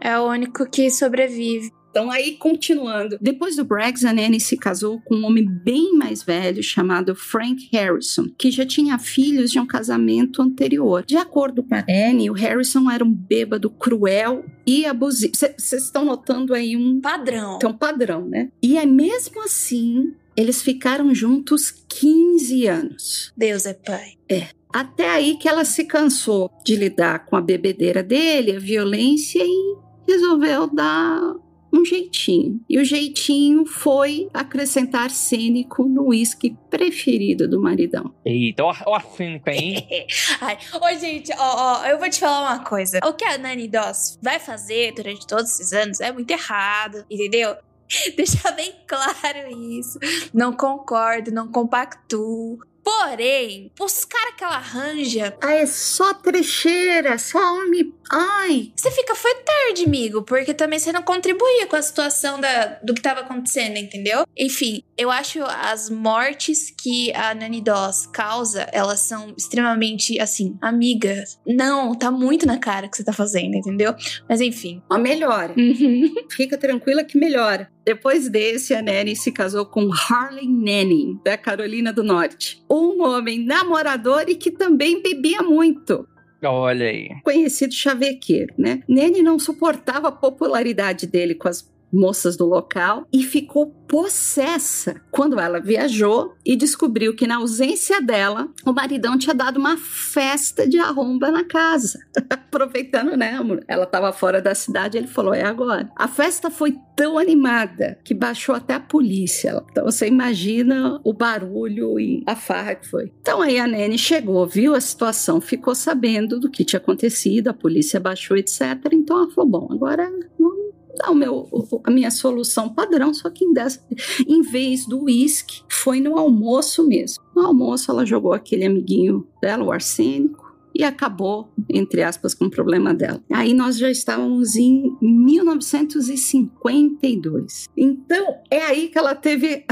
É 0.00 0.18
o 0.18 0.28
único 0.28 0.68
que 0.68 0.90
sobrevive. 0.90 1.72
Então, 1.96 2.10
aí, 2.10 2.32
continuando. 2.36 3.16
Depois 3.18 3.56
do 3.56 3.64
Braggs, 3.64 4.06
a 4.06 4.12
Nanny 4.12 4.38
se 4.38 4.54
casou 4.58 5.00
com 5.00 5.16
um 5.16 5.24
homem 5.24 5.48
bem 5.48 5.94
mais 5.94 6.22
velho 6.22 6.62
chamado 6.62 7.14
Frank 7.14 7.70
Harrison, 7.72 8.26
que 8.36 8.50
já 8.50 8.66
tinha 8.66 8.98
filhos 8.98 9.50
de 9.50 9.58
um 9.58 9.66
casamento 9.66 10.42
anterior. 10.42 11.06
De 11.06 11.16
acordo 11.16 11.62
com 11.62 11.74
a 11.74 11.82
Nanny, 11.88 12.28
o 12.28 12.34
Harrison 12.34 12.90
era 12.90 13.02
um 13.02 13.10
bêbado 13.10 13.70
cruel 13.70 14.44
e 14.66 14.84
abusivo. 14.84 15.32
Vocês 15.34 15.84
estão 15.84 16.04
notando 16.04 16.52
aí 16.52 16.76
um 16.76 17.00
padrão. 17.00 17.56
Então, 17.56 17.72
padrão, 17.72 18.28
né? 18.28 18.50
E 18.62 18.76
é 18.76 18.84
mesmo 18.84 19.42
assim, 19.42 20.12
eles 20.36 20.60
ficaram 20.60 21.14
juntos 21.14 21.70
15 21.88 22.66
anos. 22.66 23.32
Deus 23.34 23.64
é 23.64 23.72
pai. 23.72 24.18
É. 24.28 24.48
Até 24.70 25.08
aí 25.08 25.38
que 25.38 25.48
ela 25.48 25.64
se 25.64 25.84
cansou 25.84 26.50
de 26.62 26.76
lidar 26.76 27.24
com 27.24 27.36
a 27.36 27.40
bebedeira 27.40 28.02
dele, 28.02 28.54
a 28.54 28.60
violência 28.60 29.42
e 29.42 29.76
resolveu 30.06 30.66
dar 30.66 31.45
um 31.72 31.84
jeitinho. 31.84 32.60
E 32.68 32.78
o 32.78 32.84
jeitinho 32.84 33.66
foi 33.66 34.28
acrescentar 34.32 35.10
cênico 35.10 35.84
no 35.84 36.08
uísque 36.08 36.56
preferido 36.70 37.48
do 37.48 37.60
maridão. 37.60 38.14
Eita, 38.24 38.64
ó, 38.64 38.74
ó 38.86 38.96
a 38.96 39.00
cênica, 39.00 39.52
hein? 39.52 39.86
Ai, 40.40 40.58
ô, 40.74 40.98
gente, 40.98 41.32
ó, 41.38 41.80
ó, 41.80 41.86
eu 41.86 41.98
vou 41.98 42.08
te 42.08 42.20
falar 42.20 42.54
uma 42.54 42.64
coisa. 42.64 43.00
O 43.04 43.12
que 43.12 43.24
a 43.24 43.38
Nani 43.38 43.68
Doss 43.68 44.18
vai 44.22 44.38
fazer 44.38 44.92
durante 44.94 45.26
todos 45.26 45.50
esses 45.52 45.72
anos 45.72 46.00
é 46.00 46.12
muito 46.12 46.30
errado, 46.30 47.04
entendeu? 47.10 47.56
Deixar 48.16 48.52
bem 48.52 48.74
claro 48.86 49.48
isso. 49.78 49.98
Não 50.32 50.52
concordo, 50.52 51.30
não 51.30 51.48
compactuo. 51.48 52.58
Porém, 52.86 53.72
os 53.80 54.04
caras 54.04 54.34
que 54.36 54.44
ela 54.44 54.54
arranja. 54.54 55.36
Ah, 55.42 55.54
é 55.54 55.66
só 55.66 56.14
trecheira, 56.14 57.18
só 57.18 57.38
homem. 57.56 57.92
Ai. 58.10 58.72
Você 58.74 58.90
fica, 58.90 59.14
foi 59.14 59.34
tarde, 59.34 59.84
amigo, 59.84 60.22
porque 60.22 60.54
também 60.54 60.78
você 60.78 60.92
não 60.92 61.02
contribuía 61.02 61.66
com 61.66 61.76
a 61.76 61.82
situação 61.82 62.40
da, 62.40 62.78
do 62.82 62.94
que 62.94 63.02
tava 63.02 63.20
acontecendo, 63.20 63.76
entendeu? 63.76 64.24
Enfim, 64.36 64.82
eu 64.96 65.10
acho 65.10 65.42
as 65.42 65.90
mortes 65.90 66.70
que 66.70 67.12
a 67.14 67.34
Nani 67.34 67.60
Doss 67.60 68.06
causa, 68.06 68.68
elas 68.72 69.00
são 69.00 69.34
extremamente, 69.36 70.18
assim, 70.20 70.56
amigas. 70.60 71.38
Não, 71.46 71.94
tá 71.94 72.10
muito 72.10 72.46
na 72.46 72.58
cara 72.58 72.88
que 72.88 72.96
você 72.96 73.04
tá 73.04 73.12
fazendo, 73.12 73.54
entendeu? 73.54 73.94
Mas 74.28 74.40
enfim. 74.40 74.82
Uma 74.90 74.98
melhora. 74.98 75.54
Uhum. 75.56 76.14
Fica 76.30 76.56
tranquila 76.56 77.04
que 77.04 77.18
melhora. 77.18 77.70
Depois 77.84 78.28
desse, 78.28 78.74
a 78.74 78.82
Nanny 78.82 79.14
se 79.14 79.30
casou 79.30 79.64
com 79.64 79.88
Harley 79.92 80.48
Nanny, 80.48 81.20
da 81.24 81.36
Carolina 81.36 81.92
do 81.92 82.02
Norte. 82.02 82.64
Um 82.68 83.02
homem 83.02 83.44
namorador 83.44 84.24
e 84.26 84.34
que 84.34 84.50
também 84.50 85.00
bebia 85.00 85.40
muito. 85.42 86.06
Olha 86.42 86.86
aí. 86.86 87.10
Conhecido 87.22 87.72
chavequeiro, 87.72 88.54
né? 88.58 88.82
Nanny 88.88 89.22
não 89.22 89.38
suportava 89.38 90.08
a 90.08 90.12
popularidade 90.12 91.06
dele 91.06 91.34
com 91.34 91.48
as 91.48 91.62
moças 91.92 92.36
do 92.36 92.46
local 92.46 93.06
e 93.12 93.22
ficou 93.22 93.66
possessa 93.86 95.00
quando 95.10 95.38
ela 95.38 95.60
viajou 95.60 96.34
e 96.44 96.56
descobriu 96.56 97.14
que 97.14 97.26
na 97.26 97.36
ausência 97.36 98.00
dela, 98.00 98.48
o 98.64 98.72
maridão 98.72 99.16
tinha 99.16 99.34
dado 99.34 99.58
uma 99.58 99.76
festa 99.76 100.68
de 100.68 100.78
arromba 100.78 101.30
na 101.30 101.44
casa. 101.44 101.98
Aproveitando, 102.28 103.16
né, 103.16 103.32
amor? 103.32 103.64
Ela 103.68 103.84
estava 103.84 104.12
fora 104.12 104.42
da 104.42 104.54
cidade, 104.54 104.98
ele 104.98 105.06
falou: 105.06 105.32
"É 105.32 105.44
agora". 105.44 105.90
A 105.96 106.08
festa 106.08 106.50
foi 106.50 106.76
tão 106.96 107.18
animada 107.18 107.98
que 108.02 108.14
baixou 108.14 108.54
até 108.54 108.74
a 108.74 108.80
polícia. 108.80 109.62
Então 109.70 109.84
você 109.84 110.06
imagina 110.08 111.00
o 111.04 111.12
barulho 111.12 112.00
e 112.00 112.22
a 112.26 112.34
farra 112.34 112.74
que 112.74 112.88
foi. 112.88 113.12
Então 113.20 113.42
aí 113.42 113.58
a 113.58 113.66
Nene 113.66 113.98
chegou, 113.98 114.46
viu 114.46 114.74
a 114.74 114.80
situação, 114.80 115.40
ficou 115.40 115.74
sabendo 115.74 116.40
do 116.40 116.50
que 116.50 116.64
tinha 116.64 116.80
acontecido, 116.80 117.48
a 117.48 117.54
polícia 117.54 118.00
baixou, 118.00 118.36
etc. 118.36 118.62
Então 118.92 119.18
ela 119.18 119.30
falou: 119.30 119.50
"Bom, 119.50 119.68
agora 119.70 120.10
vamos 120.38 120.65
dar 120.96 121.10
o 121.10 121.14
meu, 121.14 121.48
a 121.84 121.90
minha 121.90 122.10
solução 122.10 122.68
padrão, 122.68 123.14
só 123.14 123.30
que 123.30 123.44
em, 123.44 123.52
dessa, 123.52 123.84
em 124.26 124.42
vez 124.42 124.86
do 124.86 125.04
uísque, 125.04 125.62
foi 125.68 126.00
no 126.00 126.18
almoço 126.18 126.86
mesmo. 126.86 127.22
No 127.34 127.46
almoço, 127.46 127.90
ela 127.90 128.04
jogou 128.04 128.32
aquele 128.32 128.64
amiguinho 128.64 129.26
dela, 129.40 129.64
o 129.64 129.72
arsênico, 129.72 130.46
e 130.78 130.84
acabou, 130.84 131.50
entre 131.70 132.02
aspas, 132.02 132.34
com 132.34 132.44
o 132.44 132.50
problema 132.50 132.92
dela. 132.92 133.22
Aí 133.32 133.54
nós 133.54 133.78
já 133.78 133.90
estávamos 133.90 134.56
em 134.56 134.94
1952. 135.00 137.66
Então, 137.74 138.42
é 138.50 138.60
aí 138.60 138.88
que 138.88 138.98
ela 138.98 139.14
teve 139.14 139.64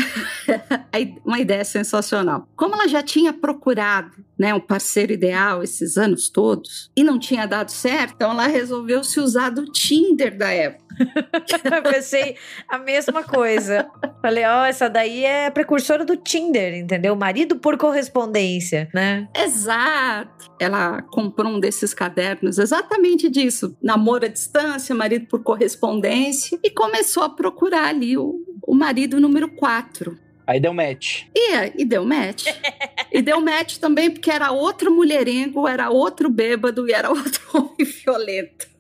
uma 1.27 1.39
ideia 1.39 1.63
sensacional. 1.63 2.49
Como 2.57 2.75
ela 2.75 2.89
já 2.89 3.03
tinha 3.03 3.35
procurado 3.35 4.25
né, 4.39 4.55
um 4.55 4.61
parceiro 4.61 5.13
ideal 5.13 5.63
esses 5.63 5.99
anos 5.99 6.31
todos 6.31 6.91
e 6.97 7.05
não 7.05 7.19
tinha 7.19 7.45
dado 7.45 7.71
certo, 7.71 8.15
então 8.15 8.31
ela 8.31 8.47
resolveu 8.47 9.05
se 9.05 9.21
usar 9.21 9.51
do 9.51 9.67
Tinder 9.67 10.39
da 10.39 10.51
época. 10.51 10.84
Eu 11.65 11.83
pensei 11.83 12.37
a 12.69 12.79
mesma 12.79 13.23
coisa. 13.23 13.87
Falei, 14.21 14.45
ó, 14.45 14.63
oh, 14.63 14.65
essa 14.65 14.89
daí 14.89 15.25
é 15.25 15.51
precursora 15.51 16.05
do 16.05 16.17
Tinder, 16.17 16.75
entendeu? 16.75 17.15
Marido 17.17 17.57
por 17.57 17.77
correspondência, 17.77 18.89
né? 18.95 19.29
Exato. 19.37 20.53
Ela 20.61 21.03
comprou 21.03 21.53
um 21.53 21.61
desses 21.61 21.93
cadernos 21.93 22.59
exatamente 22.59 23.29
disso. 23.29 23.77
Namoro 23.83 24.25
à 24.25 24.29
distância, 24.29 24.95
marido 24.95 25.27
por 25.27 25.43
correspondência. 25.43 26.59
E 26.63 26.71
começou 26.71 27.23
a 27.23 27.31
procurar 27.31 27.89
ali 27.89 28.17
o, 28.17 28.43
o 28.67 28.75
marido 28.75 29.21
número 29.21 29.49
4. 29.49 30.25
Aí 30.47 30.61
deu 30.61 30.75
match. 30.75 31.23
E, 31.35 31.83
e 31.83 31.85
deu 31.85 32.05
match. 32.05 32.47
e 33.11 33.23
deu 33.23 33.41
match 33.41 33.79
também 33.79 34.11
porque 34.11 34.31
era 34.31 34.53
outro 34.53 34.95
mulherengo, 34.95 35.67
era 35.67 35.91
outro 35.91 36.29
bêbado 36.29 36.87
e 36.89 36.93
era 36.93 37.09
outro 37.11 37.43
homem 37.55 37.85
violento. 37.85 38.74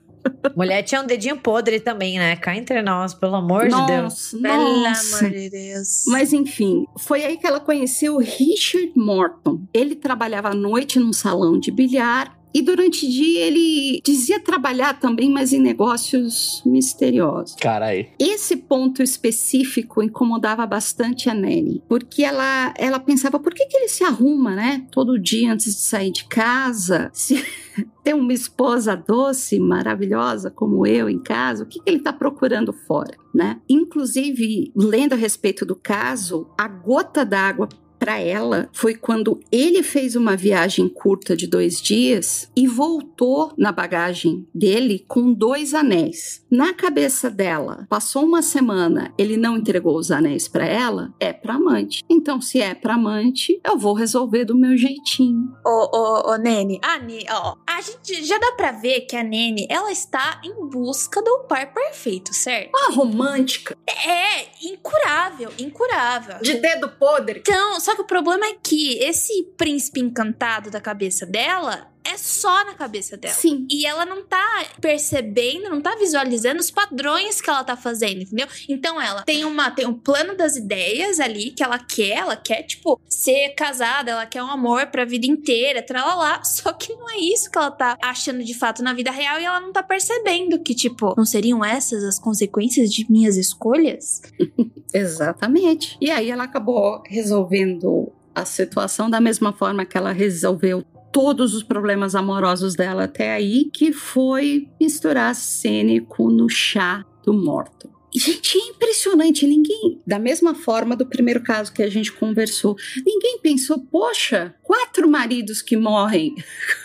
Mulher 0.56 0.82
tinha 0.82 1.00
um 1.00 1.06
dedinho 1.06 1.36
podre 1.36 1.80
também, 1.80 2.18
né? 2.18 2.36
Cá 2.36 2.56
entre 2.56 2.80
nós, 2.82 3.12
pelo 3.14 3.34
amor 3.34 3.64
de 3.64 3.86
Deus. 3.86 4.32
Nossa, 4.32 4.38
Pelo 4.38 4.80
nossa. 4.82 5.18
amor 5.18 5.30
de 5.30 5.50
Deus. 5.50 6.04
Mas 6.08 6.32
enfim, 6.32 6.86
foi 6.96 7.24
aí 7.24 7.36
que 7.36 7.46
ela 7.46 7.60
conheceu 7.60 8.16
o 8.16 8.18
Richard 8.18 8.92
Morton. 8.96 9.60
Ele 9.72 9.94
trabalhava 9.94 10.50
à 10.50 10.54
noite 10.54 10.98
num 10.98 11.12
salão 11.12 11.58
de 11.58 11.70
bilhar 11.70 12.36
e 12.54 12.62
durante 12.62 13.04
o 13.04 13.10
dia 13.10 13.46
ele 13.46 14.00
dizia 14.04 14.38
trabalhar 14.38 15.00
também, 15.00 15.28
mas 15.28 15.52
em 15.52 15.60
negócios 15.60 16.62
misteriosos. 16.64 17.56
Caralho. 17.56 18.06
Esse 18.18 18.56
ponto 18.56 19.02
específico 19.02 20.00
incomodava 20.00 20.64
bastante 20.64 21.28
a 21.28 21.34
Nanny, 21.34 21.82
porque 21.88 22.22
ela, 22.22 22.72
ela 22.78 23.00
pensava, 23.00 23.40
por 23.40 23.52
que, 23.52 23.66
que 23.66 23.76
ele 23.76 23.88
se 23.88 24.04
arruma, 24.04 24.54
né? 24.54 24.86
Todo 24.92 25.18
dia 25.18 25.52
antes 25.52 25.74
de 25.74 25.80
sair 25.80 26.12
de 26.12 26.24
casa, 26.26 27.10
se 27.12 27.44
tem 28.04 28.14
uma 28.14 28.32
esposa 28.32 28.94
doce, 28.94 29.58
maravilhosa 29.58 30.50
como 30.50 30.86
eu 30.86 31.10
em 31.10 31.18
casa, 31.18 31.64
o 31.64 31.66
que, 31.66 31.80
que 31.80 31.90
ele 31.90 31.98
está 31.98 32.12
procurando 32.12 32.72
fora, 32.72 33.16
né? 33.34 33.60
Inclusive, 33.68 34.72
lendo 34.76 35.14
a 35.14 35.16
respeito 35.16 35.66
do 35.66 35.74
caso, 35.74 36.46
a 36.56 36.68
gota 36.68 37.24
d'água 37.24 37.68
para 38.04 38.18
ela 38.20 38.68
foi 38.70 38.94
quando 38.94 39.40
ele 39.50 39.82
fez 39.82 40.14
uma 40.14 40.36
viagem 40.36 40.90
curta 40.90 41.34
de 41.34 41.46
dois 41.46 41.80
dias 41.80 42.50
e 42.54 42.66
voltou 42.66 43.50
na 43.56 43.72
bagagem 43.72 44.46
dele 44.54 45.02
com 45.08 45.32
dois 45.32 45.72
anéis. 45.72 46.44
Na 46.50 46.74
cabeça 46.74 47.30
dela, 47.30 47.86
passou 47.88 48.22
uma 48.24 48.42
semana, 48.42 49.14
ele 49.16 49.38
não 49.38 49.56
entregou 49.56 49.96
os 49.96 50.10
anéis 50.10 50.46
para 50.46 50.66
ela, 50.66 51.14
é 51.18 51.32
para 51.32 51.54
amante. 51.54 52.04
Então, 52.10 52.42
se 52.42 52.60
é 52.60 52.74
para 52.74 52.92
amante, 52.94 53.58
eu 53.64 53.78
vou 53.78 53.94
resolver 53.94 54.44
do 54.44 54.54
meu 54.54 54.76
jeitinho. 54.76 55.48
Ô, 55.64 55.88
ô, 55.96 56.30
ô, 56.32 56.36
Nene, 56.36 56.78
a, 56.82 56.98
Ne- 56.98 57.24
ó, 57.30 57.56
a 57.66 57.80
gente 57.80 58.22
já 58.22 58.38
dá 58.38 58.52
pra 58.52 58.70
ver 58.72 59.00
que 59.06 59.16
a 59.16 59.22
Nene, 59.22 59.66
ela 59.70 59.90
está 59.90 60.42
em 60.44 60.68
busca 60.68 61.22
do 61.22 61.44
par 61.48 61.72
perfeito, 61.72 62.34
certo? 62.34 62.70
Ah, 62.76 62.92
romântica, 62.92 63.74
É 63.88 64.44
incurável, 64.68 65.50
incurável. 65.58 66.36
de 66.42 66.54
dedo 66.54 66.90
podre. 66.90 67.40
Então, 67.40 67.80
só 67.80 67.93
que 67.94 68.02
o 68.02 68.06
problema 68.06 68.46
é 68.46 68.54
que 68.62 68.98
esse 68.98 69.44
príncipe 69.56 70.00
encantado 70.00 70.70
da 70.70 70.80
cabeça 70.80 71.24
dela 71.24 71.93
é 72.04 72.16
só 72.18 72.64
na 72.64 72.74
cabeça 72.74 73.16
dela. 73.16 73.34
Sim. 73.34 73.66
E 73.70 73.86
ela 73.86 74.04
não 74.04 74.22
tá 74.24 74.64
percebendo, 74.80 75.70
não 75.70 75.80
tá 75.80 75.96
visualizando 75.96 76.60
os 76.60 76.70
padrões 76.70 77.40
que 77.40 77.48
ela 77.48 77.64
tá 77.64 77.76
fazendo, 77.76 78.22
entendeu? 78.22 78.46
Então 78.68 79.00
ela 79.00 79.22
tem 79.22 79.44
uma 79.44 79.70
tem 79.70 79.86
um 79.86 79.94
plano 79.94 80.36
das 80.36 80.56
ideias 80.56 81.18
ali 81.18 81.50
que 81.50 81.62
ela 81.62 81.78
quer, 81.78 82.18
ela 82.18 82.36
quer 82.36 82.62
tipo 82.64 83.00
ser 83.08 83.54
casada, 83.54 84.10
ela 84.10 84.26
quer 84.26 84.42
um 84.42 84.50
amor 84.50 84.86
pra 84.88 85.04
vida 85.04 85.26
inteira, 85.26 85.82
tralalá, 85.82 86.42
só 86.44 86.72
que 86.72 86.94
não 86.94 87.10
é 87.10 87.16
isso 87.18 87.50
que 87.50 87.58
ela 87.58 87.70
tá 87.70 87.96
achando 88.02 88.44
de 88.44 88.54
fato 88.54 88.82
na 88.82 88.92
vida 88.92 89.10
real 89.10 89.40
e 89.40 89.44
ela 89.44 89.60
não 89.60 89.72
tá 89.72 89.82
percebendo 89.82 90.58
que 90.60 90.74
tipo, 90.74 91.14
não 91.16 91.24
seriam 91.24 91.64
essas 91.64 92.04
as 92.04 92.18
consequências 92.18 92.92
de 92.92 93.10
minhas 93.10 93.36
escolhas? 93.36 94.20
Exatamente. 94.92 95.96
E 96.00 96.10
aí 96.10 96.30
ela 96.30 96.44
acabou 96.44 97.02
resolvendo 97.06 98.12
a 98.34 98.44
situação 98.44 99.08
da 99.08 99.20
mesma 99.20 99.52
forma 99.52 99.84
que 99.84 99.96
ela 99.96 100.12
resolveu 100.12 100.84
todos 101.14 101.54
os 101.54 101.62
problemas 101.62 102.16
amorosos 102.16 102.74
dela 102.74 103.04
até 103.04 103.32
aí, 103.32 103.70
que 103.72 103.92
foi 103.92 104.68
misturar 104.80 105.28
arsênico 105.28 106.28
no 106.28 106.48
chá 106.48 107.06
do 107.24 107.32
morto. 107.32 107.88
Gente, 108.12 108.58
é 108.58 108.70
impressionante. 108.70 109.46
Ninguém, 109.46 110.00
da 110.04 110.18
mesma 110.18 110.56
forma 110.56 110.96
do 110.96 111.06
primeiro 111.06 111.40
caso 111.40 111.72
que 111.72 111.84
a 111.84 111.88
gente 111.88 112.10
conversou, 112.10 112.74
ninguém 113.06 113.38
pensou, 113.40 113.78
poxa, 113.78 114.56
quatro 114.60 115.08
maridos 115.08 115.62
que 115.62 115.76
morrem. 115.76 116.34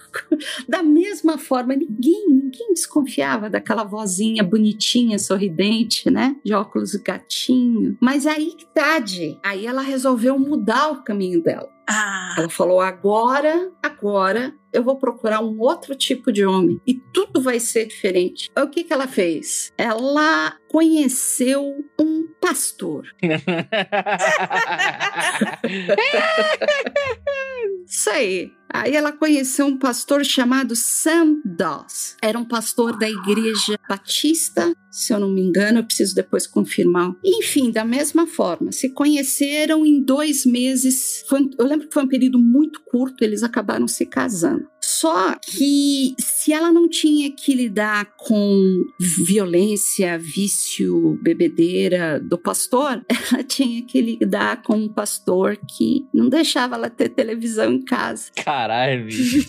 Da 0.68 0.80
mesma 0.80 1.36
forma, 1.36 1.74
ninguém, 1.74 2.28
ninguém 2.28 2.72
desconfiava 2.72 3.50
daquela 3.50 3.82
vozinha 3.82 4.44
bonitinha, 4.44 5.18
sorridente, 5.18 6.08
né? 6.08 6.36
De 6.44 6.54
óculos 6.54 6.94
gatinho. 6.94 7.98
Mas 8.00 8.24
aí 8.24 8.52
que 8.52 8.64
tá. 8.66 9.02
Aí 9.42 9.66
ela 9.66 9.82
resolveu 9.82 10.38
mudar 10.38 10.92
o 10.92 11.02
caminho 11.02 11.42
dela. 11.42 11.73
Ah, 11.88 12.34
Ela 12.38 12.48
falou: 12.48 12.80
agora, 12.80 13.70
agora 13.82 14.54
eu 14.74 14.82
vou 14.82 14.96
procurar 14.96 15.40
um 15.40 15.58
outro 15.60 15.94
tipo 15.94 16.32
de 16.32 16.44
homem 16.44 16.80
e 16.86 16.94
tudo 16.94 17.40
vai 17.40 17.60
ser 17.60 17.86
diferente. 17.86 18.50
O 18.58 18.66
que, 18.66 18.84
que 18.84 18.92
ela 18.92 19.06
fez? 19.06 19.72
Ela 19.78 20.58
conheceu 20.68 21.84
um 21.98 22.26
pastor. 22.40 23.06
Isso 27.86 28.10
aí. 28.10 28.50
Aí 28.76 28.96
ela 28.96 29.12
conheceu 29.12 29.66
um 29.66 29.78
pastor 29.78 30.24
chamado 30.24 30.74
Sam 30.74 31.40
Doss. 31.44 32.16
Era 32.20 32.36
um 32.36 32.44
pastor 32.44 32.98
da 32.98 33.08
igreja 33.08 33.78
batista, 33.88 34.74
se 34.90 35.12
eu 35.12 35.20
não 35.20 35.30
me 35.30 35.40
engano, 35.40 35.78
eu 35.78 35.84
preciso 35.84 36.12
depois 36.12 36.44
confirmar. 36.44 37.14
Enfim, 37.24 37.70
da 37.70 37.84
mesma 37.84 38.26
forma, 38.26 38.72
se 38.72 38.88
conheceram 38.88 39.86
em 39.86 40.02
dois 40.02 40.44
meses. 40.44 41.24
Eu 41.56 41.66
lembro 41.66 41.86
que 41.86 41.94
foi 41.94 42.02
um 42.02 42.08
período 42.08 42.38
muito 42.40 42.82
curto, 42.84 43.22
eles 43.22 43.44
acabaram 43.44 43.86
se 43.86 44.06
casando. 44.06 44.63
Só 45.00 45.34
que 45.40 46.14
se 46.18 46.52
ela 46.52 46.70
não 46.70 46.88
tinha 46.88 47.30
que 47.34 47.54
lidar 47.54 48.14
com 48.16 48.84
violência, 48.98 50.18
vício, 50.18 51.18
bebedeira 51.22 52.20
do 52.20 52.38
pastor, 52.38 53.04
ela 53.32 53.42
tinha 53.42 53.82
que 53.84 54.00
lidar 54.00 54.62
com 54.62 54.76
um 54.76 54.88
pastor 54.88 55.56
que 55.56 56.06
não 56.14 56.28
deixava 56.28 56.76
ela 56.76 56.88
ter 56.88 57.08
televisão 57.08 57.72
em 57.72 57.84
casa. 57.84 58.30
Caralho, 58.44 59.06
bicho. 59.06 59.44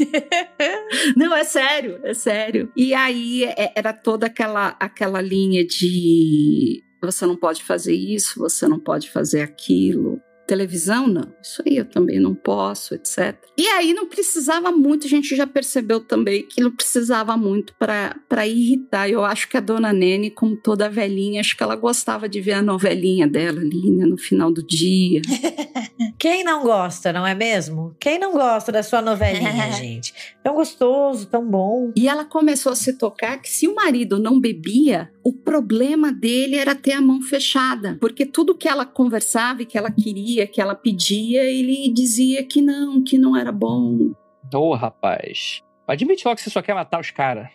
Não, 1.15 1.35
é 1.35 1.43
sério, 1.43 1.99
é 2.03 2.13
sério. 2.13 2.71
E 2.75 2.93
aí 2.93 3.43
é- 3.43 3.73
era 3.75 3.93
toda 3.93 4.25
aquela, 4.27 4.69
aquela 4.79 5.21
linha 5.21 5.65
de 5.65 6.83
você 7.01 7.25
não 7.25 7.35
pode 7.35 7.63
fazer 7.63 7.93
isso, 7.93 8.39
você 8.39 8.67
não 8.67 8.79
pode 8.79 9.11
fazer 9.11 9.41
aquilo. 9.41 10.19
Televisão, 10.47 11.07
não. 11.07 11.33
Isso 11.41 11.63
aí 11.65 11.77
eu 11.77 11.85
também 11.85 12.19
não 12.19 12.35
posso, 12.35 12.93
etc. 12.93 13.35
E 13.57 13.65
aí 13.67 13.93
não 13.93 14.07
precisava 14.07 14.71
muito, 14.71 15.07
a 15.07 15.09
gente 15.09 15.35
já 15.35 15.47
percebeu 15.47 15.99
também 15.99 16.45
que 16.47 16.61
não 16.61 16.71
precisava 16.71 17.35
muito 17.35 17.73
para 17.79 18.47
irritar. 18.47 19.09
Eu 19.09 19.23
acho 19.23 19.49
que 19.49 19.57
a 19.57 19.61
dona 19.61 19.91
Nene, 19.91 20.29
como 20.29 20.55
toda 20.55 20.89
velhinha, 20.89 21.41
acho 21.41 21.57
que 21.57 21.63
ela 21.63 21.75
gostava 21.75 22.29
de 22.29 22.41
ver 22.41 22.53
a 22.53 22.61
novelinha 22.61 23.27
dela 23.27 23.59
ali, 23.59 23.91
né, 23.91 24.05
no 24.05 24.17
final 24.17 24.51
do 24.51 24.61
dia. 24.61 25.21
Quem 26.17 26.43
não 26.43 26.63
gosta, 26.63 27.11
não 27.11 27.25
é 27.25 27.33
mesmo? 27.33 27.95
Quem 27.99 28.19
não 28.19 28.33
gosta 28.33 28.71
da 28.71 28.83
sua 28.83 29.01
novelinha, 29.01 29.71
gente? 29.73 30.13
Tão 30.43 30.55
gostoso, 30.55 31.27
tão 31.27 31.45
bom. 31.45 31.91
E 31.95 32.07
ela 32.07 32.25
começou 32.25 32.71
a 32.71 32.75
se 32.75 32.97
tocar 32.97 33.41
que 33.41 33.49
se 33.49 33.67
o 33.67 33.75
marido 33.75 34.19
não 34.19 34.39
bebia, 34.39 35.11
o 35.23 35.33
problema 35.33 36.11
dele 36.11 36.55
era 36.55 36.75
ter 36.75 36.93
a 36.93 37.01
mão 37.01 37.21
fechada, 37.21 37.97
porque 37.99 38.25
tudo 38.25 38.55
que 38.55 38.67
ela 38.67 38.85
conversava 38.85 39.61
e 39.61 39.65
que 39.65 39.77
ela 39.77 39.91
queria, 39.91 40.47
que 40.47 40.61
ela 40.61 40.75
pedia, 40.75 41.43
ele 41.43 41.91
dizia 41.93 42.43
que 42.43 42.61
não, 42.61 43.03
que 43.03 43.17
não 43.17 43.35
era 43.35 43.51
bom. 43.51 44.13
Ô, 44.53 44.73
rapaz. 44.75 45.61
Admite 45.87 46.25
logo 46.25 46.35
que 46.35 46.41
você 46.41 46.49
só 46.49 46.61
quer 46.61 46.73
matar 46.73 46.99
os 46.99 47.11
caras. 47.11 47.47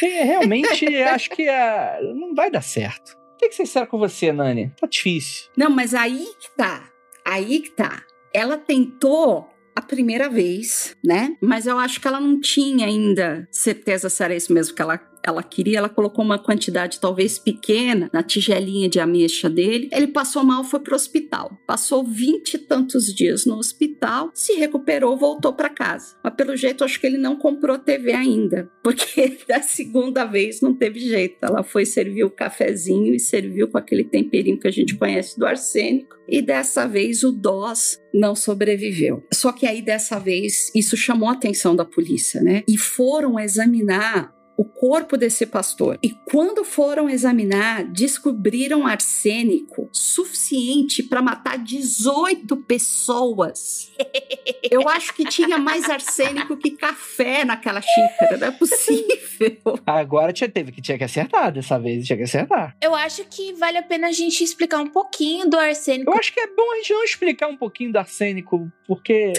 Realmente, 0.00 0.86
acho 1.04 1.30
que 1.30 1.48
ah, 1.48 1.98
não 2.14 2.34
vai 2.34 2.50
dar 2.50 2.62
certo. 2.62 3.18
Tem 3.38 3.48
que 3.48 3.54
ser 3.54 3.66
sincero 3.66 3.86
com 3.86 3.98
você, 3.98 4.32
Nani. 4.32 4.70
Tá 4.78 4.86
difícil. 4.86 5.50
Não, 5.56 5.70
mas 5.70 5.94
aí 5.94 6.26
que 6.38 6.50
tá. 6.56 6.89
Aí 7.24 7.60
que 7.60 7.70
tá. 7.70 8.02
Ela 8.32 8.56
tentou 8.56 9.48
a 9.74 9.82
primeira 9.82 10.28
vez, 10.28 10.96
né? 11.04 11.36
Mas 11.40 11.66
eu 11.66 11.78
acho 11.78 12.00
que 12.00 12.06
ela 12.06 12.20
não 12.20 12.40
tinha 12.40 12.86
ainda 12.86 13.48
certeza 13.50 14.08
se 14.08 14.22
era 14.22 14.34
isso 14.34 14.52
mesmo 14.52 14.74
que 14.74 14.82
ela, 14.82 15.00
ela 15.24 15.42
queria. 15.42 15.78
Ela 15.78 15.88
colocou 15.88 16.24
uma 16.24 16.38
quantidade 16.38 17.00
talvez 17.00 17.38
pequena 17.38 18.10
na 18.12 18.22
tigelinha 18.22 18.88
de 18.88 19.00
ameixa 19.00 19.48
dele. 19.48 19.88
Ele 19.92 20.06
passou 20.06 20.44
mal, 20.44 20.64
foi 20.64 20.80
pro 20.80 20.94
hospital. 20.94 21.58
Passou 21.66 22.04
vinte 22.04 22.54
e 22.54 22.58
tantos 22.58 23.14
dias 23.14 23.46
no 23.46 23.56
hospital, 23.56 24.30
se 24.34 24.54
recuperou, 24.54 25.16
voltou 25.16 25.52
para 25.52 25.68
casa. 25.68 26.16
Mas 26.22 26.34
pelo 26.34 26.56
jeito, 26.56 26.84
acho 26.84 27.00
que 27.00 27.06
ele 27.06 27.18
não 27.18 27.36
comprou 27.36 27.78
TV 27.78 28.12
ainda, 28.12 28.70
porque 28.82 29.38
da 29.48 29.62
segunda 29.62 30.24
vez 30.24 30.60
não 30.60 30.74
teve 30.74 31.00
jeito. 31.00 31.36
Ela 31.42 31.62
foi 31.62 31.84
servir 31.84 32.24
o 32.24 32.30
cafezinho 32.30 33.14
e 33.14 33.20
serviu 33.20 33.68
com 33.68 33.78
aquele 33.78 34.04
temperinho 34.04 34.58
que 34.58 34.68
a 34.68 34.72
gente 34.72 34.96
conhece 34.96 35.38
do 35.38 35.46
arsênico. 35.46 36.18
E 36.28 36.40
dessa 36.40 36.86
vez 36.86 37.24
o 37.24 37.32
Dós 37.32 38.00
não 38.14 38.36
sobreviveu. 38.36 39.24
Só 39.32 39.50
que 39.50 39.66
aí 39.66 39.82
dessa 39.82 40.18
vez 40.18 40.70
isso 40.74 40.96
chamou 40.96 41.28
a 41.28 41.32
atenção 41.32 41.74
da 41.74 41.84
polícia, 41.84 42.40
né? 42.40 42.62
E 42.68 42.78
foram 42.78 43.38
examinar 43.38 44.32
o 44.60 44.64
corpo 44.66 45.16
desse 45.16 45.46
pastor. 45.46 45.98
E 46.02 46.10
quando 46.10 46.66
foram 46.66 47.08
examinar, 47.08 47.82
descobriram 47.82 48.86
arsênico 48.86 49.88
suficiente 49.90 51.02
para 51.02 51.22
matar 51.22 51.56
18 51.56 52.54
pessoas. 52.64 53.90
Eu 54.70 54.86
acho 54.86 55.14
que 55.14 55.24
tinha 55.24 55.56
mais 55.56 55.88
arsênico 55.88 56.58
que 56.58 56.72
café 56.72 57.42
naquela 57.42 57.80
xícara, 57.80 58.36
não 58.36 58.48
é 58.48 58.50
possível. 58.50 59.80
Agora 59.86 60.30
tinha, 60.30 60.48
teve 60.48 60.72
que 60.72 60.82
tinha 60.82 60.98
que 60.98 61.04
acertar 61.04 61.50
dessa 61.50 61.78
vez, 61.78 62.04
tinha 62.04 62.18
que 62.18 62.24
acertar. 62.24 62.76
eu 62.82 62.94
acho 62.94 63.24
que 63.24 63.54
vale 63.54 63.78
a 63.78 63.82
pena 63.82 64.08
a 64.08 64.12
gente 64.12 64.44
explicar 64.44 64.80
um 64.80 64.90
pouquinho 64.90 65.48
do 65.48 65.58
arsênico. 65.58 66.10
Eu 66.10 66.18
acho 66.18 66.34
que 66.34 66.40
é 66.40 66.46
bom 66.46 66.70
a 66.72 66.76
gente 66.76 66.92
não 66.92 67.04
explicar 67.04 67.46
um 67.48 67.56
pouquinho 67.56 67.92
do 67.92 67.98
arsênico, 67.98 68.70
porque 68.90 69.32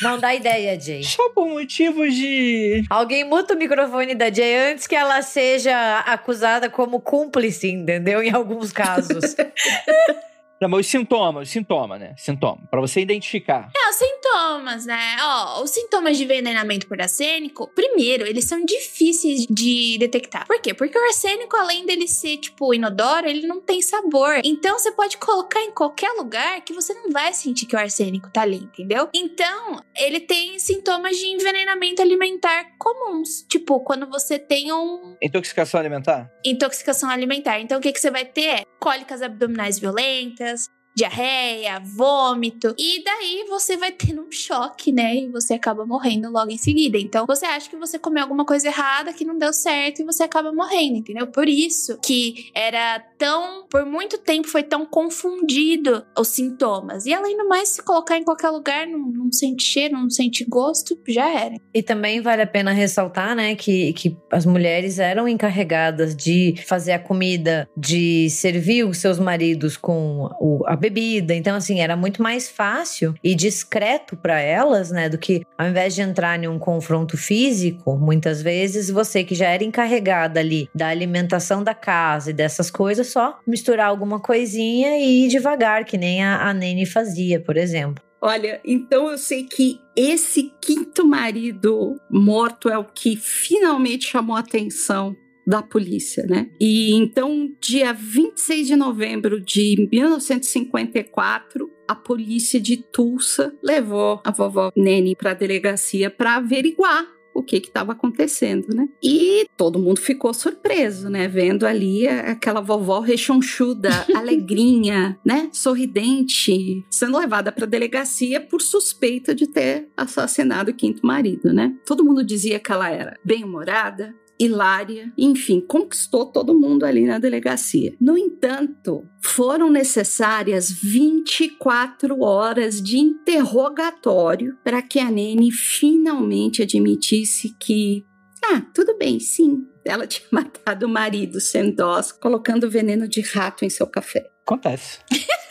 Não 0.00 0.18
dá 0.18 0.34
ideia, 0.34 0.80
Jay. 0.80 1.04
Só 1.04 1.28
por 1.28 1.46
motivos 1.46 2.14
de. 2.14 2.84
Alguém 2.88 3.22
muta 3.22 3.52
o 3.52 3.56
microfone 3.56 4.14
da 4.14 4.32
Jay 4.32 4.72
antes 4.72 4.86
que 4.86 4.96
ela 4.96 5.20
seja 5.20 5.98
acusada 6.06 6.70
como 6.70 6.98
cúmplice, 7.02 7.68
entendeu? 7.68 8.22
Em 8.22 8.32
alguns 8.32 8.72
casos. 8.72 9.36
Não, 10.64 10.70
mas 10.70 10.86
os 10.86 10.90
sintomas, 10.90 11.48
os 11.48 11.52
sintomas, 11.52 12.00
né? 12.00 12.14
Sintoma. 12.16 12.62
Pra 12.70 12.80
você 12.80 12.98
identificar. 13.02 13.70
É, 13.76 13.90
os 13.90 13.96
sintomas, 13.96 14.86
né? 14.86 15.16
Ó, 15.20 15.62
os 15.62 15.68
sintomas 15.68 16.16
de 16.16 16.24
envenenamento 16.24 16.86
por 16.86 16.98
arsênico, 16.98 17.68
primeiro, 17.74 18.26
eles 18.26 18.46
são 18.46 18.64
difíceis 18.64 19.44
de 19.46 19.98
detectar. 19.98 20.46
Por 20.46 20.58
quê? 20.62 20.72
Porque 20.72 20.98
o 20.98 21.04
arsênico, 21.04 21.54
além 21.54 21.84
dele 21.84 22.08
ser, 22.08 22.38
tipo, 22.38 22.72
inodoro, 22.72 23.28
ele 23.28 23.46
não 23.46 23.60
tem 23.60 23.82
sabor. 23.82 24.40
Então, 24.42 24.78
você 24.78 24.90
pode 24.92 25.18
colocar 25.18 25.60
em 25.60 25.70
qualquer 25.70 26.12
lugar 26.12 26.62
que 26.62 26.72
você 26.72 26.94
não 26.94 27.10
vai 27.10 27.34
sentir 27.34 27.66
que 27.66 27.76
o 27.76 27.78
arsênico 27.78 28.30
tá 28.32 28.40
ali, 28.40 28.56
entendeu? 28.56 29.10
Então, 29.14 29.82
ele 29.94 30.18
tem 30.20 30.58
sintomas 30.58 31.14
de 31.18 31.26
envenenamento 31.26 32.00
alimentar 32.00 32.70
comuns. 32.78 33.44
Tipo, 33.50 33.80
quando 33.80 34.06
você 34.08 34.38
tem 34.38 34.72
um 34.72 35.14
Intoxicação 35.20 35.78
alimentar? 35.78 36.30
intoxicação 36.42 37.10
alimentar. 37.10 37.60
Então, 37.60 37.78
o 37.78 37.82
que, 37.82 37.92
que 37.92 38.00
você 38.00 38.10
vai 38.10 38.24
ter 38.24 38.46
é 38.46 38.64
cólicas 38.80 39.22
abdominais 39.22 39.78
violentas, 39.78 40.53
says 40.56 40.70
diarreia, 40.94 41.80
vômito. 41.80 42.74
E 42.78 43.02
daí 43.04 43.44
você 43.48 43.76
vai 43.76 43.92
tendo 43.92 44.22
um 44.22 44.30
choque, 44.30 44.92
né? 44.92 45.16
E 45.16 45.28
você 45.28 45.54
acaba 45.54 45.84
morrendo 45.84 46.30
logo 46.30 46.50
em 46.50 46.56
seguida. 46.58 46.96
Então, 46.98 47.26
você 47.26 47.44
acha 47.46 47.68
que 47.68 47.76
você 47.76 47.98
comeu 47.98 48.22
alguma 48.22 48.44
coisa 48.44 48.68
errada, 48.68 49.12
que 49.12 49.24
não 49.24 49.36
deu 49.36 49.52
certo 49.52 50.00
e 50.00 50.04
você 50.04 50.22
acaba 50.22 50.52
morrendo, 50.52 50.96
entendeu? 50.98 51.26
Por 51.26 51.48
isso 51.48 51.98
que 52.04 52.50
era 52.54 53.00
tão. 53.18 53.66
Por 53.68 53.84
muito 53.84 54.18
tempo 54.18 54.48
foi 54.48 54.62
tão 54.62 54.86
confundido 54.86 56.04
os 56.18 56.28
sintomas. 56.28 57.06
E 57.06 57.12
além 57.12 57.36
do 57.36 57.48
mais, 57.48 57.70
se 57.70 57.82
colocar 57.82 58.16
em 58.16 58.24
qualquer 58.24 58.50
lugar, 58.50 58.86
não, 58.86 58.98
não 59.00 59.32
sente 59.32 59.64
cheiro, 59.64 59.94
não 59.94 60.08
sente 60.10 60.44
gosto, 60.44 60.98
já 61.08 61.28
era. 61.28 61.56
E 61.74 61.82
também 61.82 62.20
vale 62.20 62.42
a 62.42 62.46
pena 62.46 62.72
ressaltar, 62.72 63.34
né, 63.34 63.54
que, 63.54 63.92
que 63.94 64.16
as 64.30 64.46
mulheres 64.46 64.98
eram 64.98 65.26
encarregadas 65.26 66.14
de 66.14 66.54
fazer 66.66 66.92
a 66.92 66.98
comida, 66.98 67.68
de 67.76 68.28
servir 68.30 68.84
os 68.84 68.98
seus 68.98 69.18
maridos 69.18 69.76
com 69.76 70.28
o- 70.40 70.62
a 70.66 70.76
bebida. 70.84 71.34
Então, 71.34 71.56
assim, 71.56 71.80
era 71.80 71.96
muito 71.96 72.22
mais 72.22 72.48
fácil 72.48 73.14
e 73.22 73.34
discreto 73.34 74.16
para 74.16 74.38
elas, 74.40 74.90
né, 74.90 75.08
do 75.08 75.16
que 75.16 75.42
ao 75.56 75.68
invés 75.68 75.94
de 75.94 76.02
entrar 76.02 76.42
em 76.42 76.46
um 76.46 76.58
confronto 76.58 77.16
físico, 77.16 77.96
muitas 77.96 78.42
vezes 78.42 78.90
você 78.90 79.24
que 79.24 79.34
já 79.34 79.48
era 79.48 79.64
encarregada 79.64 80.40
ali 80.40 80.68
da 80.74 80.88
alimentação 80.88 81.64
da 81.64 81.74
casa 81.74 82.30
e 82.30 82.34
dessas 82.34 82.70
coisas, 82.70 83.08
só 83.08 83.38
misturar 83.46 83.86
alguma 83.86 84.20
coisinha 84.20 84.98
e 84.98 85.24
ir 85.24 85.28
devagar, 85.28 85.84
que 85.84 85.96
nem 85.96 86.22
a, 86.22 86.48
a 86.48 86.52
Nene 86.52 86.84
fazia, 86.84 87.40
por 87.40 87.56
exemplo. 87.56 88.02
Olha, 88.20 88.60
então 88.64 89.10
eu 89.10 89.18
sei 89.18 89.44
que 89.44 89.80
esse 89.94 90.50
quinto 90.60 91.06
marido 91.06 92.00
morto 92.10 92.70
é 92.70 92.78
o 92.78 92.84
que 92.84 93.16
finalmente 93.16 94.08
chamou 94.08 94.34
atenção 94.34 95.14
da 95.46 95.62
polícia, 95.62 96.24
né? 96.28 96.48
E 96.60 96.92
então, 96.94 97.52
dia 97.60 97.92
26 97.92 98.66
de 98.66 98.76
novembro 98.76 99.40
de 99.40 99.88
1954, 99.92 101.70
a 101.86 101.94
polícia 101.94 102.60
de 102.60 102.76
Tulsa 102.78 103.54
levou 103.62 104.20
a 104.24 104.30
vovó 104.30 104.70
Nene 104.76 105.14
para 105.16 105.32
a 105.32 105.34
delegacia 105.34 106.10
para 106.10 106.36
averiguar 106.36 107.06
o 107.36 107.42
que 107.42 107.56
estava 107.56 107.90
acontecendo, 107.92 108.68
né? 108.68 108.88
E 109.02 109.46
todo 109.56 109.76
mundo 109.78 109.98
ficou 110.00 110.32
surpreso, 110.32 111.10
né? 111.10 111.26
Vendo 111.26 111.66
ali 111.66 112.06
a- 112.06 112.30
aquela 112.30 112.60
vovó 112.60 113.00
rechonchuda, 113.00 113.90
alegrinha, 114.14 115.18
né? 115.26 115.48
Sorridente, 115.52 116.84
sendo 116.88 117.18
levada 117.18 117.50
para 117.50 117.66
delegacia 117.66 118.40
por 118.40 118.62
suspeita 118.62 119.34
de 119.34 119.48
ter 119.48 119.88
assassinado 119.96 120.70
o 120.70 120.74
quinto 120.74 121.04
marido, 121.04 121.52
né? 121.52 121.74
Todo 121.84 122.04
mundo 122.04 122.24
dizia 122.24 122.60
que 122.60 122.70
ela 122.70 122.88
era 122.88 123.18
bem-humorada, 123.24 124.14
hilária, 124.44 125.12
enfim, 125.16 125.60
conquistou 125.60 126.26
todo 126.26 126.58
mundo 126.58 126.84
ali 126.84 127.04
na 127.04 127.18
delegacia. 127.18 127.94
No 128.00 128.16
entanto, 128.16 129.08
foram 129.20 129.70
necessárias 129.70 130.70
24 130.70 132.22
horas 132.22 132.82
de 132.82 132.98
interrogatório 132.98 134.56
para 134.62 134.82
que 134.82 134.98
a 134.98 135.10
Nene 135.10 135.50
finalmente 135.50 136.62
admitisse 136.62 137.56
que, 137.58 138.04
ah, 138.44 138.62
tudo 138.74 138.96
bem, 138.96 139.18
sim, 139.20 139.66
ela 139.84 140.06
tinha 140.08 140.28
matado 140.30 140.86
o 140.86 140.88
marido 140.88 141.40
sem 141.40 141.70
dós, 141.70 142.12
colocando 142.12 142.70
veneno 142.70 143.08
de 143.08 143.20
rato 143.20 143.64
em 143.64 143.70
seu 143.70 143.86
café. 143.86 144.30
Acontece. 144.46 144.98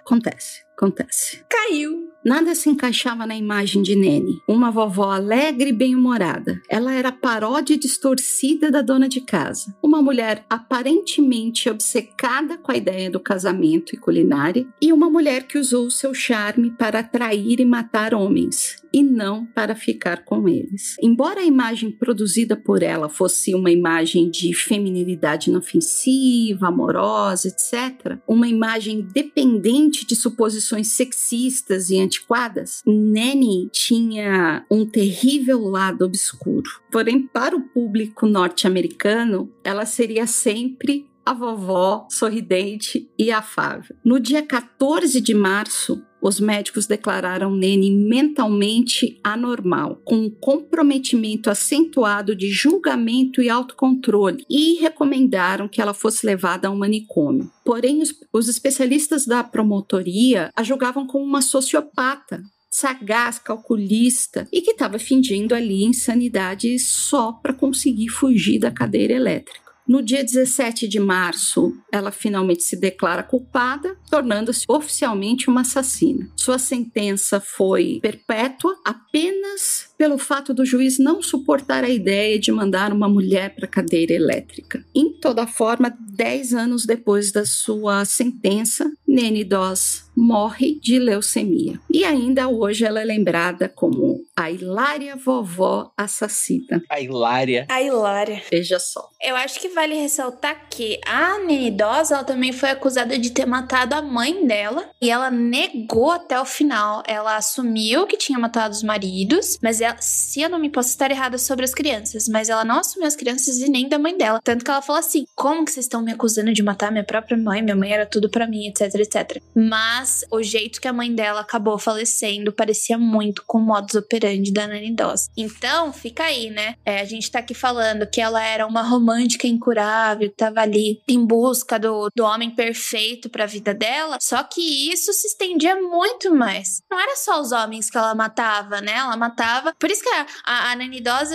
Acontece, 0.00 0.62
acontece. 0.74 1.44
Caiu. 1.50 2.10
Nada 2.28 2.54
se 2.54 2.68
encaixava 2.68 3.24
na 3.24 3.34
imagem 3.34 3.80
de 3.80 3.96
Nene, 3.96 4.42
uma 4.46 4.70
vovó 4.70 5.12
alegre 5.12 5.70
e 5.70 5.72
bem-humorada. 5.72 6.60
Ela 6.68 6.92
era 6.92 7.08
a 7.08 7.12
paródia 7.12 7.78
distorcida 7.78 8.70
da 8.70 8.82
dona 8.82 9.08
de 9.08 9.22
casa, 9.22 9.74
uma 9.82 10.02
mulher 10.02 10.44
aparentemente 10.50 11.70
obcecada 11.70 12.58
com 12.58 12.70
a 12.70 12.76
ideia 12.76 13.10
do 13.10 13.18
casamento 13.18 13.94
e 13.94 13.96
culinária, 13.96 14.68
e 14.78 14.92
uma 14.92 15.08
mulher 15.08 15.44
que 15.44 15.56
usou 15.56 15.90
seu 15.90 16.12
charme 16.12 16.70
para 16.70 16.98
atrair 16.98 17.60
e 17.60 17.64
matar 17.64 18.12
homens, 18.12 18.76
e 18.92 19.02
não 19.02 19.46
para 19.46 19.74
ficar 19.74 20.24
com 20.24 20.48
eles. 20.48 20.96
Embora 21.02 21.40
a 21.40 21.44
imagem 21.44 21.90
produzida 21.90 22.56
por 22.56 22.82
ela 22.82 23.08
fosse 23.08 23.54
uma 23.54 23.70
imagem 23.70 24.30
de 24.30 24.54
feminilidade 24.54 25.50
inofensiva, 25.50 26.68
amorosa, 26.68 27.48
etc., 27.48 28.18
uma 28.26 28.48
imagem 28.48 29.02
dependente 29.02 30.06
de 30.06 30.16
suposições 30.16 30.88
sexistas 30.88 31.90
e 31.90 31.98
antiquadas, 31.98 32.82
Nanny 32.86 33.68
tinha 33.72 34.64
um 34.70 34.86
terrível 34.86 35.60
lado 35.60 36.04
obscuro. 36.04 36.70
Porém, 36.90 37.22
para 37.22 37.56
o 37.56 37.60
público 37.60 38.26
norte-americano, 38.26 39.50
ela 39.62 39.84
seria 39.84 40.26
sempre 40.26 41.06
a 41.28 41.34
vovó 41.34 42.06
sorridente 42.10 43.06
e 43.18 43.30
afável. 43.30 43.94
No 44.02 44.18
dia 44.18 44.40
14 44.40 45.20
de 45.20 45.34
março, 45.34 46.02
os 46.22 46.40
médicos 46.40 46.86
declararam 46.86 47.54
Nene 47.54 47.90
mentalmente 47.90 49.20
anormal, 49.22 50.00
com 50.06 50.16
um 50.16 50.30
comprometimento 50.30 51.50
acentuado 51.50 52.34
de 52.34 52.50
julgamento 52.50 53.42
e 53.42 53.50
autocontrole, 53.50 54.42
e 54.48 54.80
recomendaram 54.80 55.68
que 55.68 55.82
ela 55.82 55.92
fosse 55.92 56.24
levada 56.24 56.66
a 56.66 56.70
um 56.70 56.78
manicômio. 56.78 57.52
Porém, 57.62 58.00
os, 58.00 58.14
os 58.32 58.48
especialistas 58.48 59.26
da 59.26 59.44
promotoria 59.44 60.50
a 60.56 60.62
julgavam 60.62 61.06
como 61.06 61.24
uma 61.24 61.42
sociopata. 61.42 62.42
Sagaz, 62.70 63.38
calculista 63.38 64.48
e 64.52 64.62
que 64.62 64.72
estava 64.72 64.98
fingindo 64.98 65.54
ali 65.54 65.84
insanidade 65.84 66.78
só 66.78 67.32
para 67.32 67.54
conseguir 67.54 68.08
fugir 68.08 68.58
da 68.58 68.70
cadeira 68.70 69.14
elétrica. 69.14 69.67
No 69.88 70.02
dia 70.02 70.22
17 70.22 70.86
de 70.86 71.00
março, 71.00 71.74
ela 71.90 72.10
finalmente 72.10 72.62
se 72.62 72.76
declara 72.76 73.22
culpada, 73.22 73.96
tornando-se 74.10 74.66
oficialmente 74.68 75.48
uma 75.48 75.62
assassina. 75.62 76.30
Sua 76.36 76.58
sentença 76.58 77.40
foi 77.40 77.98
perpétua 78.02 78.78
apenas 78.84 79.87
pelo 79.98 80.16
fato 80.16 80.54
do 80.54 80.64
juiz 80.64 80.98
não 80.98 81.20
suportar 81.20 81.82
a 81.82 81.88
ideia 81.88 82.38
de 82.38 82.52
mandar 82.52 82.92
uma 82.92 83.08
mulher 83.08 83.54
para 83.54 83.66
a 83.66 83.68
cadeira 83.68 84.12
elétrica. 84.14 84.84
Em 84.94 85.12
toda 85.12 85.46
forma, 85.46 85.92
dez 86.14 86.54
anos 86.54 86.86
depois 86.86 87.32
da 87.32 87.44
sua 87.44 88.04
sentença, 88.04 88.88
Nene 89.06 89.44
Doss 89.44 90.08
morre 90.16 90.80
de 90.80 90.98
leucemia. 90.98 91.78
E 91.92 92.04
ainda 92.04 92.48
hoje 92.48 92.84
ela 92.84 93.00
é 93.00 93.04
lembrada 93.04 93.68
como 93.68 94.24
a 94.36 94.50
hilária 94.50 95.14
vovó 95.16 95.92
assassina. 95.96 96.82
A 96.88 97.00
hilária. 97.00 97.66
A 97.68 97.82
Hilária. 97.82 98.42
Veja 98.50 98.78
só. 98.78 99.08
Eu 99.20 99.34
acho 99.36 99.60
que 99.60 99.68
vale 99.68 99.94
ressaltar 99.94 100.68
que 100.68 101.00
a 101.06 101.38
Nene 101.38 101.70
Doss, 101.70 102.10
ela 102.10 102.24
também 102.24 102.52
foi 102.52 102.70
acusada 102.70 103.18
de 103.18 103.30
ter 103.30 103.46
matado 103.46 103.94
a 103.94 104.02
mãe 104.02 104.46
dela. 104.46 104.90
E 105.00 105.10
ela 105.10 105.30
negou 105.30 106.10
até 106.10 106.38
o 106.40 106.44
final. 106.44 107.02
Ela 107.06 107.36
assumiu 107.36 108.06
que 108.06 108.16
tinha 108.16 108.38
matado 108.38 108.74
os 108.74 108.82
maridos. 108.82 109.58
Mas 109.62 109.80
ela, 109.80 109.87
se 110.00 110.40
eu 110.40 110.48
não 110.48 110.58
me 110.58 110.70
posso 110.70 110.90
estar 110.90 111.10
errada 111.10 111.38
sobre 111.38 111.64
as 111.64 111.74
crianças, 111.74 112.28
mas 112.28 112.48
ela 112.48 112.64
não 112.64 112.80
assumiu 112.80 113.06
as 113.06 113.16
crianças 113.16 113.58
e 113.58 113.70
nem 113.70 113.88
da 113.88 113.98
mãe 113.98 114.16
dela. 114.16 114.40
Tanto 114.42 114.64
que 114.64 114.70
ela 114.70 114.82
falou 114.82 115.00
assim: 115.00 115.24
como 115.34 115.64
que 115.64 115.72
vocês 115.72 115.86
estão 115.86 116.02
me 116.02 116.12
acusando 116.12 116.52
de 116.52 116.62
matar 116.62 116.90
minha 116.90 117.04
própria 117.04 117.36
mãe? 117.36 117.62
Minha 117.62 117.76
mãe 117.76 117.92
era 117.92 118.06
tudo 118.06 118.28
pra 118.28 118.46
mim, 118.46 118.68
etc, 118.68 118.94
etc. 118.94 119.42
Mas 119.54 120.24
o 120.30 120.42
jeito 120.42 120.80
que 120.80 120.88
a 120.88 120.92
mãe 120.92 121.14
dela 121.14 121.40
acabou 121.40 121.78
falecendo 121.78 122.52
parecia 122.52 122.98
muito 122.98 123.42
com 123.46 123.58
o 123.58 123.62
modus 123.62 123.94
operandi 123.94 124.52
da 124.52 124.66
Nani 124.66 124.94
Doss. 124.94 125.28
Então, 125.36 125.92
fica 125.92 126.24
aí, 126.24 126.50
né? 126.50 126.74
É, 126.84 127.00
a 127.00 127.04
gente 127.04 127.30
tá 127.30 127.38
aqui 127.38 127.54
falando 127.54 128.06
que 128.06 128.20
ela 128.20 128.42
era 128.42 128.66
uma 128.66 128.82
romântica 128.82 129.46
incurável, 129.46 130.32
tava 130.36 130.60
ali 130.60 131.00
em 131.08 131.24
busca 131.24 131.78
do, 131.78 132.08
do 132.14 132.24
homem 132.24 132.50
perfeito 132.50 133.28
pra 133.28 133.46
vida 133.46 133.74
dela. 133.74 134.18
Só 134.20 134.42
que 134.42 134.92
isso 134.92 135.12
se 135.12 135.26
estendia 135.28 135.76
muito 135.76 136.34
mais. 136.34 136.82
Não 136.90 136.98
era 136.98 137.16
só 137.16 137.40
os 137.40 137.52
homens 137.52 137.90
que 137.90 137.96
ela 137.96 138.14
matava, 138.14 138.80
né? 138.80 138.92
Ela 138.92 139.16
matava. 139.16 139.74
Por 139.78 139.90
isso 139.90 140.02
que 140.02 140.08
a, 140.08 140.26
a, 140.44 140.72
a 140.72 140.76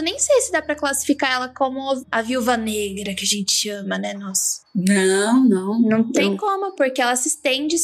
nem 0.02 0.20
sei 0.20 0.42
se 0.42 0.52
dá 0.52 0.62
pra 0.62 0.76
classificar 0.76 1.32
ela 1.32 1.48
como 1.50 2.04
a 2.12 2.22
viúva 2.22 2.58
negra 2.58 3.14
que 3.14 3.24
a 3.24 3.28
gente 3.28 3.54
chama, 3.54 3.98
né? 3.98 4.14
Nossa. 4.14 4.62
Não, 4.76 5.44
não. 5.48 5.80
Não 5.82 6.12
tem 6.12 6.32
Eu- 6.34 6.38
como, 6.38 6.76
porque 6.76 7.02
ela 7.02 7.16
se 7.16 7.30
estende 7.30 7.76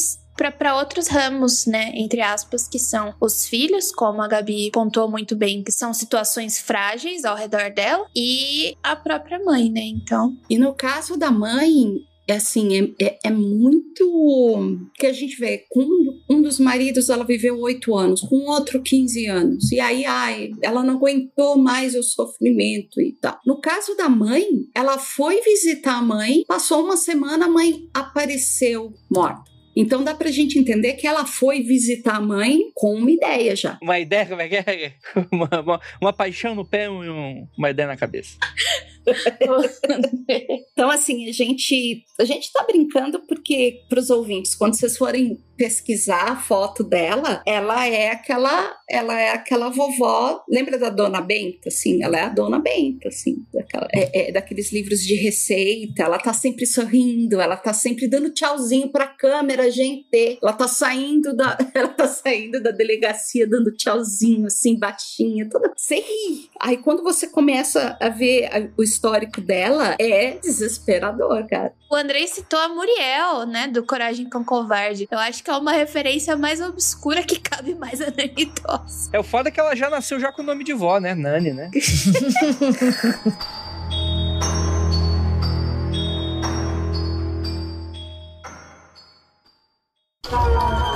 para 0.58 0.76
outros 0.76 1.06
ramos, 1.08 1.66
né? 1.66 1.92
Entre 1.94 2.22
aspas, 2.22 2.66
que 2.66 2.78
são 2.78 3.14
os 3.20 3.46
filhos, 3.46 3.92
como 3.92 4.22
a 4.22 4.28
Gabi 4.28 4.70
pontuou 4.72 5.10
muito 5.10 5.36
bem, 5.36 5.62
que 5.62 5.70
são 5.72 5.92
situações 5.92 6.58
frágeis 6.58 7.24
ao 7.26 7.36
redor 7.36 7.70
dela, 7.70 8.06
e 8.16 8.74
a 8.82 8.96
própria 8.96 9.38
mãe, 9.44 9.70
né? 9.70 9.82
Então. 9.82 10.34
E 10.48 10.56
no 10.56 10.72
caso 10.74 11.16
da 11.18 11.30
mãe, 11.30 11.92
é 12.30 12.36
assim, 12.36 12.94
é, 13.00 13.04
é, 13.04 13.18
é, 13.24 13.30
muito 13.30 14.88
que 14.94 15.06
a 15.06 15.12
gente 15.12 15.36
vê. 15.36 15.64
Com 15.68 15.84
um 16.28 16.40
dos 16.40 16.58
maridos, 16.58 17.08
ela 17.08 17.24
viveu 17.24 17.58
oito 17.60 17.96
anos, 17.96 18.20
com 18.20 18.48
outro 18.50 18.80
15 18.80 19.26
anos. 19.26 19.72
E 19.72 19.80
aí, 19.80 20.04
ai, 20.04 20.50
ela 20.62 20.82
não 20.82 20.94
aguentou 20.94 21.58
mais 21.58 21.94
o 21.94 22.02
sofrimento 22.02 23.00
e 23.00 23.12
tal. 23.20 23.38
No 23.44 23.60
caso 23.60 23.96
da 23.96 24.08
mãe, 24.08 24.44
ela 24.74 24.98
foi 24.98 25.40
visitar 25.42 25.98
a 25.98 26.02
mãe, 26.02 26.44
passou 26.46 26.84
uma 26.84 26.96
semana, 26.96 27.46
a 27.46 27.50
mãe 27.50 27.88
apareceu 27.92 28.94
morta. 29.10 29.50
Então 29.74 30.02
dá 30.02 30.14
pra 30.14 30.30
gente 30.30 30.58
entender 30.58 30.94
que 30.94 31.06
ela 31.06 31.24
foi 31.24 31.62
visitar 31.62 32.16
a 32.16 32.20
mãe 32.20 32.70
com 32.74 32.94
uma 32.94 33.10
ideia 33.10 33.54
já. 33.54 33.78
Uma 33.80 33.98
ideia, 33.98 34.26
como 34.26 34.42
é 34.42 34.48
que 34.48 34.56
é? 34.56 34.92
Uma, 35.32 35.48
uma, 35.60 35.80
uma 36.00 36.12
paixão 36.12 36.54
no 36.54 36.64
pé 36.64 36.86
e 36.86 36.88
um, 36.88 37.46
uma 37.56 37.70
ideia 37.70 37.86
na 37.86 37.96
cabeça. 37.96 38.36
então, 40.72 40.90
assim, 40.90 41.28
a 41.28 41.32
gente, 41.32 42.04
a 42.18 42.24
gente 42.24 42.52
tá 42.52 42.64
brincando 42.64 43.20
porque, 43.26 43.82
pros 43.88 44.10
ouvintes, 44.10 44.54
quando 44.54 44.74
vocês 44.74 44.96
forem 44.96 45.38
pesquisar 45.60 46.30
a 46.30 46.36
foto 46.36 46.82
dela, 46.82 47.42
ela 47.46 47.86
é 47.86 48.12
aquela, 48.12 48.74
ela 48.88 49.20
é 49.20 49.32
aquela 49.32 49.68
vovó, 49.68 50.42
lembra 50.48 50.78
da 50.78 50.88
Dona 50.88 51.20
Benta, 51.20 51.68
assim? 51.68 52.02
Ela 52.02 52.16
é 52.16 52.22
a 52.22 52.28
Dona 52.30 52.58
Benta, 52.58 53.08
assim, 53.08 53.44
daquela, 53.52 53.86
é, 53.92 54.30
é, 54.30 54.32
daqueles 54.32 54.72
livros 54.72 55.00
de 55.00 55.16
receita, 55.16 56.02
ela 56.02 56.18
tá 56.18 56.32
sempre 56.32 56.64
sorrindo, 56.64 57.42
ela 57.42 57.58
tá 57.58 57.74
sempre 57.74 58.08
dando 58.08 58.32
tchauzinho 58.32 58.90
pra 58.90 59.06
câmera, 59.06 59.70
gente, 59.70 60.38
ela 60.42 60.54
tá 60.54 60.66
saindo 60.66 61.36
da, 61.36 61.58
ela 61.74 61.88
tá 61.88 62.08
saindo 62.08 62.62
da 62.62 62.70
delegacia 62.70 63.46
dando 63.46 63.70
tchauzinho, 63.76 64.46
assim, 64.46 64.78
baixinha, 64.78 65.46
toda, 65.46 65.70
você 65.76 65.96
ri. 65.96 66.48
Aí 66.58 66.78
quando 66.78 67.02
você 67.02 67.26
começa 67.26 67.98
a 68.00 68.08
ver 68.08 68.72
o 68.78 68.82
histórico 68.82 69.42
dela, 69.42 69.94
é 70.00 70.38
desesperador, 70.38 71.46
cara. 71.46 71.74
O 71.90 71.96
Andrei 71.96 72.26
citou 72.28 72.58
a 72.58 72.68
Muriel, 72.68 73.44
né, 73.46 73.66
do 73.66 73.84
Coragem 73.84 74.30
com 74.30 74.42
Covarde. 74.42 75.08
Eu 75.10 75.18
acho 75.18 75.42
que 75.42 75.49
é 75.50 75.56
uma 75.56 75.72
referência 75.72 76.36
mais 76.36 76.60
obscura 76.60 77.22
que 77.22 77.38
cabe 77.38 77.74
mais 77.74 78.00
a 78.00 78.06
Nani 78.06 78.46
Toss. 78.46 79.10
É 79.12 79.18
o 79.18 79.24
foda 79.24 79.50
que 79.50 79.58
ela 79.58 79.74
já 79.74 79.90
nasceu 79.90 80.20
já 80.20 80.32
com 80.32 80.42
o 80.42 80.44
nome 80.44 80.64
de 80.64 80.72
vó, 80.72 80.98
né? 80.98 81.14
Nani, 81.14 81.52
né? 81.52 81.70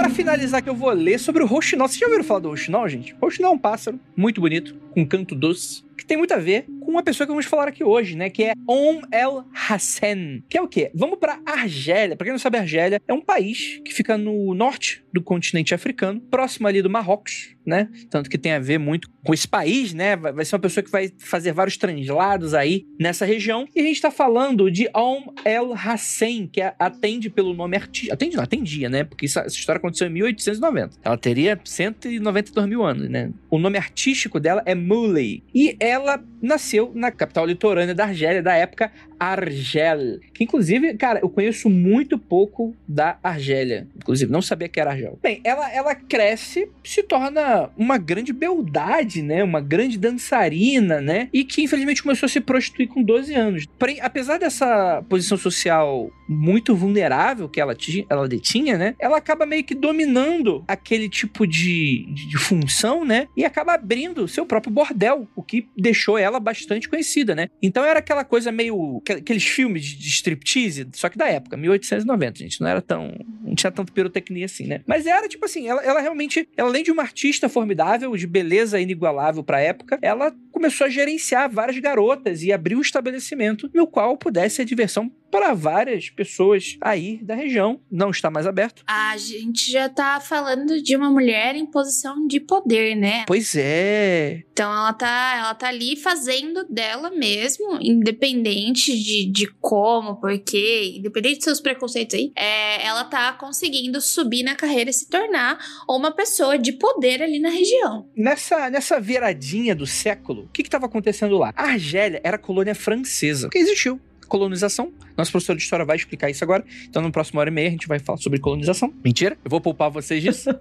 Pra 0.00 0.08
finalizar 0.08 0.62
que 0.62 0.70
eu 0.70 0.74
vou 0.74 0.90
ler 0.92 1.20
sobre 1.20 1.42
o 1.42 1.46
rouxinol. 1.46 1.86
Vocês 1.86 2.00
já 2.00 2.06
ouviram 2.06 2.24
falar 2.24 2.40
do 2.40 2.48
rouxinol, 2.48 2.88
gente? 2.88 3.14
Rouxinol 3.20 3.52
é 3.52 3.54
um 3.54 3.58
pássaro 3.58 4.00
muito 4.16 4.40
bonito, 4.40 4.74
com 4.92 5.06
canto 5.06 5.34
doce, 5.34 5.84
que 5.94 6.06
tem 6.06 6.16
muito 6.16 6.32
a 6.32 6.38
ver 6.38 6.64
com 6.80 6.90
uma 6.90 7.02
pessoa 7.02 7.26
que 7.26 7.30
vamos 7.30 7.44
falar 7.44 7.68
aqui 7.68 7.84
hoje, 7.84 8.16
né? 8.16 8.30
Que 8.30 8.44
é 8.44 8.54
Om 8.66 9.02
El 9.12 9.44
Hassan. 9.52 10.40
Que 10.48 10.56
é 10.56 10.62
o 10.62 10.66
quê? 10.66 10.90
Vamos 10.94 11.18
pra 11.18 11.38
Argélia. 11.44 12.16
Pra 12.16 12.24
quem 12.24 12.32
não 12.32 12.38
sabe, 12.38 12.56
Argélia 12.56 12.98
é 13.06 13.12
um 13.12 13.20
país 13.20 13.78
que 13.84 13.92
fica 13.92 14.16
no 14.16 14.54
norte 14.54 15.04
do 15.12 15.22
continente 15.22 15.74
africano, 15.74 16.20
próximo 16.20 16.66
ali 16.66 16.82
do 16.82 16.90
Marrocos, 16.90 17.54
né? 17.64 17.88
Tanto 18.08 18.30
que 18.30 18.38
tem 18.38 18.52
a 18.52 18.58
ver 18.58 18.78
muito 18.78 19.08
com 19.24 19.34
esse 19.34 19.46
país, 19.46 19.92
né? 19.92 20.16
Vai 20.16 20.44
ser 20.44 20.54
uma 20.54 20.60
pessoa 20.60 20.82
que 20.82 20.90
vai 20.90 21.10
fazer 21.18 21.52
vários 21.52 21.76
translados 21.76 22.54
aí 22.54 22.86
nessa 22.98 23.24
região. 23.24 23.66
E 23.74 23.80
a 23.80 23.84
gente 23.84 24.00
tá 24.00 24.10
falando 24.10 24.70
de 24.70 24.88
Om 24.94 25.32
El 25.44 25.74
Hassan, 25.74 26.46
que 26.46 26.60
atende 26.60 27.28
pelo 27.30 27.54
nome 27.54 27.76
artístico. 27.76 28.14
Atende, 28.14 28.36
não, 28.36 28.44
atendia, 28.44 28.88
né? 28.88 29.04
Porque 29.04 29.26
essa 29.26 29.46
história 29.46 29.78
aconteceu 29.78 30.06
em 30.06 30.10
1890. 30.10 30.98
Ela 31.02 31.16
teria 31.16 31.60
192 31.62 32.68
mil 32.68 32.82
anos, 32.82 33.08
né? 33.08 33.30
O 33.50 33.58
nome 33.58 33.78
artístico 33.78 34.40
dela 34.40 34.62
é 34.64 34.74
Muley. 34.74 35.42
E 35.54 35.76
ela 35.78 36.22
nasceu 36.40 36.90
na 36.94 37.10
capital 37.10 37.46
litorânea 37.46 37.94
da 37.94 38.04
Argélia, 38.04 38.42
da 38.42 38.54
época 38.54 38.90
Argel. 39.18 40.18
Que 40.32 40.44
inclusive, 40.44 40.94
cara, 40.94 41.20
eu 41.20 41.28
conheço 41.28 41.68
muito 41.68 42.18
pouco 42.18 42.74
da 42.88 43.18
Argélia. 43.22 43.86
Inclusive, 43.96 44.32
não 44.32 44.40
sabia 44.40 44.68
que 44.68 44.80
era 44.80 44.90
Argel. 44.90 45.18
Bem, 45.22 45.40
ela, 45.44 45.70
ela 45.72 45.94
cresce, 45.94 46.70
se 46.82 47.02
torna 47.02 47.70
uma 47.76 47.98
grande 47.98 48.32
beldade, 48.32 49.22
né? 49.22 49.44
Uma 49.44 49.60
grande 49.60 49.98
dançarina, 49.98 51.00
né? 51.00 51.28
E 51.32 51.44
que 51.44 51.62
infelizmente 51.62 52.02
começou 52.02 52.26
a 52.26 52.30
se 52.30 52.40
prostituir 52.40 52.88
com 52.88 53.02
12 53.02 53.34
anos. 53.34 53.66
Porém, 53.78 54.00
apesar 54.00 54.38
dessa 54.38 55.04
posição 55.08 55.36
social 55.36 56.10
muito 56.30 56.76
vulnerável 56.76 57.48
que 57.48 57.60
ela, 57.60 57.76
ela 58.08 58.28
detinha, 58.28 58.78
né? 58.78 58.94
Ela 59.00 59.16
acaba 59.16 59.44
meio 59.44 59.64
que 59.64 59.74
dominando 59.74 60.64
aquele 60.68 61.08
tipo 61.08 61.44
de, 61.44 62.06
de, 62.14 62.38
função, 62.38 63.04
né? 63.04 63.26
E 63.36 63.44
acaba 63.44 63.74
abrindo 63.74 64.28
seu 64.28 64.46
próprio 64.46 64.72
bordel, 64.72 65.28
o 65.34 65.42
que 65.42 65.66
deixou 65.76 66.16
ela 66.16 66.38
bastante 66.38 66.88
conhecida, 66.88 67.34
né? 67.34 67.48
Então 67.60 67.84
era 67.84 67.98
aquela 67.98 68.24
coisa 68.24 68.52
meio 68.52 69.02
aqueles 69.10 69.44
filmes 69.44 69.84
de 69.84 70.08
striptease, 70.08 70.88
só 70.92 71.08
que 71.08 71.18
da 71.18 71.26
época, 71.26 71.56
1890, 71.56 72.38
gente. 72.38 72.60
Não 72.60 72.68
era 72.68 72.80
tão. 72.80 73.12
Não 73.42 73.54
tinha 73.56 73.72
tanto 73.72 73.92
pirotecnia 73.92 74.46
assim, 74.46 74.66
né? 74.66 74.82
Mas 74.86 75.06
era 75.06 75.26
tipo 75.28 75.44
assim, 75.44 75.66
ela, 75.66 75.82
ela 75.82 76.00
realmente, 76.00 76.48
ela, 76.56 76.68
além 76.68 76.84
de 76.84 76.92
uma 76.92 77.02
artista 77.02 77.48
formidável, 77.48 78.16
de 78.16 78.26
beleza 78.26 78.80
inigualável 78.80 79.42
pra 79.42 79.60
época, 79.60 79.98
ela 80.00 80.32
começou 80.52 80.86
a 80.86 80.90
gerenciar 80.90 81.50
várias 81.50 81.78
garotas 81.78 82.42
e 82.42 82.52
abriu 82.52 82.78
um 82.78 82.82
estabelecimento 82.82 83.68
no 83.74 83.86
qual 83.86 84.16
pudesse 84.16 84.62
a 84.62 84.64
diversão 84.64 85.10
para 85.30 85.54
várias 85.54 86.10
pessoas 86.10 86.76
aí 86.80 87.18
da 87.22 87.34
região. 87.34 87.80
Não 87.90 88.10
está 88.10 88.30
mais 88.30 88.46
aberto. 88.46 88.82
A 88.86 89.16
gente 89.16 89.70
já 89.70 89.88
tá 89.88 90.20
falando 90.20 90.82
de 90.82 90.96
uma 90.96 91.10
mulher 91.10 91.54
em 91.54 91.66
posição 91.66 92.26
de 92.26 92.40
poder, 92.40 92.96
né? 92.96 93.24
Pois 93.26 93.54
é. 93.54 94.42
Então 94.52 94.70
ela 94.70 94.92
tá, 94.92 95.36
ela 95.38 95.54
tá 95.54 95.68
ali 95.68 95.96
fazendo 95.96 96.64
dela 96.68 97.10
mesmo, 97.10 97.78
independente 97.80 98.98
de, 98.98 99.30
de 99.30 99.46
como, 99.60 100.16
porquê, 100.16 100.96
independente 100.96 101.36
dos 101.36 101.44
seus 101.44 101.60
preconceitos 101.60 102.18
aí, 102.18 102.32
é, 102.36 102.84
ela 102.86 103.04
tá 103.04 103.32
conseguindo 103.32 104.00
subir 104.00 104.42
na 104.42 104.54
carreira 104.54 104.90
e 104.90 104.92
se 104.92 105.08
tornar 105.08 105.58
uma 105.88 106.10
pessoa 106.10 106.58
de 106.58 106.72
poder 106.72 107.22
ali 107.22 107.38
na 107.38 107.50
região. 107.50 108.08
Nessa, 108.16 108.68
nessa 108.68 109.00
viradinha 109.00 109.74
do 109.74 109.86
século, 109.86 110.44
o 110.44 110.48
que 110.48 110.62
estava 110.62 110.86
acontecendo 110.86 111.38
lá? 111.38 111.52
A 111.56 111.64
Argélia 111.64 112.20
era 112.24 112.38
colônia 112.38 112.74
francesa, 112.74 113.48
que 113.48 113.58
existiu 113.58 114.00
colonização. 114.30 114.92
Nosso 115.20 115.32
professor 115.32 115.54
de 115.54 115.62
história 115.62 115.84
vai 115.84 115.96
explicar 115.96 116.30
isso 116.30 116.42
agora. 116.42 116.64
Então, 116.88 117.02
no 117.02 117.12
próximo 117.12 117.40
hora 117.40 117.50
e 117.50 117.52
meia, 117.52 117.68
a 117.68 117.72
gente 117.72 117.86
vai 117.86 117.98
falar 117.98 118.16
sobre 118.16 118.38
colonização. 118.40 118.90
Mentira, 119.04 119.36
eu 119.44 119.50
vou 119.50 119.60
poupar 119.60 119.90
vocês 119.90 120.22
disso. 120.22 120.48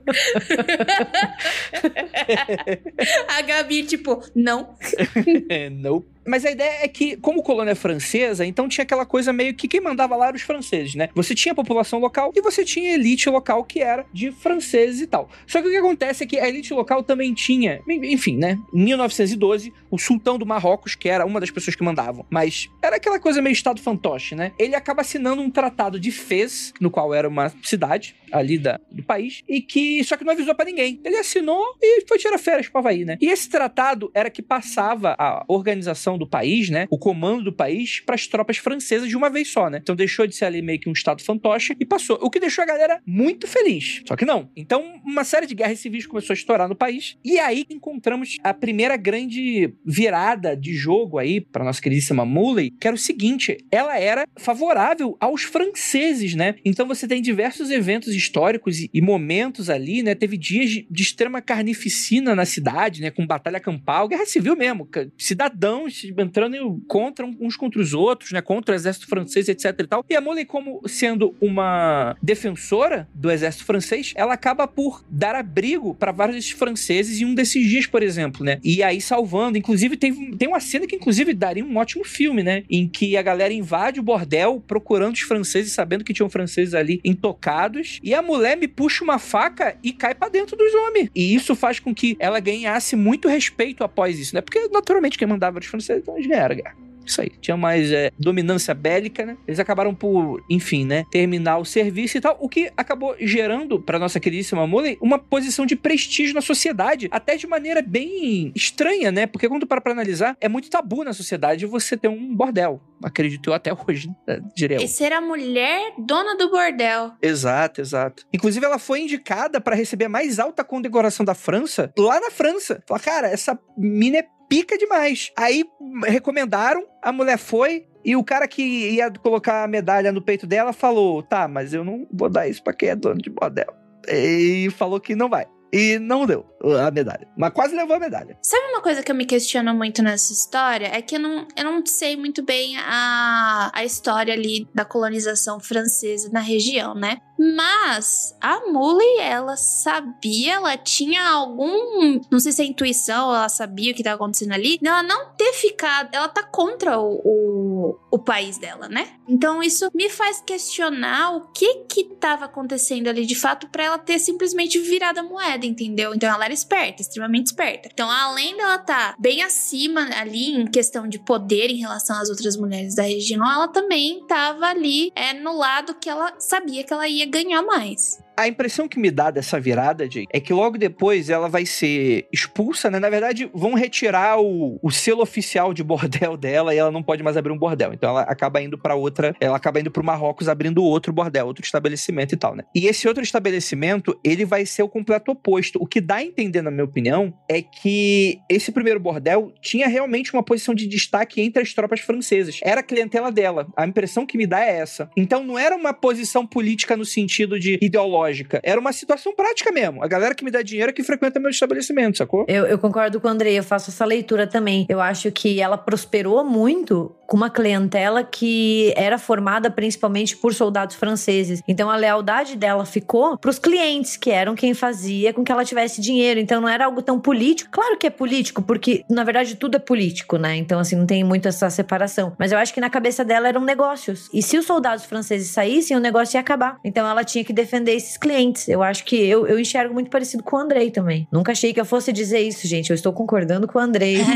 a 3.30 3.42
Gabi, 3.42 3.84
tipo, 3.84 4.22
não. 4.36 4.76
é, 5.48 5.70
não. 5.70 6.04
Mas 6.30 6.46
a 6.46 6.52
ideia 6.52 6.84
é 6.84 6.88
que, 6.88 7.18
como 7.18 7.42
colônia 7.42 7.76
francesa, 7.76 8.46
então 8.46 8.70
tinha 8.70 8.84
aquela 8.84 9.04
coisa 9.06 9.34
meio 9.34 9.56
que 9.56 9.68
quem 9.68 9.82
mandava 9.82 10.16
lá 10.16 10.28
eram 10.28 10.36
os 10.36 10.44
franceses, 10.44 10.94
né? 10.94 11.10
Você 11.16 11.34
tinha 11.34 11.54
a 11.54 11.56
população 11.56 12.00
local 12.00 12.32
e 12.36 12.42
você 12.42 12.64
tinha 12.64 12.92
a 12.92 12.94
elite 12.94 13.28
local 13.30 13.64
que 13.64 13.80
era 13.80 14.06
de 14.14 14.32
franceses 14.32 15.02
e 15.02 15.08
tal. 15.08 15.28
Só 15.48 15.60
que 15.60 15.68
o 15.68 15.72
que 15.72 15.78
acontece 15.78 16.24
é 16.24 16.28
que 16.28 16.38
a 16.38 16.48
elite 16.48 16.72
local 16.72 17.02
também 17.02 17.34
tinha, 17.34 17.82
enfim, 17.88 18.38
né? 18.38 18.60
Em 18.72 18.84
1912, 18.84 19.74
o 19.90 19.98
sultão 19.98 20.38
do 20.38 20.46
Marrocos, 20.46 20.94
que 20.94 21.10
era 21.10 21.26
uma 21.26 21.40
das 21.40 21.50
pessoas 21.50 21.76
que 21.76 21.84
mandavam, 21.84 22.24
mas 22.30 22.70
era 22.82 22.98
aquela 22.98 23.20
coisa 23.20 23.42
meio 23.42 23.54
estado 23.54 23.82
fantoche, 23.82 24.36
né? 24.36 24.49
Ele 24.58 24.76
acaba 24.76 25.02
assinando 25.02 25.42
um 25.42 25.50
tratado 25.50 26.00
de 26.00 26.12
Fez, 26.12 26.74
no 26.80 26.90
qual 26.90 27.14
era 27.14 27.28
uma 27.28 27.52
cidade 27.64 28.16
ali 28.32 28.58
da, 28.58 28.80
do 28.92 29.04
país, 29.04 29.44
e 29.48 29.62
que 29.62 30.04
só 30.04 30.16
que 30.16 30.24
não 30.24 30.34
avisou 30.34 30.56
para 30.56 30.66
ninguém. 30.66 31.00
Ele 31.04 31.18
assinou 31.18 31.64
e 31.82 32.06
foi 32.08 32.18
tirar 32.18 32.38
férias 32.38 32.68
para 32.68 32.80
Havaí, 32.80 33.06
né? 33.06 33.18
E 33.20 33.28
esse 33.28 33.50
tratado 33.50 34.12
era 34.14 34.30
que 34.30 34.42
passava 34.42 35.16
a 35.18 35.44
organização 35.48 36.18
do 36.18 36.28
país, 36.28 36.70
né? 36.70 36.88
O 36.90 36.98
comando 36.98 37.46
do 37.46 37.54
país 37.54 38.00
para 38.00 38.16
as 38.16 38.28
tropas 38.28 38.58
francesas 38.58 39.10
de 39.10 39.18
uma 39.18 39.30
vez 39.30 39.50
só, 39.50 39.70
né? 39.70 39.80
Então 39.82 39.96
deixou 39.96 40.28
de 40.28 40.36
ser 40.36 40.46
ali 40.46 40.62
meio 40.62 40.80
que 40.80 40.90
um 40.90 40.94
estado 40.94 41.24
fantoche 41.24 41.76
e 41.80 41.86
passou. 41.86 42.20
O 42.22 42.30
que 42.30 42.40
deixou 42.40 42.64
a 42.64 42.68
galera 42.68 43.02
muito 43.06 43.48
feliz. 43.48 44.02
Só 44.08 44.16
que 44.16 44.26
não. 44.26 44.50
Então, 44.56 45.02
uma 45.04 45.24
série 45.24 45.46
de 45.46 45.56
guerras 45.56 45.80
civis 45.80 46.06
começou 46.06 46.34
a 46.34 46.38
estourar 46.38 46.68
no 46.70 46.76
país. 46.76 47.18
E 47.24 47.40
aí 47.40 47.66
encontramos 47.70 48.38
a 48.44 48.54
primeira 48.54 48.96
grande 48.98 49.74
virada 49.86 50.56
de 50.56 50.74
jogo 50.74 51.18
aí 51.18 51.42
para 51.42 51.64
nossa 51.64 51.82
queridíssima 51.82 52.26
Muley, 52.26 52.72
que 52.72 52.88
era 52.88 52.96
o 52.96 53.00
seguinte: 53.00 53.58
ela 53.72 53.98
era 53.98 54.26
favorável 54.40 55.16
aos 55.20 55.44
franceses, 55.44 56.34
né? 56.34 56.56
Então 56.66 56.88
você 56.88 57.08
tem 57.08 57.22
diversos 57.22 57.70
eventos 57.70 58.16
históricos 58.16 58.80
e, 58.80 58.90
e 58.94 59.02
momentos 59.02 59.70
ali, 59.70 60.02
né? 60.02 60.16
Teve 60.16 60.38
dias 60.38 60.70
de, 60.70 60.88
de, 60.90 61.04
extrema 61.04 61.42
carnificina 61.42 62.36
na 62.36 62.46
cidade, 62.46 63.02
né? 63.02 63.12
Com 63.12 63.28
batalha 63.28 63.60
campal, 63.60 64.08
guerra 64.08 64.26
civil 64.26 64.56
mesmo, 64.56 64.88
cidadãos 65.18 66.04
entrando 66.18 66.82
contra 66.88 67.26
uns 67.26 67.56
contra 67.56 67.82
os 67.82 67.94
outros, 67.94 68.32
né? 68.32 68.42
Contra 68.42 68.74
o 68.74 68.76
exército 68.76 69.08
francês, 69.08 69.48
etc 69.50 69.76
e 69.80 69.88
tal. 69.88 70.06
E 70.10 70.16
a 70.16 70.22
Molly, 70.22 70.46
como 70.46 70.82
sendo 70.88 71.36
uma 71.42 72.16
defensora 72.22 73.08
do 73.14 73.30
exército 73.30 73.66
francês, 73.66 74.14
ela 74.16 74.34
acaba 74.34 74.68
por 74.68 75.04
dar 75.10 75.36
abrigo 75.36 75.94
para 75.96 76.12
vários 76.12 76.50
franceses 76.52 77.22
em 77.22 77.26
um 77.26 77.36
desses 77.36 77.68
dias, 77.68 77.86
por 77.86 78.02
exemplo, 78.02 78.44
né? 78.44 78.60
E 78.64 78.82
aí 78.82 79.02
salvando, 79.02 79.58
inclusive 79.58 79.98
tem, 79.98 80.32
tem 80.38 80.48
uma 80.48 80.60
cena 80.60 80.88
que 80.88 80.96
inclusive 80.96 81.34
daria 81.34 81.64
um 81.64 81.78
ótimo 81.78 82.04
filme, 82.04 82.44
né? 82.44 82.64
Em 82.70 82.88
que 82.88 83.18
a 83.18 83.22
galera 83.22 83.54
invade 83.54 84.00
o 84.00 84.04
bordel 84.20 84.64
procurando 84.66 85.14
os 85.14 85.22
franceses, 85.22 85.74
sabendo 85.74 86.04
que 86.04 86.14
tinham 86.14 86.30
franceses 86.30 86.74
ali 86.74 87.00
intocados, 87.04 88.00
e 88.04 88.14
a 88.14 88.22
mulher 88.22 88.58
me 88.58 88.68
puxa 88.68 89.04
uma 89.04 89.20
faca 89.20 89.76
e 89.84 89.92
cai 89.92 90.14
para 90.14 90.30
dentro 90.30 90.56
dos 90.56 90.74
homens. 90.74 91.10
E 91.16 91.34
isso 91.34 91.56
faz 91.56 91.80
com 91.80 91.94
que 91.94 92.16
ela 92.20 92.40
ganhasse 92.40 92.96
muito 92.96 93.28
respeito 93.28 93.84
após 93.84 94.20
isso, 94.20 94.36
né? 94.36 94.42
Porque 94.42 94.68
naturalmente 94.70 95.18
quem 95.18 95.28
mandava 95.28 95.60
os 95.60 95.66
franceses, 95.66 96.02
então 96.02 96.16
eles 96.16 96.28
ganharam 96.28 96.54
a 96.54 96.58
guerra 96.58 96.89
isso 97.10 97.22
aí. 97.22 97.32
Tinha 97.42 97.58
mais 97.58 97.92
é, 97.92 98.12
dominância 98.18 98.74
bélica, 98.74 99.26
né? 99.26 99.38
Eles 99.48 99.60
acabaram 99.60 99.94
por, 99.94 100.44
enfim, 100.50 100.86
né? 100.86 101.06
Terminar 101.12 101.58
o 101.58 101.66
serviço 101.66 102.18
e 102.18 102.22
tal, 102.22 102.38
o 102.40 102.48
que 102.48 102.72
acabou 102.78 103.16
gerando 103.20 103.80
para 103.80 104.00
nossa 104.00 104.20
queridíssima 104.20 104.66
Molly 104.66 104.98
uma 105.02 105.20
posição 105.20 105.66
de 105.66 105.76
prestígio 105.76 106.34
na 106.34 106.42
sociedade, 106.42 107.08
até 107.12 107.36
de 107.36 107.48
maneira 107.48 107.82
bem 107.82 108.52
estranha, 108.56 109.12
né? 109.12 109.28
Porque 109.28 109.50
quando 109.50 109.68
para 109.68 109.82
pra 109.82 109.92
analisar, 109.92 110.38
é 110.40 110.48
muito 110.48 110.70
tabu 110.70 111.04
na 111.04 111.14
sociedade 111.14 111.66
você 111.66 111.98
ter 111.98 112.08
um 112.08 112.36
bordel. 112.36 112.82
Acredito 113.04 113.50
eu 113.50 113.54
até 113.54 113.72
hoje, 113.88 114.10
né? 114.28 114.42
diria 114.56 114.78
eu. 114.78 114.82
E 114.82 114.88
ser 114.88 115.12
a 115.12 115.22
mulher 115.22 115.94
dona 115.98 116.36
do 116.38 116.50
bordel. 116.50 117.14
Exato, 117.22 117.82
exato. 117.82 118.26
Inclusive, 118.34 118.66
ela 118.66 118.80
foi 118.80 119.02
indicada 119.02 119.60
para 119.60 119.76
receber 119.76 120.06
a 120.06 120.10
mais 120.10 120.40
alta 120.40 120.64
condecoração 120.64 121.26
da 121.26 121.34
França, 121.34 121.92
lá 121.98 122.20
na 122.20 122.32
França. 122.32 122.84
Fala, 122.88 123.00
cara, 123.00 123.28
essa 123.28 123.58
mina 123.78 124.18
é 124.18 124.28
pica 124.50 124.78
demais. 124.78 125.32
Aí 125.38 125.64
recomendaram, 126.06 126.84
a 127.02 127.12
mulher 127.12 127.38
foi, 127.38 127.88
e 128.04 128.16
o 128.16 128.24
cara 128.24 128.48
que 128.48 128.62
ia 128.62 129.12
colocar 129.12 129.64
a 129.64 129.68
medalha 129.68 130.12
no 130.12 130.22
peito 130.22 130.48
dela 130.48 130.74
falou: 130.74 131.22
tá, 131.22 131.48
mas 131.48 131.74
eu 131.74 131.84
não 131.84 132.08
vou 132.12 132.30
dar 132.30 132.48
isso 132.48 132.64
pra 132.64 132.74
quem 132.74 132.90
é 132.90 132.96
dono 132.96 133.22
de 133.22 133.30
bordel. 133.30 133.72
E 134.08 134.70
falou 134.72 135.00
que 135.00 135.16
não 135.16 135.30
vai. 135.30 135.46
E 135.72 136.00
não 136.00 136.26
deu 136.26 136.46
a 136.86 136.92
medalha. 136.92 137.28
Mas 137.38 137.54
quase 137.54 137.76
levou 137.76 137.96
a 137.96 138.00
medalha. 138.00 138.38
Sabe 138.42 138.66
uma 138.68 138.82
coisa 138.82 139.02
que 139.04 139.12
eu 139.12 139.16
me 139.16 139.26
questiono 139.26 139.74
muito 139.74 140.02
nessa 140.02 140.34
história? 140.34 140.88
É 140.88 141.02
que 141.02 141.16
eu 141.16 141.20
não, 141.20 141.48
eu 141.56 141.64
não 141.64 141.86
sei 141.86 142.18
muito 142.18 142.44
bem 142.44 142.78
a, 142.78 143.72
a 143.74 143.86
história 143.86 144.34
ali 144.34 144.68
da 144.74 144.84
colonização 144.84 145.60
francesa 145.60 146.30
na 146.32 146.40
região, 146.40 146.94
né? 146.94 147.18
Mas 147.40 148.36
a 148.42 148.68
Mully, 148.70 149.20
ela 149.22 149.56
sabia, 149.56 150.56
ela 150.56 150.78
tinha 150.78 151.26
algum. 151.26 152.20
Não 152.30 152.38
sei 152.38 152.52
se 152.52 152.62
é 152.62 152.66
intuição, 152.66 153.34
ela 153.34 153.48
sabia 153.48 153.92
o 153.92 153.96
que 153.96 154.02
estava 154.02 154.18
acontecendo 154.18 154.52
ali. 154.52 154.78
Ela 154.84 155.02
não 155.04 155.34
ter 155.38 155.54
ficado. 155.54 156.10
Ela 156.12 156.28
tá 156.28 156.44
contra 156.44 157.00
o, 157.00 157.22
o, 157.24 158.00
o, 158.12 158.20
país 158.20 158.58
dela, 158.58 158.90
né? 158.90 159.08
Então 159.26 159.64
isso 159.64 159.90
me 159.94 160.10
faz 160.10 160.42
questionar 160.42 161.38
o 161.38 161.52
que 161.52 161.86
que 161.88 162.04
tava 162.16 162.44
acontecendo 162.44 163.08
ali 163.08 163.26
de 163.26 163.36
fato 163.36 163.70
para 163.70 163.86
ela 163.86 163.98
ter 163.98 164.20
simplesmente 164.20 164.78
virado 164.78 165.20
a 165.20 165.24
moeda, 165.24 165.59
entendeu? 165.66 166.14
Então 166.14 166.30
ela 166.30 166.46
era 166.46 166.54
esperta, 166.54 167.02
extremamente 167.02 167.48
esperta. 167.48 167.90
Então, 167.92 168.10
além 168.10 168.56
dela 168.56 168.76
estar 168.76 169.14
tá 169.14 169.16
bem 169.20 169.44
acima 169.44 170.10
ali 170.16 170.56
em 170.56 170.66
questão 170.68 171.08
de 171.08 171.20
poder 171.20 171.70
em 171.70 171.78
relação 171.78 172.20
às 172.20 172.30
outras 172.30 172.56
mulheres 172.58 172.96
da 172.96 173.04
região, 173.04 173.46
ela 173.46 173.68
também 173.68 174.20
estava 174.20 174.68
ali 174.68 175.12
é, 175.16 175.34
no 175.34 175.58
lado 175.58 175.96
que 175.96 176.10
ela 176.10 176.34
sabia 176.40 176.84
que 176.84 176.94
ela 176.94 177.08
ia 177.08 177.26
ganhar 177.26 177.62
mais. 177.62 178.20
A 178.40 178.48
impressão 178.48 178.88
que 178.88 178.98
me 178.98 179.12
dá 179.12 179.30
dessa 179.32 179.60
virada, 179.60 180.10
Jay, 180.10 180.26
é 180.32 180.40
que 180.40 180.54
logo 180.54 180.78
depois 180.78 181.30
ela 181.30 181.50
vai 181.50 181.66
ser 181.66 182.26
expulsa, 182.32 182.90
né? 182.90 182.98
Na 182.98 183.10
verdade, 183.10 183.52
vão 183.54 183.74
retirar 183.74 184.40
o, 184.40 184.80
o 184.82 184.90
selo 184.90 185.22
oficial 185.22 185.74
de 185.74 185.84
bordel 185.84 186.38
dela 186.40 186.74
e 186.74 186.78
ela 186.78 186.90
não 186.90 187.04
pode 187.04 187.22
mais 187.22 187.36
abrir 187.36 187.52
um 187.52 187.58
bordel. 187.58 187.92
Então 187.94 188.12
ela 188.12 188.22
acaba 188.22 188.62
indo 188.62 188.78
para 188.78 188.96
outra, 188.96 189.36
ela 189.42 189.58
acaba 189.58 189.82
indo 189.82 189.92
pro 189.92 190.02
Marrocos 190.02 190.48
abrindo 190.48 190.82
outro 190.82 191.12
bordel, 191.12 191.48
outro 191.48 191.66
estabelecimento 191.66 192.34
e 192.34 192.38
tal, 192.38 192.56
né? 192.56 192.64
E 192.74 192.88
esse 192.88 193.10
outro 193.10 193.22
estabelecimento, 193.22 194.18
ele 194.24 194.46
vai 194.46 194.66
ser 194.66 194.84
o 194.84 194.88
completo 194.88 195.32
oposto. 195.32 195.78
O 195.78 195.86
que 195.86 196.00
dá 196.00 196.16
a 196.16 196.24
entender, 196.24 196.62
na 196.62 196.72
minha 196.72 196.86
opinião, 196.86 197.34
é 197.50 197.62
que 197.62 198.40
esse 198.50 198.72
primeiro 198.72 199.02
bordel 199.02 199.52
tinha 199.60 199.90
realmente 199.90 200.32
uma 200.34 200.44
posição 200.44 200.74
de 200.74 200.88
destaque 200.88 201.42
entre 201.42 201.62
as 201.62 201.74
tropas 201.74 202.00
francesas. 202.00 202.62
Era 202.64 202.80
a 202.80 202.84
clientela 202.84 203.34
dela. 203.34 203.68
A 203.76 203.86
impressão 203.86 204.26
que 204.26 204.38
me 204.38 204.48
dá 204.48 204.64
é 204.64 204.78
essa. 204.78 205.10
Então 205.18 205.44
não 205.44 205.60
era 205.60 205.76
uma 205.76 205.94
posição 205.94 206.48
política 206.48 206.96
no 206.96 207.04
sentido 207.04 207.60
de 207.60 207.78
ideológico 207.82 208.29
lógica. 208.30 208.60
Era 208.64 208.80
uma 208.80 208.94
situação 208.94 209.34
prática 209.36 209.72
mesmo. 209.72 210.04
A 210.04 210.08
galera 210.08 210.34
que 210.34 210.44
me 210.44 210.52
dá 210.52 210.62
dinheiro 210.62 210.92
é 210.92 210.94
que 210.94 211.04
frequenta 211.04 211.40
meu 211.40 211.50
estabelecimento, 211.50 212.18
sacou? 212.18 212.46
Eu, 212.48 212.66
eu 212.66 212.78
concordo 212.78 213.20
com 213.20 213.28
o 213.28 213.32
Andrei, 213.32 213.58
eu 213.58 213.64
faço 213.64 213.90
essa 213.90 214.06
leitura 214.06 214.48
também. 214.48 214.86
Eu 214.88 215.02
acho 215.02 215.32
que 215.32 215.60
ela 215.60 215.78
prosperou 215.78 216.44
muito 216.44 217.16
com 217.30 217.38
uma 217.38 217.50
clientela 217.50 218.24
que 218.24 218.92
era 218.98 219.20
formada 219.20 219.70
principalmente 219.70 220.36
por 220.36 220.52
soldados 220.52 220.96
franceses. 220.96 221.62
Então 221.68 221.90
a 221.90 221.96
lealdade 221.96 222.56
dela 222.56 222.86
ficou 222.86 223.38
para 223.38 223.52
os 223.52 223.60
clientes, 223.60 224.18
que 224.18 224.32
eram 224.32 224.56
quem 224.56 224.74
fazia 224.74 225.32
com 225.32 225.44
que 225.44 225.52
ela 225.52 225.64
tivesse 225.64 226.02
dinheiro. 226.02 226.40
Então 226.40 226.60
não 226.60 226.68
era 226.68 226.86
algo 226.86 227.04
tão 227.04 227.20
político. 227.20 227.70
Claro 227.72 227.98
que 227.98 228.08
é 228.08 228.10
político, 228.10 228.64
porque 228.64 229.04
na 229.08 229.24
verdade 229.24 229.56
tudo 229.56 229.76
é 229.76 229.80
político, 229.80 230.38
né? 230.38 230.56
Então 230.56 230.80
assim, 230.80 230.96
não 230.96 231.06
tem 231.06 231.24
muito 231.24 231.48
essa 231.48 231.70
separação. 231.70 232.36
Mas 232.40 232.52
eu 232.52 232.58
acho 232.58 232.74
que 232.74 232.82
na 232.82 232.90
cabeça 232.90 233.24
dela 233.24 233.48
eram 233.48 233.62
negócios. 233.62 234.28
E 234.34 234.42
se 234.42 234.58
os 234.58 234.66
soldados 234.66 235.06
franceses 235.06 235.50
saíssem, 235.50 235.96
o 235.96 236.00
negócio 236.00 236.36
ia 236.36 236.42
acabar. 236.42 236.80
Então 236.84 237.08
ela 237.08 237.24
tinha 237.24 237.44
que 237.44 237.54
defender 237.54 237.94
esses 237.94 238.18
clientes. 238.20 238.68
Eu 238.68 238.84
acho 238.84 239.04
que 239.06 239.16
eu, 239.16 239.48
eu 239.48 239.60
enxergo 239.60 239.94
muito 239.94 240.10
parecido 240.10 240.44
com 240.44 240.56
o 240.56 240.60
Andrei 240.60 240.92
também. 240.92 241.28
Nunca 241.32 241.52
achei 241.52 241.74
que 241.74 241.80
eu 241.80 241.86
fosse 241.86 242.12
dizer 242.12 242.40
isso, 242.40 242.68
gente. 242.68 242.90
Eu 242.90 242.96
estou 242.96 243.14
concordando 243.14 243.68
com 243.68 243.80
o 243.80 243.82
Andrei. 243.82 244.18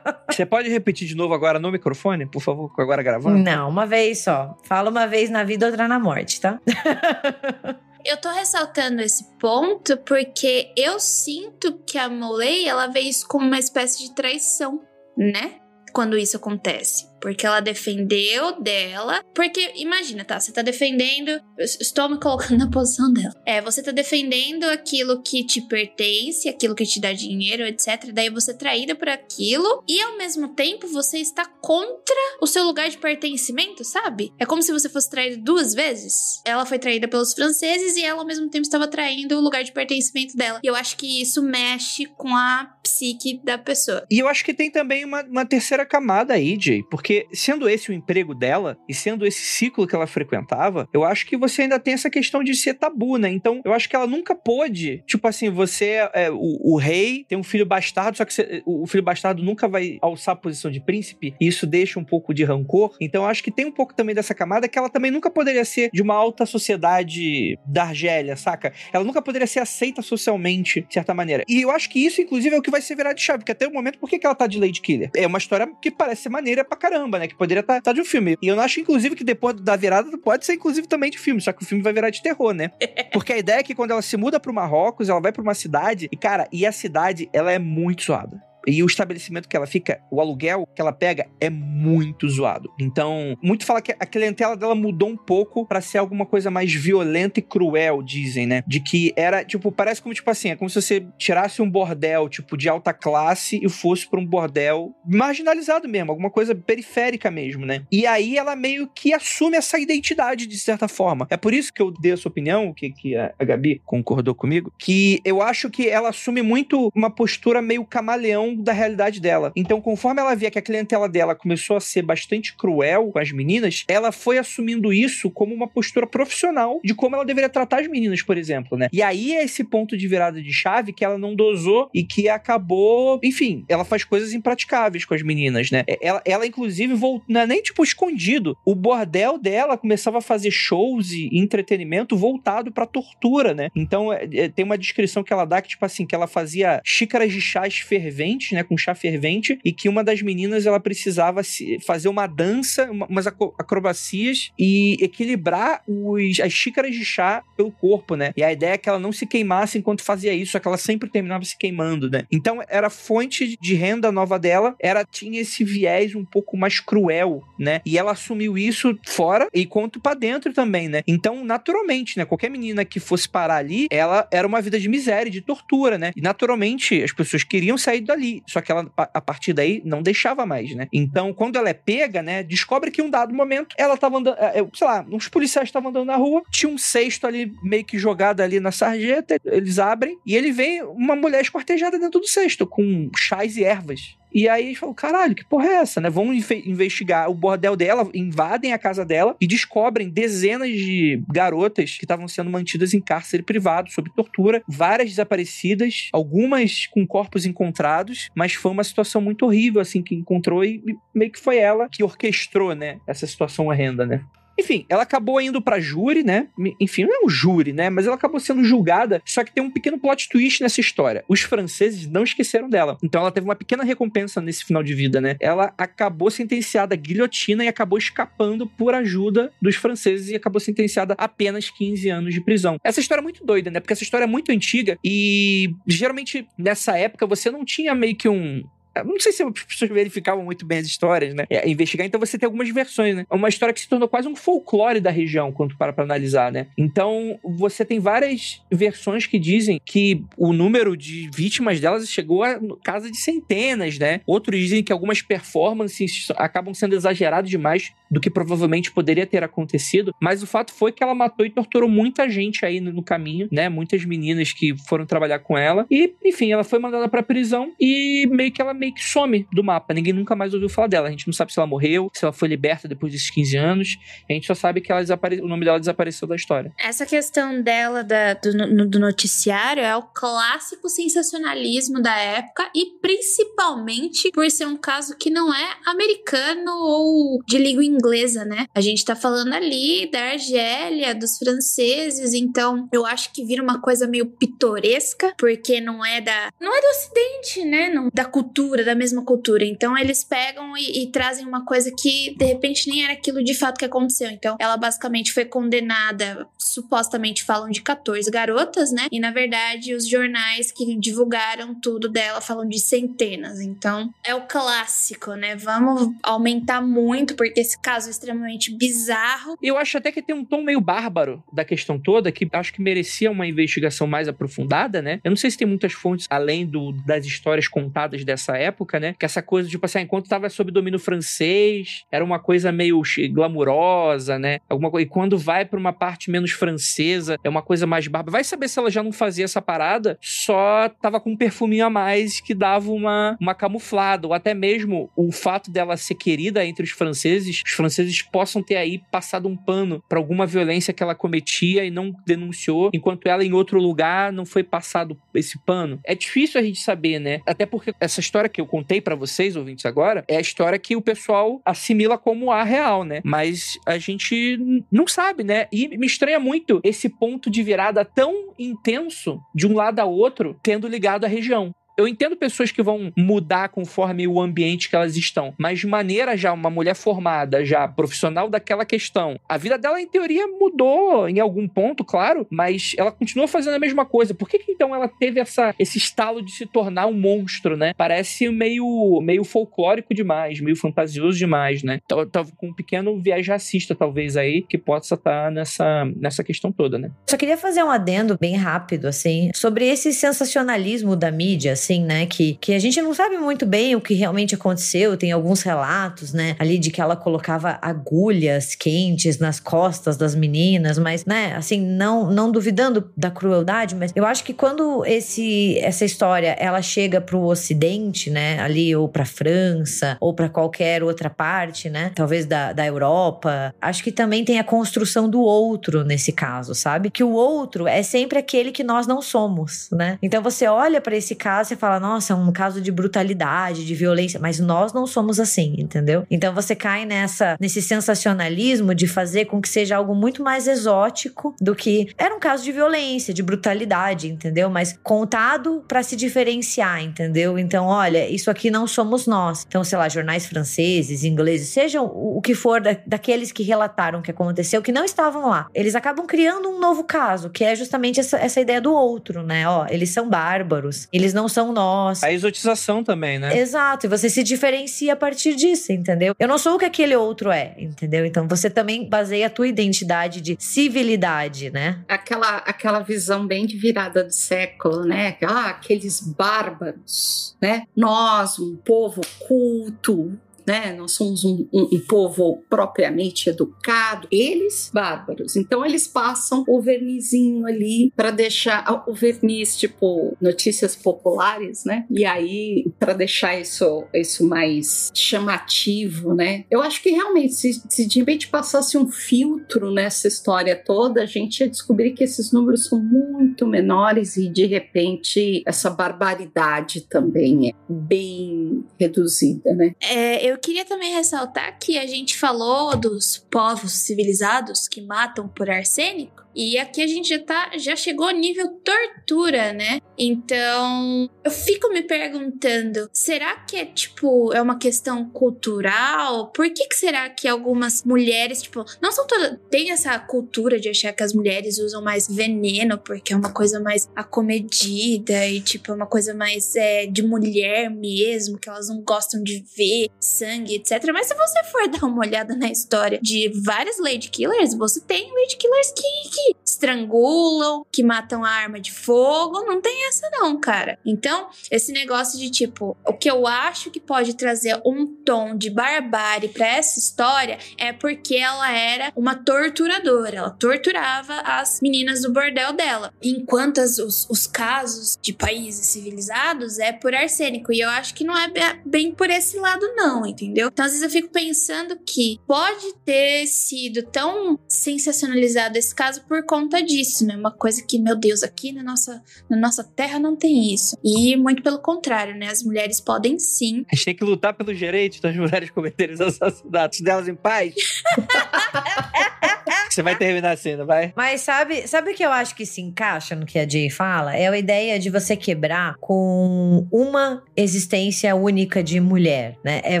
Você 0.30 0.46
pode 0.46 0.68
repetir 0.70 1.06
de 1.06 1.14
novo 1.14 1.34
agora 1.34 1.58
no 1.58 1.70
microfone, 1.70 2.26
por 2.26 2.40
favor, 2.40 2.70
agora 2.78 3.02
gravando? 3.02 3.38
Não, 3.38 3.68
uma 3.68 3.86
vez 3.86 4.20
só. 4.20 4.56
Fala 4.64 4.90
uma 4.90 5.06
vez 5.06 5.28
na 5.28 5.44
vida, 5.44 5.66
outra 5.66 5.86
na 5.86 5.98
morte, 5.98 6.40
tá? 6.40 6.58
Eu 8.04 8.16
tô 8.16 8.30
ressaltando 8.30 9.00
esse 9.00 9.24
ponto 9.38 9.96
porque 9.98 10.72
eu 10.76 10.98
sinto 10.98 11.78
que 11.86 11.96
a 11.96 12.08
Molei, 12.08 12.68
ela 12.68 12.88
vê 12.88 12.98
isso 12.98 13.28
como 13.28 13.46
uma 13.46 13.60
espécie 13.60 14.02
de 14.02 14.12
traição, 14.12 14.80
né? 15.16 15.60
Quando 15.92 16.18
isso 16.18 16.36
acontece. 16.36 17.06
Porque 17.22 17.46
ela 17.46 17.60
defendeu 17.60 18.60
dela. 18.60 19.24
Porque, 19.32 19.72
imagina, 19.76 20.24
tá? 20.24 20.40
Você 20.40 20.50
tá 20.50 20.60
defendendo. 20.60 21.40
Estou 21.56 22.08
me 22.08 22.18
colocando 22.18 22.58
na 22.58 22.68
posição 22.68 23.12
dela. 23.12 23.32
É, 23.46 23.62
você 23.62 23.80
tá 23.80 23.92
defendendo 23.92 24.64
aquilo 24.64 25.22
que 25.22 25.46
te 25.46 25.60
pertence, 25.62 26.48
aquilo 26.48 26.74
que 26.74 26.84
te 26.84 27.00
dá 27.00 27.12
dinheiro, 27.12 27.62
etc. 27.62 28.10
Daí 28.12 28.28
você 28.28 28.50
é 28.50 28.54
traída 28.54 28.96
por 28.96 29.08
aquilo. 29.08 29.84
E 29.88 30.02
ao 30.02 30.18
mesmo 30.18 30.48
tempo 30.48 30.88
você 30.88 31.18
está 31.18 31.46
contra 31.46 32.16
o 32.40 32.46
seu 32.46 32.64
lugar 32.64 32.90
de 32.90 32.98
pertencimento, 32.98 33.84
sabe? 33.84 34.32
É 34.36 34.44
como 34.44 34.60
se 34.60 34.72
você 34.72 34.88
fosse 34.88 35.08
traída 35.08 35.36
duas 35.36 35.74
vezes. 35.74 36.42
Ela 36.44 36.66
foi 36.66 36.78
traída 36.78 37.06
pelos 37.06 37.32
franceses 37.32 37.96
e 37.96 38.02
ela 38.02 38.20
ao 38.20 38.26
mesmo 38.26 38.50
tempo 38.50 38.62
estava 38.62 38.88
traindo 38.88 39.36
o 39.36 39.40
lugar 39.40 39.62
de 39.62 39.70
pertencimento 39.70 40.36
dela. 40.36 40.60
E 40.62 40.66
eu 40.66 40.74
acho 40.74 40.96
que 40.96 41.22
isso 41.22 41.40
mexe 41.40 42.06
com 42.06 42.34
a 42.34 42.68
psique 42.82 43.40
da 43.44 43.56
pessoa. 43.56 44.04
E 44.10 44.18
eu 44.18 44.26
acho 44.26 44.44
que 44.44 44.52
tem 44.52 44.70
também 44.70 45.04
uma, 45.04 45.22
uma 45.22 45.46
terceira 45.46 45.86
camada 45.86 46.34
aí, 46.34 46.58
Jay, 46.60 46.82
porque 46.90 47.11
porque, 47.12 47.26
sendo 47.32 47.68
esse 47.68 47.90
o 47.90 47.92
emprego 47.92 48.34
dela, 48.34 48.78
e 48.88 48.94
sendo 48.94 49.26
esse 49.26 49.42
ciclo 49.42 49.86
que 49.86 49.94
ela 49.94 50.06
frequentava, 50.06 50.88
eu 50.94 51.04
acho 51.04 51.26
que 51.26 51.36
você 51.36 51.62
ainda 51.62 51.78
tem 51.78 51.92
essa 51.92 52.08
questão 52.08 52.42
de 52.42 52.54
ser 52.54 52.74
tabu, 52.74 53.18
né? 53.18 53.28
Então, 53.28 53.60
eu 53.64 53.74
acho 53.74 53.88
que 53.88 53.94
ela 53.94 54.06
nunca 54.06 54.34
pôde, 54.34 55.02
tipo 55.06 55.26
assim, 55.28 55.50
você 55.50 56.08
é, 56.14 56.30
o, 56.30 56.72
o, 56.72 56.76
rei, 56.78 57.26
tem 57.28 57.36
um 57.36 57.42
filho 57.42 57.66
bastardo, 57.66 58.16
só 58.16 58.24
que 58.24 58.32
você, 58.32 58.62
o 58.64 58.86
filho 58.86 59.02
bastardo 59.02 59.42
nunca 59.42 59.68
vai 59.68 59.98
alçar 60.00 60.32
a 60.32 60.36
posição 60.36 60.70
de 60.70 60.80
príncipe, 60.80 61.34
e 61.38 61.46
isso 61.46 61.66
deixa 61.66 62.00
um 62.00 62.04
pouco 62.04 62.32
de 62.32 62.44
rancor. 62.44 62.96
Então, 63.00 63.24
eu 63.24 63.28
acho 63.28 63.42
que 63.42 63.50
tem 63.50 63.66
um 63.66 63.72
pouco 63.72 63.94
também 63.94 64.14
dessa 64.14 64.34
camada 64.34 64.68
que 64.68 64.78
ela 64.78 64.88
também 64.88 65.10
nunca 65.10 65.30
poderia 65.30 65.64
ser 65.64 65.90
de 65.92 66.00
uma 66.00 66.14
alta 66.14 66.46
sociedade 66.46 67.58
da 67.66 67.84
Argélia, 67.84 68.36
saca? 68.36 68.72
Ela 68.92 69.04
nunca 69.04 69.20
poderia 69.20 69.46
ser 69.46 69.60
aceita 69.60 70.00
socialmente, 70.00 70.80
de 70.88 70.94
certa 70.94 71.12
maneira. 71.12 71.44
E 71.46 71.60
eu 71.60 71.70
acho 71.70 71.90
que 71.90 71.98
isso, 72.04 72.22
inclusive, 72.22 72.54
é 72.54 72.58
o 72.58 72.62
que 72.62 72.70
vai 72.70 72.80
ser 72.80 72.96
virar 72.96 73.12
de 73.12 73.20
chave, 73.20 73.40
porque 73.40 73.52
até 73.52 73.66
o 73.66 73.72
momento, 73.72 73.98
por 73.98 74.08
que 74.08 74.24
ela 74.24 74.34
tá 74.34 74.46
de 74.46 74.58
Lady 74.58 74.80
Killer? 74.80 75.10
É 75.14 75.26
uma 75.26 75.38
história 75.38 75.70
que 75.80 75.90
parece 75.90 76.22
ser 76.22 76.28
maneira 76.28 76.64
pra 76.64 76.78
caramba 76.78 77.01
caramba, 77.02 77.18
né? 77.18 77.28
Que 77.28 77.34
poderia 77.34 77.60
estar 77.60 77.74
tá, 77.74 77.80
tá 77.80 77.92
de 77.92 78.00
um 78.00 78.04
filme. 78.04 78.36
E 78.40 78.48
eu 78.48 78.56
não 78.56 78.62
acho, 78.62 78.80
inclusive, 78.80 79.16
que 79.16 79.24
depois 79.24 79.54
da 79.60 79.76
virada 79.76 80.16
pode 80.18 80.46
ser, 80.46 80.54
inclusive, 80.54 80.86
também 80.86 81.10
de 81.10 81.18
filme. 81.18 81.40
Só 81.40 81.52
que 81.52 81.62
o 81.62 81.66
filme 81.66 81.82
vai 81.82 81.92
virar 81.92 82.10
de 82.10 82.22
terror, 82.22 82.52
né? 82.52 82.70
Porque 83.12 83.32
a 83.32 83.38
ideia 83.38 83.58
é 83.58 83.62
que 83.62 83.74
quando 83.74 83.90
ela 83.90 84.02
se 84.02 84.16
muda 84.16 84.38
pro 84.38 84.52
Marrocos, 84.52 85.08
ela 85.08 85.20
vai 85.20 85.32
pra 85.32 85.42
uma 85.42 85.54
cidade. 85.54 86.08
E, 86.10 86.16
cara, 86.16 86.48
e 86.52 86.64
a 86.64 86.72
cidade, 86.72 87.28
ela 87.32 87.52
é 87.52 87.58
muito 87.58 88.04
zoada 88.04 88.51
e 88.66 88.82
o 88.82 88.86
estabelecimento 88.86 89.48
que 89.48 89.56
ela 89.56 89.66
fica, 89.66 90.00
o 90.10 90.20
aluguel 90.20 90.68
que 90.74 90.80
ela 90.80 90.92
pega 90.92 91.26
é 91.40 91.50
muito 91.50 92.28
zoado. 92.28 92.70
Então, 92.80 93.36
muito 93.42 93.64
fala 93.64 93.82
que 93.82 93.92
a 93.92 94.06
clientela 94.06 94.56
dela 94.56 94.74
mudou 94.74 95.08
um 95.08 95.16
pouco 95.16 95.66
para 95.66 95.80
ser 95.80 95.98
alguma 95.98 96.26
coisa 96.26 96.50
mais 96.50 96.72
violenta 96.72 97.40
e 97.40 97.42
cruel, 97.42 98.02
dizem, 98.02 98.46
né? 98.46 98.62
De 98.66 98.80
que 98.80 99.12
era, 99.16 99.44
tipo, 99.44 99.70
parece 99.72 100.00
como, 100.02 100.14
tipo 100.14 100.30
assim, 100.30 100.50
é 100.50 100.56
como 100.56 100.70
se 100.70 100.80
você 100.80 101.06
tirasse 101.18 101.60
um 101.62 101.70
bordel, 101.70 102.28
tipo, 102.28 102.56
de 102.56 102.68
alta 102.68 102.92
classe 102.92 103.60
e 103.62 103.68
fosse 103.68 104.08
para 104.08 104.20
um 104.20 104.26
bordel 104.26 104.94
marginalizado 105.04 105.88
mesmo, 105.88 106.10
alguma 106.10 106.30
coisa 106.30 106.54
periférica 106.54 107.30
mesmo, 107.30 107.66
né? 107.66 107.84
E 107.90 108.06
aí 108.06 108.36
ela 108.36 108.54
meio 108.54 108.88
que 108.88 109.12
assume 109.12 109.56
essa 109.56 109.78
identidade, 109.78 110.46
de 110.46 110.58
certa 110.58 110.88
forma. 110.88 111.26
É 111.30 111.36
por 111.36 111.52
isso 111.52 111.72
que 111.72 111.82
eu 111.82 111.90
dei 111.90 112.12
a 112.12 112.16
sua 112.16 112.30
opinião, 112.30 112.72
que, 112.72 112.90
que 112.90 113.16
a 113.16 113.32
Gabi 113.44 113.80
concordou 113.84 114.34
comigo, 114.34 114.72
que 114.78 115.20
eu 115.24 115.42
acho 115.42 115.70
que 115.70 115.88
ela 115.88 116.10
assume 116.10 116.42
muito 116.42 116.90
uma 116.94 117.10
postura 117.10 117.60
meio 117.60 117.84
camaleão 117.84 118.51
da 118.56 118.72
realidade 118.72 119.20
dela. 119.20 119.52
Então, 119.56 119.80
conforme 119.80 120.20
ela 120.20 120.34
via 120.34 120.50
que 120.50 120.58
a 120.58 120.62
clientela 120.62 121.08
dela 121.08 121.34
começou 121.34 121.76
a 121.76 121.80
ser 121.80 122.02
bastante 122.02 122.56
cruel 122.56 123.10
com 123.12 123.18
as 123.18 123.32
meninas, 123.32 123.84
ela 123.88 124.12
foi 124.12 124.38
assumindo 124.38 124.92
isso 124.92 125.30
como 125.30 125.54
uma 125.54 125.68
postura 125.68 126.06
profissional 126.06 126.80
de 126.84 126.94
como 126.94 127.16
ela 127.16 127.24
deveria 127.24 127.48
tratar 127.48 127.80
as 127.80 127.88
meninas, 127.88 128.22
por 128.22 128.36
exemplo, 128.36 128.76
né? 128.76 128.88
E 128.92 129.02
aí 129.02 129.34
é 129.34 129.42
esse 129.42 129.64
ponto 129.64 129.96
de 129.96 130.08
virada 130.08 130.42
de 130.42 130.52
chave 130.52 130.92
que 130.92 131.04
ela 131.04 131.18
não 131.18 131.34
dosou 131.34 131.88
e 131.94 132.04
que 132.04 132.28
acabou, 132.28 133.20
enfim, 133.22 133.64
ela 133.68 133.84
faz 133.84 134.04
coisas 134.04 134.32
impraticáveis 134.32 135.04
com 135.04 135.14
as 135.14 135.22
meninas, 135.22 135.70
né? 135.70 135.84
É, 135.86 135.98
ela, 136.00 136.22
ela 136.24 136.46
inclusive, 136.46 136.94
voltou, 136.94 137.24
não 137.28 137.40
é 137.40 137.46
nem 137.46 137.62
tipo 137.62 137.82
escondido. 137.82 138.56
O 138.64 138.74
bordel 138.74 139.38
dela 139.38 139.76
começava 139.76 140.18
a 140.18 140.22
fazer 140.22 140.50
shows 140.50 141.12
e 141.12 141.28
entretenimento 141.32 142.16
voltado 142.16 142.72
pra 142.72 142.86
tortura, 142.86 143.54
né? 143.54 143.68
Então, 143.74 144.12
é, 144.12 144.28
é, 144.32 144.48
tem 144.48 144.64
uma 144.64 144.78
descrição 144.78 145.22
que 145.22 145.32
ela 145.32 145.44
dá 145.44 145.60
que, 145.60 145.68
tipo 145.68 145.84
assim, 145.84 146.06
que 146.06 146.14
ela 146.14 146.26
fazia 146.26 146.80
xícaras 146.84 147.32
de 147.32 147.40
chás 147.40 147.78
ferventes, 147.78 148.41
né? 148.50 148.62
Com 148.62 148.76
chá 148.76 148.94
fervente, 148.94 149.58
e 149.64 149.72
que 149.72 149.88
uma 149.88 150.02
das 150.02 150.22
meninas 150.22 150.66
ela 150.66 150.80
precisava 150.80 151.42
fazer 151.84 152.08
uma 152.08 152.26
dança, 152.26 152.90
umas 152.90 153.26
acrobacias 153.26 154.50
e 154.58 154.96
equilibrar 155.00 155.82
os, 155.86 156.40
as 156.40 156.52
xícaras 156.52 156.94
de 156.94 157.04
chá 157.04 157.42
pelo 157.56 157.70
corpo, 157.70 158.16
né? 158.16 158.32
E 158.36 158.42
a 158.42 158.52
ideia 158.52 158.72
é 158.72 158.78
que 158.78 158.88
ela 158.88 158.98
não 158.98 159.12
se 159.12 159.26
queimasse 159.26 159.78
enquanto 159.78 160.02
fazia 160.02 160.32
isso, 160.32 160.52
só 160.52 160.58
que 160.58 160.68
ela 160.68 160.76
sempre 160.76 161.08
terminava 161.08 161.44
se 161.44 161.56
queimando, 161.56 162.10
né? 162.10 162.24
Então 162.30 162.60
era 162.68 162.90
fonte 162.90 163.56
de 163.60 163.74
renda 163.74 164.10
nova 164.10 164.38
dela, 164.38 164.74
era 164.80 165.04
tinha 165.04 165.40
esse 165.40 165.64
viés 165.64 166.14
um 166.14 166.24
pouco 166.24 166.56
mais 166.56 166.80
cruel, 166.80 167.42
né? 167.58 167.80
E 167.84 167.98
ela 167.98 168.12
assumiu 168.12 168.56
isso 168.56 168.98
fora 169.06 169.48
e 169.52 169.66
quanto 169.66 170.00
para 170.00 170.14
dentro 170.14 170.52
também, 170.52 170.88
né? 170.88 171.02
Então, 171.06 171.44
naturalmente, 171.44 172.18
né? 172.18 172.24
Qualquer 172.24 172.50
menina 172.50 172.84
que 172.84 173.00
fosse 173.00 173.28
parar 173.28 173.56
ali, 173.56 173.86
ela 173.90 174.26
era 174.30 174.46
uma 174.46 174.60
vida 174.60 174.78
de 174.78 174.88
miséria, 174.88 175.30
de 175.30 175.40
tortura, 175.40 175.98
né? 175.98 176.12
E 176.16 176.20
naturalmente 176.20 177.02
as 177.02 177.12
pessoas 177.12 177.44
queriam 177.44 177.76
sair 177.76 178.00
dali, 178.00 178.31
só 178.46 178.60
que 178.60 178.70
ela 178.70 178.90
a 178.96 179.20
partir 179.20 179.52
daí 179.52 179.82
não 179.84 180.02
deixava 180.02 180.46
mais, 180.46 180.74
né? 180.74 180.86
Então, 180.92 181.32
quando 181.32 181.56
ela 181.56 181.68
é 181.68 181.74
pega, 181.74 182.22
né? 182.22 182.42
Descobre 182.42 182.90
que 182.90 183.00
em 183.00 183.04
um 183.04 183.10
dado 183.10 183.34
momento 183.34 183.74
ela 183.78 183.96
tava 183.96 184.18
andando, 184.18 184.36
é, 184.38 184.60
é, 184.60 184.66
sei 184.72 184.86
lá, 184.86 185.04
uns 185.10 185.28
policiais 185.28 185.68
estavam 185.68 185.90
andando 185.90 186.06
na 186.06 186.16
rua, 186.16 186.42
tinha 186.50 186.70
um 186.70 186.78
cesto 186.78 187.26
ali 187.26 187.52
meio 187.62 187.84
que 187.84 187.98
jogado 187.98 188.40
ali 188.40 188.60
na 188.60 188.70
sarjeta, 188.70 189.40
eles 189.44 189.78
abrem 189.78 190.18
e 190.26 190.36
ele 190.36 190.52
vê 190.52 190.82
uma 190.82 191.16
mulher 191.16 191.40
esquartejada 191.42 191.98
dentro 191.98 192.20
do 192.20 192.26
cesto 192.26 192.66
com 192.66 193.10
chás 193.16 193.56
e 193.56 193.64
ervas. 193.64 194.16
E 194.34 194.48
aí 194.48 194.66
eles 194.66 194.78
falam, 194.78 194.94
caralho, 194.94 195.34
que 195.34 195.44
porra 195.44 195.66
é 195.66 195.74
essa, 195.74 196.00
né? 196.00 196.08
Vão 196.08 196.32
investigar 196.32 197.30
o 197.30 197.34
bordel 197.34 197.76
dela, 197.76 198.08
invadem 198.14 198.72
a 198.72 198.78
casa 198.78 199.04
dela 199.04 199.36
e 199.40 199.46
descobrem 199.46 200.08
dezenas 200.08 200.70
de 200.70 201.22
garotas 201.28 201.96
que 201.96 202.04
estavam 202.04 202.26
sendo 202.26 202.50
mantidas 202.50 202.94
em 202.94 203.00
cárcere 203.00 203.42
privado, 203.42 203.90
sob 203.90 204.10
tortura, 204.14 204.62
várias 204.66 205.10
desaparecidas, 205.10 206.08
algumas 206.12 206.86
com 206.86 207.06
corpos 207.06 207.46
encontrados, 207.46 208.30
mas 208.34 208.54
foi 208.54 208.70
uma 208.72 208.84
situação 208.84 209.20
muito 209.20 209.44
horrível, 209.44 209.80
assim, 209.80 210.02
que 210.02 210.14
encontrou 210.14 210.64
e 210.64 210.82
meio 211.14 211.30
que 211.30 211.40
foi 211.40 211.58
ela 211.58 211.88
que 211.90 212.02
orquestrou, 212.02 212.74
né, 212.74 212.98
essa 213.06 213.26
situação 213.26 213.66
horrenda, 213.66 214.06
né? 214.06 214.24
Enfim, 214.58 214.86
ela 214.88 215.02
acabou 215.02 215.40
indo 215.40 215.60
pra 215.60 215.80
júri, 215.80 216.22
né? 216.22 216.48
Enfim, 216.80 217.04
não 217.04 217.14
é 217.14 217.24
um 217.24 217.28
júri, 217.28 217.72
né? 217.72 217.90
Mas 217.90 218.06
ela 218.06 218.16
acabou 218.16 218.38
sendo 218.38 218.64
julgada. 218.64 219.20
Só 219.24 219.42
que 219.44 219.52
tem 219.52 219.62
um 219.62 219.70
pequeno 219.70 219.98
plot 219.98 220.28
twist 220.28 220.62
nessa 220.62 220.80
história. 220.80 221.24
Os 221.28 221.40
franceses 221.40 222.06
não 222.06 222.22
esqueceram 222.22 222.68
dela. 222.68 222.96
Então 223.02 223.20
ela 223.20 223.32
teve 223.32 223.46
uma 223.46 223.56
pequena 223.56 223.82
recompensa 223.82 224.40
nesse 224.40 224.64
final 224.64 224.82
de 224.82 224.94
vida, 224.94 225.20
né? 225.20 225.36
Ela 225.40 225.72
acabou 225.76 226.30
sentenciada 226.30 226.94
à 226.94 226.96
guilhotina 226.96 227.64
e 227.64 227.68
acabou 227.68 227.98
escapando 227.98 228.66
por 228.66 228.94
ajuda 228.94 229.52
dos 229.60 229.76
franceses 229.76 230.28
e 230.28 230.36
acabou 230.36 230.60
sentenciada 230.60 231.14
a 231.18 231.32
apenas 231.32 231.70
15 231.70 232.08
anos 232.10 232.34
de 232.34 232.40
prisão. 232.40 232.76
Essa 232.84 233.00
história 233.00 233.20
é 233.20 233.22
muito 233.22 233.44
doida, 233.44 233.70
né? 233.70 233.80
Porque 233.80 233.94
essa 233.94 234.02
história 234.02 234.24
é 234.24 234.28
muito 234.28 234.52
antiga 234.52 234.98
e 235.02 235.74
geralmente 235.86 236.46
nessa 236.58 236.96
época 236.96 237.26
você 237.26 237.50
não 237.50 237.64
tinha 237.64 237.94
meio 237.94 238.14
que 238.14 238.28
um 238.28 238.62
não 239.04 239.18
sei 239.18 239.32
se 239.32 239.42
as 239.42 239.64
pessoas 239.64 239.90
verificavam 239.90 240.44
muito 240.44 240.66
bem 240.66 240.78
as 240.78 240.86
histórias, 240.86 241.34
né? 241.34 241.44
É, 241.48 241.68
investigar, 241.68 242.06
então 242.06 242.20
você 242.20 242.38
tem 242.38 242.46
algumas 242.46 242.68
versões, 242.70 243.16
né? 243.16 243.26
É 243.30 243.34
uma 243.34 243.48
história 243.48 243.72
que 243.72 243.80
se 243.80 243.88
tornou 243.88 244.08
quase 244.08 244.28
um 244.28 244.36
folclore 244.36 245.00
da 245.00 245.10
região, 245.10 245.52
quando 245.52 245.76
para 245.76 245.92
pra 245.92 246.04
analisar, 246.04 246.52
né? 246.52 246.66
Então, 246.76 247.38
você 247.42 247.84
tem 247.84 247.98
várias 247.98 248.62
versões 248.70 249.26
que 249.26 249.38
dizem 249.38 249.80
que 249.84 250.22
o 250.36 250.52
número 250.52 250.96
de 250.96 251.30
vítimas 251.34 251.80
delas 251.80 252.08
chegou 252.08 252.42
a 252.42 252.58
casa 252.82 253.10
de 253.10 253.16
centenas, 253.16 253.98
né? 253.98 254.20
Outros 254.26 254.58
dizem 254.58 254.82
que 254.82 254.92
algumas 254.92 255.22
performances 255.22 256.28
acabam 256.36 256.74
sendo 256.74 256.94
exageradas 256.94 257.50
demais 257.50 257.92
do 258.10 258.20
que 258.20 258.30
provavelmente 258.30 258.92
poderia 258.92 259.26
ter 259.26 259.42
acontecido, 259.42 260.14
mas 260.20 260.42
o 260.42 260.46
fato 260.46 260.72
foi 260.72 260.92
que 260.92 261.02
ela 261.02 261.14
matou 261.14 261.46
e 261.46 261.50
torturou 261.50 261.88
muita 261.88 262.28
gente 262.28 262.64
aí 262.64 262.80
no 262.80 263.02
caminho, 263.02 263.48
né? 263.50 263.68
Muitas 263.68 264.04
meninas 264.04 264.52
que 264.52 264.76
foram 264.86 265.06
trabalhar 265.06 265.38
com 265.38 265.56
ela 265.56 265.86
e, 265.90 266.12
enfim, 266.24 266.52
ela 266.52 266.64
foi 266.64 266.78
mandada 266.78 267.08
para 267.08 267.22
prisão 267.22 267.72
e 267.80 268.26
meio 268.30 268.52
que 268.52 268.60
ela 268.60 268.74
meio 268.82 268.94
que 268.94 269.04
some 269.04 269.46
do 269.52 269.62
mapa. 269.62 269.94
Ninguém 269.94 270.12
nunca 270.12 270.34
mais 270.34 270.52
ouviu 270.52 270.68
falar 270.68 270.88
dela. 270.88 271.06
A 271.06 271.10
gente 271.10 271.28
não 271.28 271.32
sabe 271.32 271.52
se 271.52 271.58
ela 271.58 271.66
morreu, 271.66 272.10
se 272.12 272.24
ela 272.24 272.32
foi 272.32 272.48
liberta 272.48 272.88
depois 272.88 273.12
desses 273.12 273.30
15 273.30 273.56
anos. 273.56 273.96
A 274.28 274.32
gente 274.32 274.46
só 274.46 274.54
sabe 274.54 274.80
que 274.80 274.90
ela 274.90 275.00
desapare... 275.00 275.40
o 275.40 275.46
nome 275.46 275.64
dela 275.64 275.78
desapareceu 275.78 276.26
da 276.26 276.34
história. 276.34 276.72
Essa 276.78 277.06
questão 277.06 277.62
dela 277.62 278.02
da, 278.02 278.34
do, 278.34 278.88
do 278.88 278.98
noticiário 278.98 279.82
é 279.82 279.96
o 279.96 280.02
clássico 280.02 280.88
sensacionalismo 280.88 282.02
da 282.02 282.16
época 282.16 282.68
e 282.74 282.98
principalmente 283.00 284.30
por 284.32 284.50
ser 284.50 284.66
um 284.66 284.76
caso 284.76 285.16
que 285.16 285.30
não 285.30 285.54
é 285.54 285.76
americano 285.86 286.72
ou 286.72 287.40
de 287.46 287.58
língua 287.58 287.84
inglesa, 287.84 288.44
né? 288.44 288.66
A 288.74 288.80
gente 288.80 289.04
tá 289.04 289.14
falando 289.14 289.52
ali 289.52 290.10
da 290.10 290.32
Argélia, 290.32 291.14
dos 291.14 291.38
franceses, 291.38 292.34
então 292.34 292.88
eu 292.92 293.06
acho 293.06 293.32
que 293.32 293.44
vira 293.44 293.62
uma 293.62 293.80
coisa 293.80 294.08
meio 294.08 294.26
pitoresca, 294.26 295.32
porque 295.38 295.80
não 295.80 296.04
é 296.04 296.20
da 296.20 296.50
não 296.60 296.76
é 296.76 296.80
do 296.80 296.86
ocidente, 296.88 297.64
né? 297.64 297.90
Não, 297.90 298.08
da 298.12 298.24
cultura 298.24 298.71
cultura, 298.72 298.84
da 298.84 298.94
mesma 298.94 299.24
cultura. 299.24 299.64
Então 299.64 299.96
eles 299.98 300.24
pegam 300.24 300.76
e, 300.76 301.02
e, 301.02 301.06
trazem 301.10 301.46
uma 301.46 301.64
coisa 301.64 301.92
que 301.94 302.34
de 302.36 302.44
repente 302.44 302.88
nem 302.88 303.04
era 303.04 303.12
aquilo 303.12 303.44
de 303.44 303.54
fato 303.54 303.78
que 303.78 303.84
aconteceu. 303.84 304.30
Então 304.30 304.56
ela 304.58 304.76
basicamente 304.76 305.32
foi 305.32 305.44
condenada, 305.44 306.46
supostamente 306.58 307.42
falam 307.44 307.70
de 307.70 307.82
14 307.82 308.30
garotas, 308.30 308.90
né? 308.90 309.08
E 309.12 309.20
na 309.20 309.30
verdade 309.30 309.94
os 309.94 310.08
jornais 310.08 310.72
que 310.72 310.96
divulgaram 310.96 311.74
tudo 311.74 312.08
dela 312.08 312.40
falam 312.40 312.66
de 312.66 312.78
centenas. 312.78 313.60
Então 313.60 314.10
é 314.24 314.34
o 314.34 314.42
clássico, 314.42 315.34
né? 315.34 315.54
Vamos 315.54 316.10
aumentar 316.22 316.80
muito 316.80 317.34
porque 317.34 317.60
esse 317.60 317.80
caso 317.80 318.08
é 318.08 318.10
extremamente 318.10 318.74
bizarro. 318.74 319.58
Eu 319.62 319.76
acho 319.76 319.98
até 319.98 320.10
que 320.10 320.22
tem 320.22 320.34
um 320.34 320.44
tom 320.44 320.62
meio 320.62 320.80
bárbaro 320.80 321.42
da 321.52 321.64
questão 321.64 321.98
toda 321.98 322.32
que 322.32 322.48
acho 322.52 322.72
que 322.72 322.80
merecia 322.80 323.30
uma 323.30 323.46
investigação 323.46 324.06
mais 324.06 324.28
aprofundada, 324.28 325.02
né? 325.02 325.20
Eu 325.22 325.30
não 325.30 325.36
sei 325.36 325.50
se 325.50 325.58
tem 325.58 325.66
muitas 325.66 325.92
fontes 325.92 326.26
além 326.30 326.64
do, 326.64 326.92
das 326.92 327.26
histórias 327.26 327.68
contadas 327.68 328.24
dessa 328.24 328.61
época, 328.62 329.00
né? 329.00 329.14
Que 329.18 329.24
essa 329.24 329.42
coisa, 329.42 329.68
tipo 329.68 329.84
assim, 329.84 329.98
ah, 329.98 330.02
enquanto 330.02 330.28
tava 330.28 330.48
sob 330.48 330.70
domínio 330.70 330.98
francês, 330.98 332.04
era 332.10 332.24
uma 332.24 332.38
coisa 332.38 332.70
meio 332.72 333.02
glamurosa, 333.32 334.38
né? 334.38 334.58
Alguma 334.68 334.90
coisa. 334.90 335.06
E 335.06 335.08
quando 335.08 335.36
vai 335.38 335.64
para 335.64 335.78
uma 335.78 335.92
parte 335.92 336.30
menos 336.30 336.52
francesa, 336.52 337.36
é 337.42 337.48
uma 337.48 337.62
coisa 337.62 337.86
mais 337.86 338.06
barba. 338.06 338.30
Vai 338.30 338.44
saber 338.44 338.68
se 338.68 338.78
ela 338.78 338.90
já 338.90 339.02
não 339.02 339.12
fazia 339.12 339.44
essa 339.44 339.60
parada, 339.60 340.18
só 340.20 340.88
tava 341.00 341.20
com 341.20 341.30
um 341.32 341.36
perfuminho 341.36 341.86
a 341.86 341.90
mais 341.90 342.40
que 342.40 342.54
dava 342.54 342.90
uma, 342.90 343.36
uma 343.40 343.54
camuflada. 343.54 344.26
Ou 344.26 344.34
até 344.34 344.54
mesmo 344.54 345.10
o 345.16 345.32
fato 345.32 345.70
dela 345.70 345.96
ser 345.96 346.14
querida 346.14 346.64
entre 346.64 346.84
os 346.84 346.90
franceses, 346.90 347.62
os 347.64 347.72
franceses 347.72 348.22
possam 348.22 348.62
ter 348.62 348.76
aí 348.76 349.00
passado 349.10 349.48
um 349.48 349.56
pano 349.56 350.02
para 350.08 350.18
alguma 350.18 350.46
violência 350.46 350.92
que 350.92 351.02
ela 351.02 351.14
cometia 351.14 351.84
e 351.84 351.90
não 351.90 352.14
denunciou, 352.26 352.90
enquanto 352.92 353.26
ela 353.26 353.44
em 353.44 353.52
outro 353.52 353.80
lugar 353.80 354.32
não 354.32 354.44
foi 354.44 354.62
passado 354.62 355.18
esse 355.34 355.58
pano. 355.64 356.00
É 356.04 356.14
difícil 356.14 356.60
a 356.60 356.64
gente 356.64 356.80
saber, 356.80 357.18
né? 357.18 357.40
Até 357.46 357.66
porque 357.66 357.92
essa 358.00 358.20
história 358.20 358.48
que 358.52 358.60
eu 358.60 358.66
contei 358.66 359.00
para 359.00 359.14
vocês, 359.14 359.56
ouvintes 359.56 359.86
agora, 359.86 360.24
é 360.28 360.36
a 360.36 360.40
história 360.40 360.78
que 360.78 360.94
o 360.94 361.02
pessoal 361.02 361.60
assimila 361.64 362.18
como 362.18 362.50
a 362.50 362.62
real, 362.62 363.04
né? 363.04 363.20
Mas 363.24 363.78
a 363.86 363.98
gente 363.98 364.84
não 364.90 365.06
sabe, 365.06 365.42
né? 365.42 365.66
E 365.72 365.96
me 365.96 366.06
estranha 366.06 366.38
muito 366.38 366.80
esse 366.84 367.08
ponto 367.08 367.50
de 367.50 367.62
virada 367.62 368.04
tão 368.04 368.52
intenso 368.58 369.40
de 369.54 369.66
um 369.66 369.74
lado 369.74 369.98
a 370.00 370.04
outro, 370.04 370.58
tendo 370.62 370.86
ligado 370.86 371.24
a 371.24 371.28
região. 371.28 371.74
Eu 371.96 372.08
entendo 372.08 372.36
pessoas 372.36 372.70
que 372.70 372.82
vão 372.82 373.12
mudar 373.16 373.68
conforme 373.68 374.26
o 374.26 374.40
ambiente 374.40 374.88
que 374.88 374.96
elas 374.96 375.16
estão, 375.16 375.54
mas 375.58 375.80
de 375.80 375.86
maneira 375.86 376.36
já 376.36 376.52
uma 376.52 376.70
mulher 376.70 376.94
formada, 376.94 377.64
já 377.64 377.86
profissional 377.86 378.48
daquela 378.48 378.84
questão. 378.84 379.38
A 379.48 379.56
vida 379.56 379.76
dela, 379.76 380.00
em 380.00 380.06
teoria, 380.06 380.46
mudou 380.46 381.28
em 381.28 381.38
algum 381.40 381.68
ponto, 381.68 382.04
claro, 382.04 382.46
mas 382.50 382.94
ela 382.96 383.12
continua 383.12 383.46
fazendo 383.46 383.74
a 383.74 383.78
mesma 383.78 384.04
coisa. 384.04 384.34
Por 384.34 384.48
que, 384.48 384.58
que 384.58 384.72
então 384.72 384.94
ela 384.94 385.08
teve 385.08 385.40
essa, 385.40 385.74
esse 385.78 385.98
estalo 385.98 386.42
de 386.42 386.52
se 386.52 386.66
tornar 386.66 387.06
um 387.06 387.12
monstro, 387.12 387.76
né? 387.76 387.92
Parece 387.96 388.48
meio, 388.48 389.20
meio 389.22 389.44
folclórico 389.44 390.14
demais, 390.14 390.60
meio 390.60 390.76
fantasioso 390.76 391.38
demais, 391.38 391.82
né? 391.82 392.00
Tava 392.08 392.22
então, 392.22 392.46
com 392.56 392.68
um 392.68 392.74
pequeno 392.74 393.20
viés 393.20 393.46
racista, 393.46 393.94
talvez, 393.94 394.36
aí, 394.36 394.62
que 394.62 394.78
possa 394.78 395.14
estar 395.14 395.50
nessa, 395.50 396.04
nessa 396.16 396.42
questão 396.42 396.72
toda, 396.72 396.98
né? 396.98 397.10
Só 397.28 397.36
queria 397.36 397.56
fazer 397.56 397.82
um 397.82 397.90
adendo 397.90 398.36
bem 398.40 398.56
rápido, 398.56 399.06
assim, 399.06 399.50
sobre 399.54 399.86
esse 399.86 400.12
sensacionalismo 400.12 401.14
da 401.14 401.30
mídia, 401.30 401.76
assim, 401.82 402.04
né? 402.04 402.26
Que, 402.26 402.54
que 402.60 402.72
a 402.72 402.78
gente 402.78 403.02
não 403.02 403.12
sabe 403.12 403.36
muito 403.36 403.66
bem 403.66 403.96
o 403.96 404.00
que 404.00 404.14
realmente 404.14 404.54
aconteceu. 404.54 405.16
Tem 405.16 405.32
alguns 405.32 405.62
relatos, 405.62 406.32
né? 406.32 406.54
Ali 406.58 406.78
de 406.78 406.90
que 406.90 407.00
ela 407.00 407.16
colocava 407.16 407.78
agulhas 407.82 408.74
quentes 408.74 409.38
nas 409.38 409.58
costas 409.58 410.16
das 410.16 410.34
meninas, 410.34 410.98
mas, 410.98 411.24
né? 411.24 411.54
Assim, 411.56 411.80
não, 411.80 412.30
não 412.30 412.50
duvidando 412.50 413.10
da 413.16 413.30
crueldade, 413.30 413.96
mas 413.96 414.12
eu 414.14 414.24
acho 414.24 414.44
que 414.44 414.54
quando 414.54 415.04
esse, 415.04 415.78
essa 415.80 416.04
história 416.04 416.56
ela 416.58 416.80
chega 416.80 417.20
pro 417.20 417.42
Ocidente, 417.42 418.30
né? 418.30 418.60
Ali, 418.60 418.94
ou 418.94 419.08
pra 419.08 419.24
França, 419.24 420.16
ou 420.20 420.32
para 420.32 420.48
qualquer 420.48 421.02
outra 421.02 421.28
parte, 421.28 421.90
né? 421.90 422.12
Talvez 422.14 422.46
da, 422.46 422.72
da 422.72 422.86
Europa. 422.86 423.74
Acho 423.80 424.04
que 424.04 424.12
também 424.12 424.44
tem 424.44 424.58
a 424.58 424.64
construção 424.64 425.28
do 425.28 425.40
outro 425.40 426.04
nesse 426.04 426.32
caso, 426.32 426.74
sabe? 426.74 427.10
Que 427.10 427.24
o 427.24 427.32
outro 427.32 427.88
é 427.88 428.02
sempre 428.02 428.38
aquele 428.38 428.70
que 428.70 428.84
nós 428.84 429.06
não 429.06 429.20
somos, 429.20 429.88
né? 429.90 430.18
Então 430.22 430.42
você 430.42 430.66
olha 430.66 431.00
para 431.00 431.16
esse 431.16 431.34
caso 431.34 431.71
e 431.74 431.76
fala, 431.76 431.98
nossa, 431.98 432.32
é 432.32 432.36
um 432.36 432.52
caso 432.52 432.80
de 432.80 432.90
brutalidade, 432.90 433.84
de 433.84 433.94
violência, 433.94 434.40
mas 434.40 434.58
nós 434.58 434.92
não 434.92 435.06
somos 435.06 435.40
assim, 435.40 435.74
entendeu? 435.78 436.26
Então 436.30 436.54
você 436.54 436.74
cai 436.74 437.04
nessa 437.04 437.56
nesse 437.60 437.82
sensacionalismo 437.82 438.94
de 438.94 439.06
fazer 439.06 439.46
com 439.46 439.60
que 439.60 439.68
seja 439.68 439.96
algo 439.96 440.14
muito 440.14 440.42
mais 440.42 440.66
exótico 440.66 441.54
do 441.60 441.74
que 441.74 442.08
era 442.18 442.34
um 442.34 442.40
caso 442.40 442.64
de 442.64 442.72
violência, 442.72 443.32
de 443.32 443.42
brutalidade, 443.42 444.28
entendeu? 444.28 444.68
Mas 444.70 444.98
contado 445.02 445.84
para 445.86 446.02
se 446.02 446.16
diferenciar, 446.16 447.02
entendeu? 447.02 447.58
Então, 447.58 447.86
olha, 447.86 448.28
isso 448.28 448.50
aqui 448.50 448.70
não 448.70 448.86
somos 448.86 449.26
nós. 449.26 449.64
Então, 449.66 449.84
sei 449.84 449.98
lá, 449.98 450.08
jornais 450.08 450.46
franceses, 450.46 451.24
ingleses, 451.24 451.68
sejam 451.68 452.04
o 452.04 452.40
que 452.40 452.54
for 452.54 452.80
da, 452.80 452.96
daqueles 453.06 453.52
que 453.52 453.62
relataram 453.62 454.20
o 454.20 454.22
que 454.22 454.30
aconteceu, 454.30 454.82
que 454.82 454.92
não 454.92 455.04
estavam 455.04 455.48
lá. 455.48 455.68
Eles 455.74 455.94
acabam 455.94 456.26
criando 456.26 456.68
um 456.68 456.80
novo 456.80 457.04
caso, 457.04 457.50
que 457.50 457.64
é 457.64 457.74
justamente 457.74 458.20
essa, 458.20 458.38
essa 458.38 458.60
ideia 458.60 458.80
do 458.80 458.92
outro, 458.92 459.42
né? 459.42 459.68
Ó, 459.68 459.86
eles 459.88 460.10
são 460.10 460.28
bárbaros, 460.28 461.08
eles 461.12 461.32
não 461.32 461.48
são 461.48 461.61
nós. 461.70 462.22
A 462.24 462.32
exotização 462.32 463.04
também, 463.04 463.38
né? 463.38 463.56
Exato, 463.58 464.06
e 464.06 464.08
você 464.08 464.30
se 464.30 464.42
diferencia 464.42 465.12
a 465.12 465.16
partir 465.16 465.54
disso, 465.54 465.92
entendeu? 465.92 466.34
Eu 466.38 466.48
não 466.48 466.56
sou 466.56 466.74
o 466.74 466.78
que 466.78 466.86
aquele 466.86 467.14
outro 467.14 467.50
é, 467.50 467.74
entendeu? 467.78 468.24
Então 468.24 468.48
você 468.48 468.70
também 468.70 469.08
baseia 469.08 469.48
a 469.48 469.50
tua 469.50 469.68
identidade 469.68 470.40
de 470.40 470.56
civilidade, 470.58 471.70
né? 471.70 472.00
Aquela, 472.08 472.56
aquela 472.58 473.00
visão 473.00 473.46
bem 473.46 473.66
de 473.66 473.76
virada 473.76 474.24
do 474.24 474.32
século, 474.32 475.04
né? 475.04 475.36
Ah, 475.42 475.68
aqueles 475.68 476.20
bárbaros, 476.20 477.56
né? 477.60 477.82
Nós, 477.94 478.58
um 478.58 478.76
povo 478.76 479.20
culto, 479.46 480.32
né? 480.72 480.94
Nós 480.94 481.12
somos 481.12 481.44
um, 481.44 481.68
um, 481.70 481.82
um, 481.92 482.00
povo 482.08 482.64
propriamente 482.70 483.50
educado, 483.50 484.26
eles 484.30 484.90
bárbaros. 484.92 485.54
Então 485.54 485.84
eles 485.84 486.08
passam 486.08 486.64
o 486.66 486.80
vernizinho 486.80 487.66
ali 487.66 488.10
para 488.16 488.30
deixar 488.30 489.04
o 489.06 489.12
verniz 489.12 489.76
tipo 489.76 490.34
notícias 490.40 490.96
populares, 490.96 491.84
né? 491.84 492.06
E 492.10 492.24
aí 492.24 492.86
para 492.98 493.12
deixar 493.12 493.60
isso 493.60 494.04
isso 494.14 494.48
mais 494.48 495.12
chamativo, 495.14 496.32
né? 496.32 496.64
Eu 496.70 496.80
acho 496.80 497.02
que 497.02 497.10
realmente 497.10 497.52
se, 497.52 497.82
se 497.86 498.06
de 498.06 498.20
repente 498.20 498.48
passasse 498.48 498.96
um 498.96 499.12
filtro 499.12 499.92
nessa 499.92 500.26
história 500.26 500.74
toda, 500.74 501.22
a 501.22 501.26
gente 501.26 501.60
ia 501.60 501.68
descobrir 501.68 502.12
que 502.12 502.24
esses 502.24 502.50
números 502.50 502.86
são 502.86 502.98
muito 502.98 503.66
menores 503.66 504.38
e 504.38 504.48
de 504.48 504.64
repente 504.64 505.62
essa 505.66 505.90
barbaridade 505.90 507.02
também 507.02 507.68
é 507.68 507.72
bem 507.86 508.82
reduzida, 508.98 509.74
né? 509.74 509.94
É, 510.00 510.42
eu 510.50 510.61
queria 510.62 510.84
também 510.84 511.12
ressaltar 511.12 511.76
que 511.78 511.98
a 511.98 512.06
gente 512.06 512.38
falou 512.38 512.96
dos 512.96 513.36
povos 513.50 513.92
civilizados 513.92 514.86
que 514.88 515.02
matam 515.02 515.48
por 515.48 515.68
arsênico. 515.68 516.42
E 516.54 516.78
aqui 516.78 517.02
a 517.02 517.06
gente 517.06 517.28
já 517.28 517.38
tá, 517.38 517.70
já 517.76 517.96
chegou 517.96 518.26
ao 518.26 518.34
nível 518.34 518.68
tortura, 518.84 519.72
né? 519.72 520.00
Então, 520.18 521.28
eu 521.42 521.50
fico 521.50 521.88
me 521.88 522.02
perguntando, 522.02 523.08
será 523.12 523.56
que 523.56 523.76
é 523.76 523.84
tipo, 523.86 524.52
é 524.52 524.60
uma 524.60 524.78
questão 524.78 525.28
cultural? 525.30 526.52
Por 526.52 526.70
que 526.72 526.86
que 526.86 526.94
será 526.94 527.28
que 527.30 527.48
algumas 527.48 528.04
mulheres, 528.04 528.62
tipo, 528.62 528.84
não 529.00 529.10
são 529.10 529.26
todas, 529.26 529.58
tem 529.70 529.90
essa 529.90 530.18
cultura 530.18 530.78
de 530.78 530.88
achar 530.88 531.12
que 531.12 531.22
as 531.22 531.32
mulheres 531.32 531.78
usam 531.78 532.02
mais 532.02 532.28
veneno 532.28 532.98
porque 532.98 533.32
é 533.32 533.36
uma 533.36 533.52
coisa 533.52 533.80
mais 533.80 534.08
acomedida 534.14 535.46
e 535.46 535.60
tipo, 535.60 535.90
é 535.90 535.94
uma 535.94 536.06
coisa 536.06 536.34
mais 536.34 536.76
é, 536.76 537.06
de 537.06 537.22
mulher 537.22 537.90
mesmo, 537.90 538.58
que 538.58 538.68
elas 538.68 538.88
não 538.88 539.00
gostam 539.02 539.42
de 539.42 539.64
ver 539.76 540.08
sangue, 540.20 540.76
etc. 540.76 541.02
Mas 541.12 541.26
se 541.26 541.34
você 541.34 541.64
for 541.64 541.88
dar 541.88 542.06
uma 542.06 542.20
olhada 542.20 542.54
na 542.54 542.70
história 542.70 543.18
de 543.22 543.50
várias 543.64 543.98
Lady 543.98 544.30
Killers, 544.30 544.74
você 544.74 545.00
tem 545.00 545.32
Lady 545.32 545.56
Killers 545.56 545.92
que, 545.92 546.30
que 546.30 546.41
estrangulam, 546.64 547.84
que 547.90 548.02
matam 548.02 548.44
a 548.44 548.50
arma 548.50 548.80
de 548.80 548.92
fogo. 548.92 549.64
Não 549.64 549.80
tem 549.80 550.08
essa, 550.08 550.28
não, 550.30 550.58
cara. 550.58 550.98
Então, 551.04 551.48
esse 551.70 551.92
negócio 551.92 552.38
de 552.38 552.50
tipo, 552.50 552.96
o 553.06 553.12
que 553.12 553.30
eu 553.30 553.46
acho 553.46 553.90
que 553.90 554.00
pode 554.00 554.34
trazer 554.34 554.80
um 554.84 555.06
tom 555.06 555.56
de 555.56 555.70
barbárie 555.70 556.48
para 556.48 556.66
essa 556.66 556.98
história 556.98 557.58
é 557.78 557.92
porque 557.92 558.36
ela 558.36 558.70
era 558.70 559.12
uma 559.14 559.34
torturadora. 559.34 560.36
Ela 560.36 560.50
torturava 560.50 561.34
as 561.40 561.80
meninas 561.80 562.22
do 562.22 562.32
bordel 562.32 562.72
dela. 562.72 563.12
Enquanto 563.22 563.80
as, 563.80 563.98
os, 563.98 564.28
os 564.28 564.46
casos 564.46 565.18
de 565.20 565.32
países 565.32 565.86
civilizados 565.86 566.78
é 566.78 566.92
por 566.92 567.14
arsênico. 567.14 567.72
E 567.72 567.80
eu 567.80 567.88
acho 567.88 568.14
que 568.14 568.24
não 568.24 568.36
é 568.36 568.50
bem 568.84 569.12
por 569.12 569.30
esse 569.30 569.58
lado, 569.58 569.86
não, 569.94 570.26
entendeu? 570.26 570.68
Então, 570.68 570.84
às 570.84 570.92
vezes 570.92 571.04
eu 571.04 571.10
fico 571.10 571.30
pensando 571.30 571.98
que 572.04 572.40
pode 572.46 572.94
ter 573.04 573.46
sido 573.46 574.02
tão 574.02 574.58
sensacionalizado 574.68 575.78
esse 575.78 575.94
caso 575.94 576.22
por 576.32 576.46
conta 576.46 576.82
disso, 576.82 577.26
né? 577.26 577.36
Uma 577.36 577.50
coisa 577.50 577.84
que, 577.86 577.98
meu 577.98 578.16
Deus, 578.16 578.42
aqui 578.42 578.72
na 578.72 578.82
nossa, 578.82 579.22
na 579.50 579.56
nossa 579.58 579.84
terra 579.84 580.18
não 580.18 580.34
tem 580.34 580.72
isso. 580.72 580.96
E 581.04 581.36
muito 581.36 581.62
pelo 581.62 581.78
contrário, 581.78 582.34
né? 582.34 582.48
As 582.48 582.62
mulheres 582.62 583.02
podem 583.02 583.38
sim. 583.38 583.84
A 583.92 583.94
gente 583.94 584.06
tem 584.06 584.14
que 584.16 584.24
lutar 584.24 584.54
pelos 584.54 584.78
direitos 584.78 585.20
das 585.20 585.36
mulheres 585.36 585.70
cometerem 585.70 586.14
os 586.14 586.22
assassinatos 586.22 587.02
delas 587.02 587.28
em 587.28 587.34
paz. 587.34 587.74
Você 589.92 590.02
vai 590.02 590.16
terminar 590.16 590.52
assim, 590.52 590.74
não 590.74 590.86
vai? 590.86 591.12
Mas 591.14 591.42
sabe, 591.42 591.86
sabe 591.86 592.12
o 592.12 592.14
que 592.14 592.24
eu 592.24 592.32
acho 592.32 592.54
que 592.54 592.64
se 592.64 592.80
encaixa 592.80 593.34
no 593.34 593.44
que 593.44 593.58
a 593.58 593.68
Jay 593.68 593.90
fala? 593.90 594.34
É 594.34 594.48
a 594.48 594.56
ideia 594.56 594.98
de 594.98 595.10
você 595.10 595.36
quebrar 595.36 595.96
com 596.00 596.86
uma 596.90 597.42
existência 597.54 598.34
única 598.34 598.82
de 598.82 598.98
mulher, 599.00 599.56
né? 599.62 599.82
É 599.84 600.00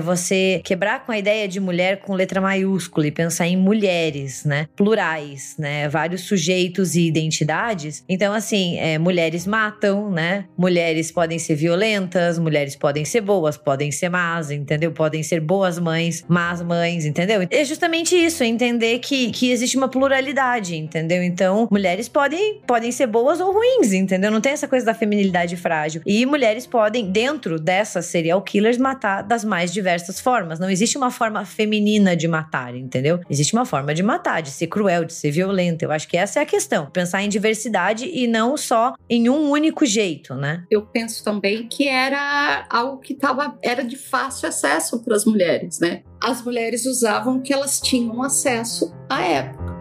você 0.00 0.62
quebrar 0.64 1.04
com 1.04 1.12
a 1.12 1.18
ideia 1.18 1.46
de 1.46 1.60
mulher 1.60 1.98
com 2.00 2.14
letra 2.14 2.40
maiúscula 2.40 3.06
e 3.06 3.10
pensar 3.10 3.46
em 3.46 3.56
mulheres, 3.56 4.44
né? 4.46 4.66
Plurais, 4.74 5.56
né? 5.58 5.88
Vários 5.90 6.22
sujeitos 6.22 6.94
e 6.94 7.06
identidades. 7.06 8.02
Então, 8.08 8.32
assim, 8.32 8.78
é, 8.78 8.98
mulheres 8.98 9.46
matam, 9.46 10.10
né? 10.10 10.46
Mulheres 10.56 11.12
podem 11.12 11.38
ser 11.38 11.54
violentas, 11.54 12.38
mulheres 12.38 12.74
podem 12.76 13.04
ser 13.04 13.20
boas, 13.20 13.58
podem 13.58 13.92
ser 13.92 14.08
más, 14.08 14.50
entendeu? 14.50 14.90
Podem 14.90 15.22
ser 15.22 15.40
boas 15.40 15.78
mães, 15.78 16.24
más 16.26 16.62
mães, 16.62 17.04
entendeu? 17.04 17.46
É 17.50 17.64
justamente 17.64 18.16
isso, 18.16 18.42
entender 18.42 18.98
que, 18.98 19.30
que 19.30 19.50
existe 19.50 19.81
uma 19.82 19.88
pluralidade, 19.88 20.76
entendeu? 20.76 21.22
Então, 21.22 21.68
mulheres 21.70 22.08
podem, 22.08 22.60
podem 22.66 22.92
ser 22.92 23.06
boas 23.06 23.40
ou 23.40 23.52
ruins, 23.52 23.92
entendeu? 23.92 24.30
Não 24.30 24.40
tem 24.40 24.52
essa 24.52 24.68
coisa 24.68 24.86
da 24.86 24.94
feminilidade 24.94 25.56
frágil. 25.56 26.02
E 26.06 26.24
mulheres 26.24 26.66
podem, 26.66 27.10
dentro 27.10 27.58
dessas 27.58 28.06
serial 28.06 28.40
killers, 28.42 28.78
matar 28.78 29.22
das 29.22 29.44
mais 29.44 29.72
diversas 29.72 30.20
formas. 30.20 30.58
Não 30.58 30.70
existe 30.70 30.96
uma 30.96 31.10
forma 31.10 31.44
feminina 31.44 32.16
de 32.16 32.28
matar, 32.28 32.74
entendeu? 32.74 33.20
Existe 33.28 33.52
uma 33.52 33.64
forma 33.64 33.92
de 33.94 34.02
matar, 34.02 34.40
de 34.40 34.50
ser 34.50 34.68
cruel, 34.68 35.04
de 35.04 35.12
ser 35.12 35.30
violenta. 35.30 35.84
Eu 35.84 35.90
acho 35.90 36.08
que 36.08 36.16
essa 36.16 36.38
é 36.38 36.42
a 36.42 36.46
questão. 36.46 36.86
Pensar 36.86 37.22
em 37.22 37.28
diversidade 37.28 38.08
e 38.12 38.26
não 38.26 38.56
só 38.56 38.94
em 39.08 39.28
um 39.28 39.50
único 39.50 39.84
jeito, 39.84 40.34
né? 40.34 40.64
Eu 40.70 40.82
penso 40.82 41.24
também 41.24 41.66
que 41.66 41.88
era 41.88 42.66
algo 42.70 42.98
que 42.98 43.14
tava, 43.14 43.58
era 43.62 43.82
de 43.82 43.96
fácil 43.96 44.48
acesso 44.48 45.02
para 45.02 45.16
as 45.16 45.24
mulheres, 45.24 45.80
né? 45.80 46.02
As 46.22 46.40
mulheres 46.40 46.86
usavam 46.86 47.38
o 47.38 47.42
que 47.42 47.52
elas 47.52 47.80
tinham 47.80 48.22
acesso 48.22 48.94
à 49.10 49.24
época. 49.24 49.72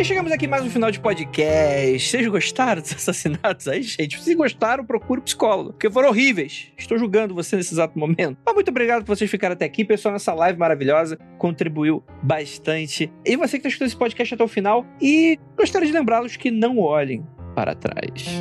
E 0.00 0.04
chegamos 0.04 0.32
aqui 0.32 0.48
mais 0.48 0.64
no 0.64 0.70
final 0.70 0.90
de 0.90 0.98
podcast. 0.98 2.10
Vocês 2.10 2.26
gostaram 2.26 2.82
dos 2.82 2.90
assassinatos 2.96 3.68
aí, 3.68 3.84
gente? 3.84 4.20
Se 4.20 4.34
gostaram, 4.34 4.84
procure 4.84 5.20
um 5.20 5.22
psicólogo, 5.22 5.70
porque 5.74 5.88
foram 5.88 6.08
horríveis. 6.08 6.72
Estou 6.76 6.98
julgando 6.98 7.32
você 7.36 7.54
nesse 7.54 7.72
exato 7.72 7.96
momento. 7.96 8.36
Mas 8.44 8.54
muito 8.54 8.70
obrigado 8.70 9.04
por 9.04 9.16
vocês 9.16 9.30
ficarem 9.30 9.54
até 9.54 9.64
aqui. 9.64 9.84
Pessoal, 9.84 10.14
nessa 10.14 10.34
live 10.34 10.58
maravilhosa 10.58 11.16
contribuiu 11.38 12.02
bastante. 12.20 13.12
E 13.24 13.36
você 13.36 13.52
que 13.52 13.58
está 13.58 13.68
escutando 13.68 13.88
esse 13.88 13.96
podcast 13.96 14.34
até 14.34 14.42
o 14.42 14.48
final. 14.48 14.84
E 15.00 15.38
gostaria 15.56 15.86
de 15.86 15.94
lembrá-los 15.94 16.36
que 16.36 16.50
não 16.50 16.80
olhem 16.80 17.24
para 17.54 17.76
trás. 17.76 18.40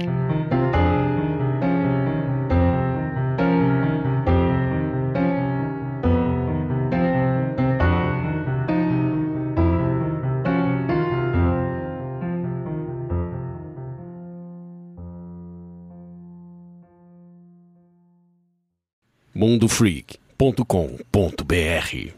mundofreak.com.br 19.42 22.14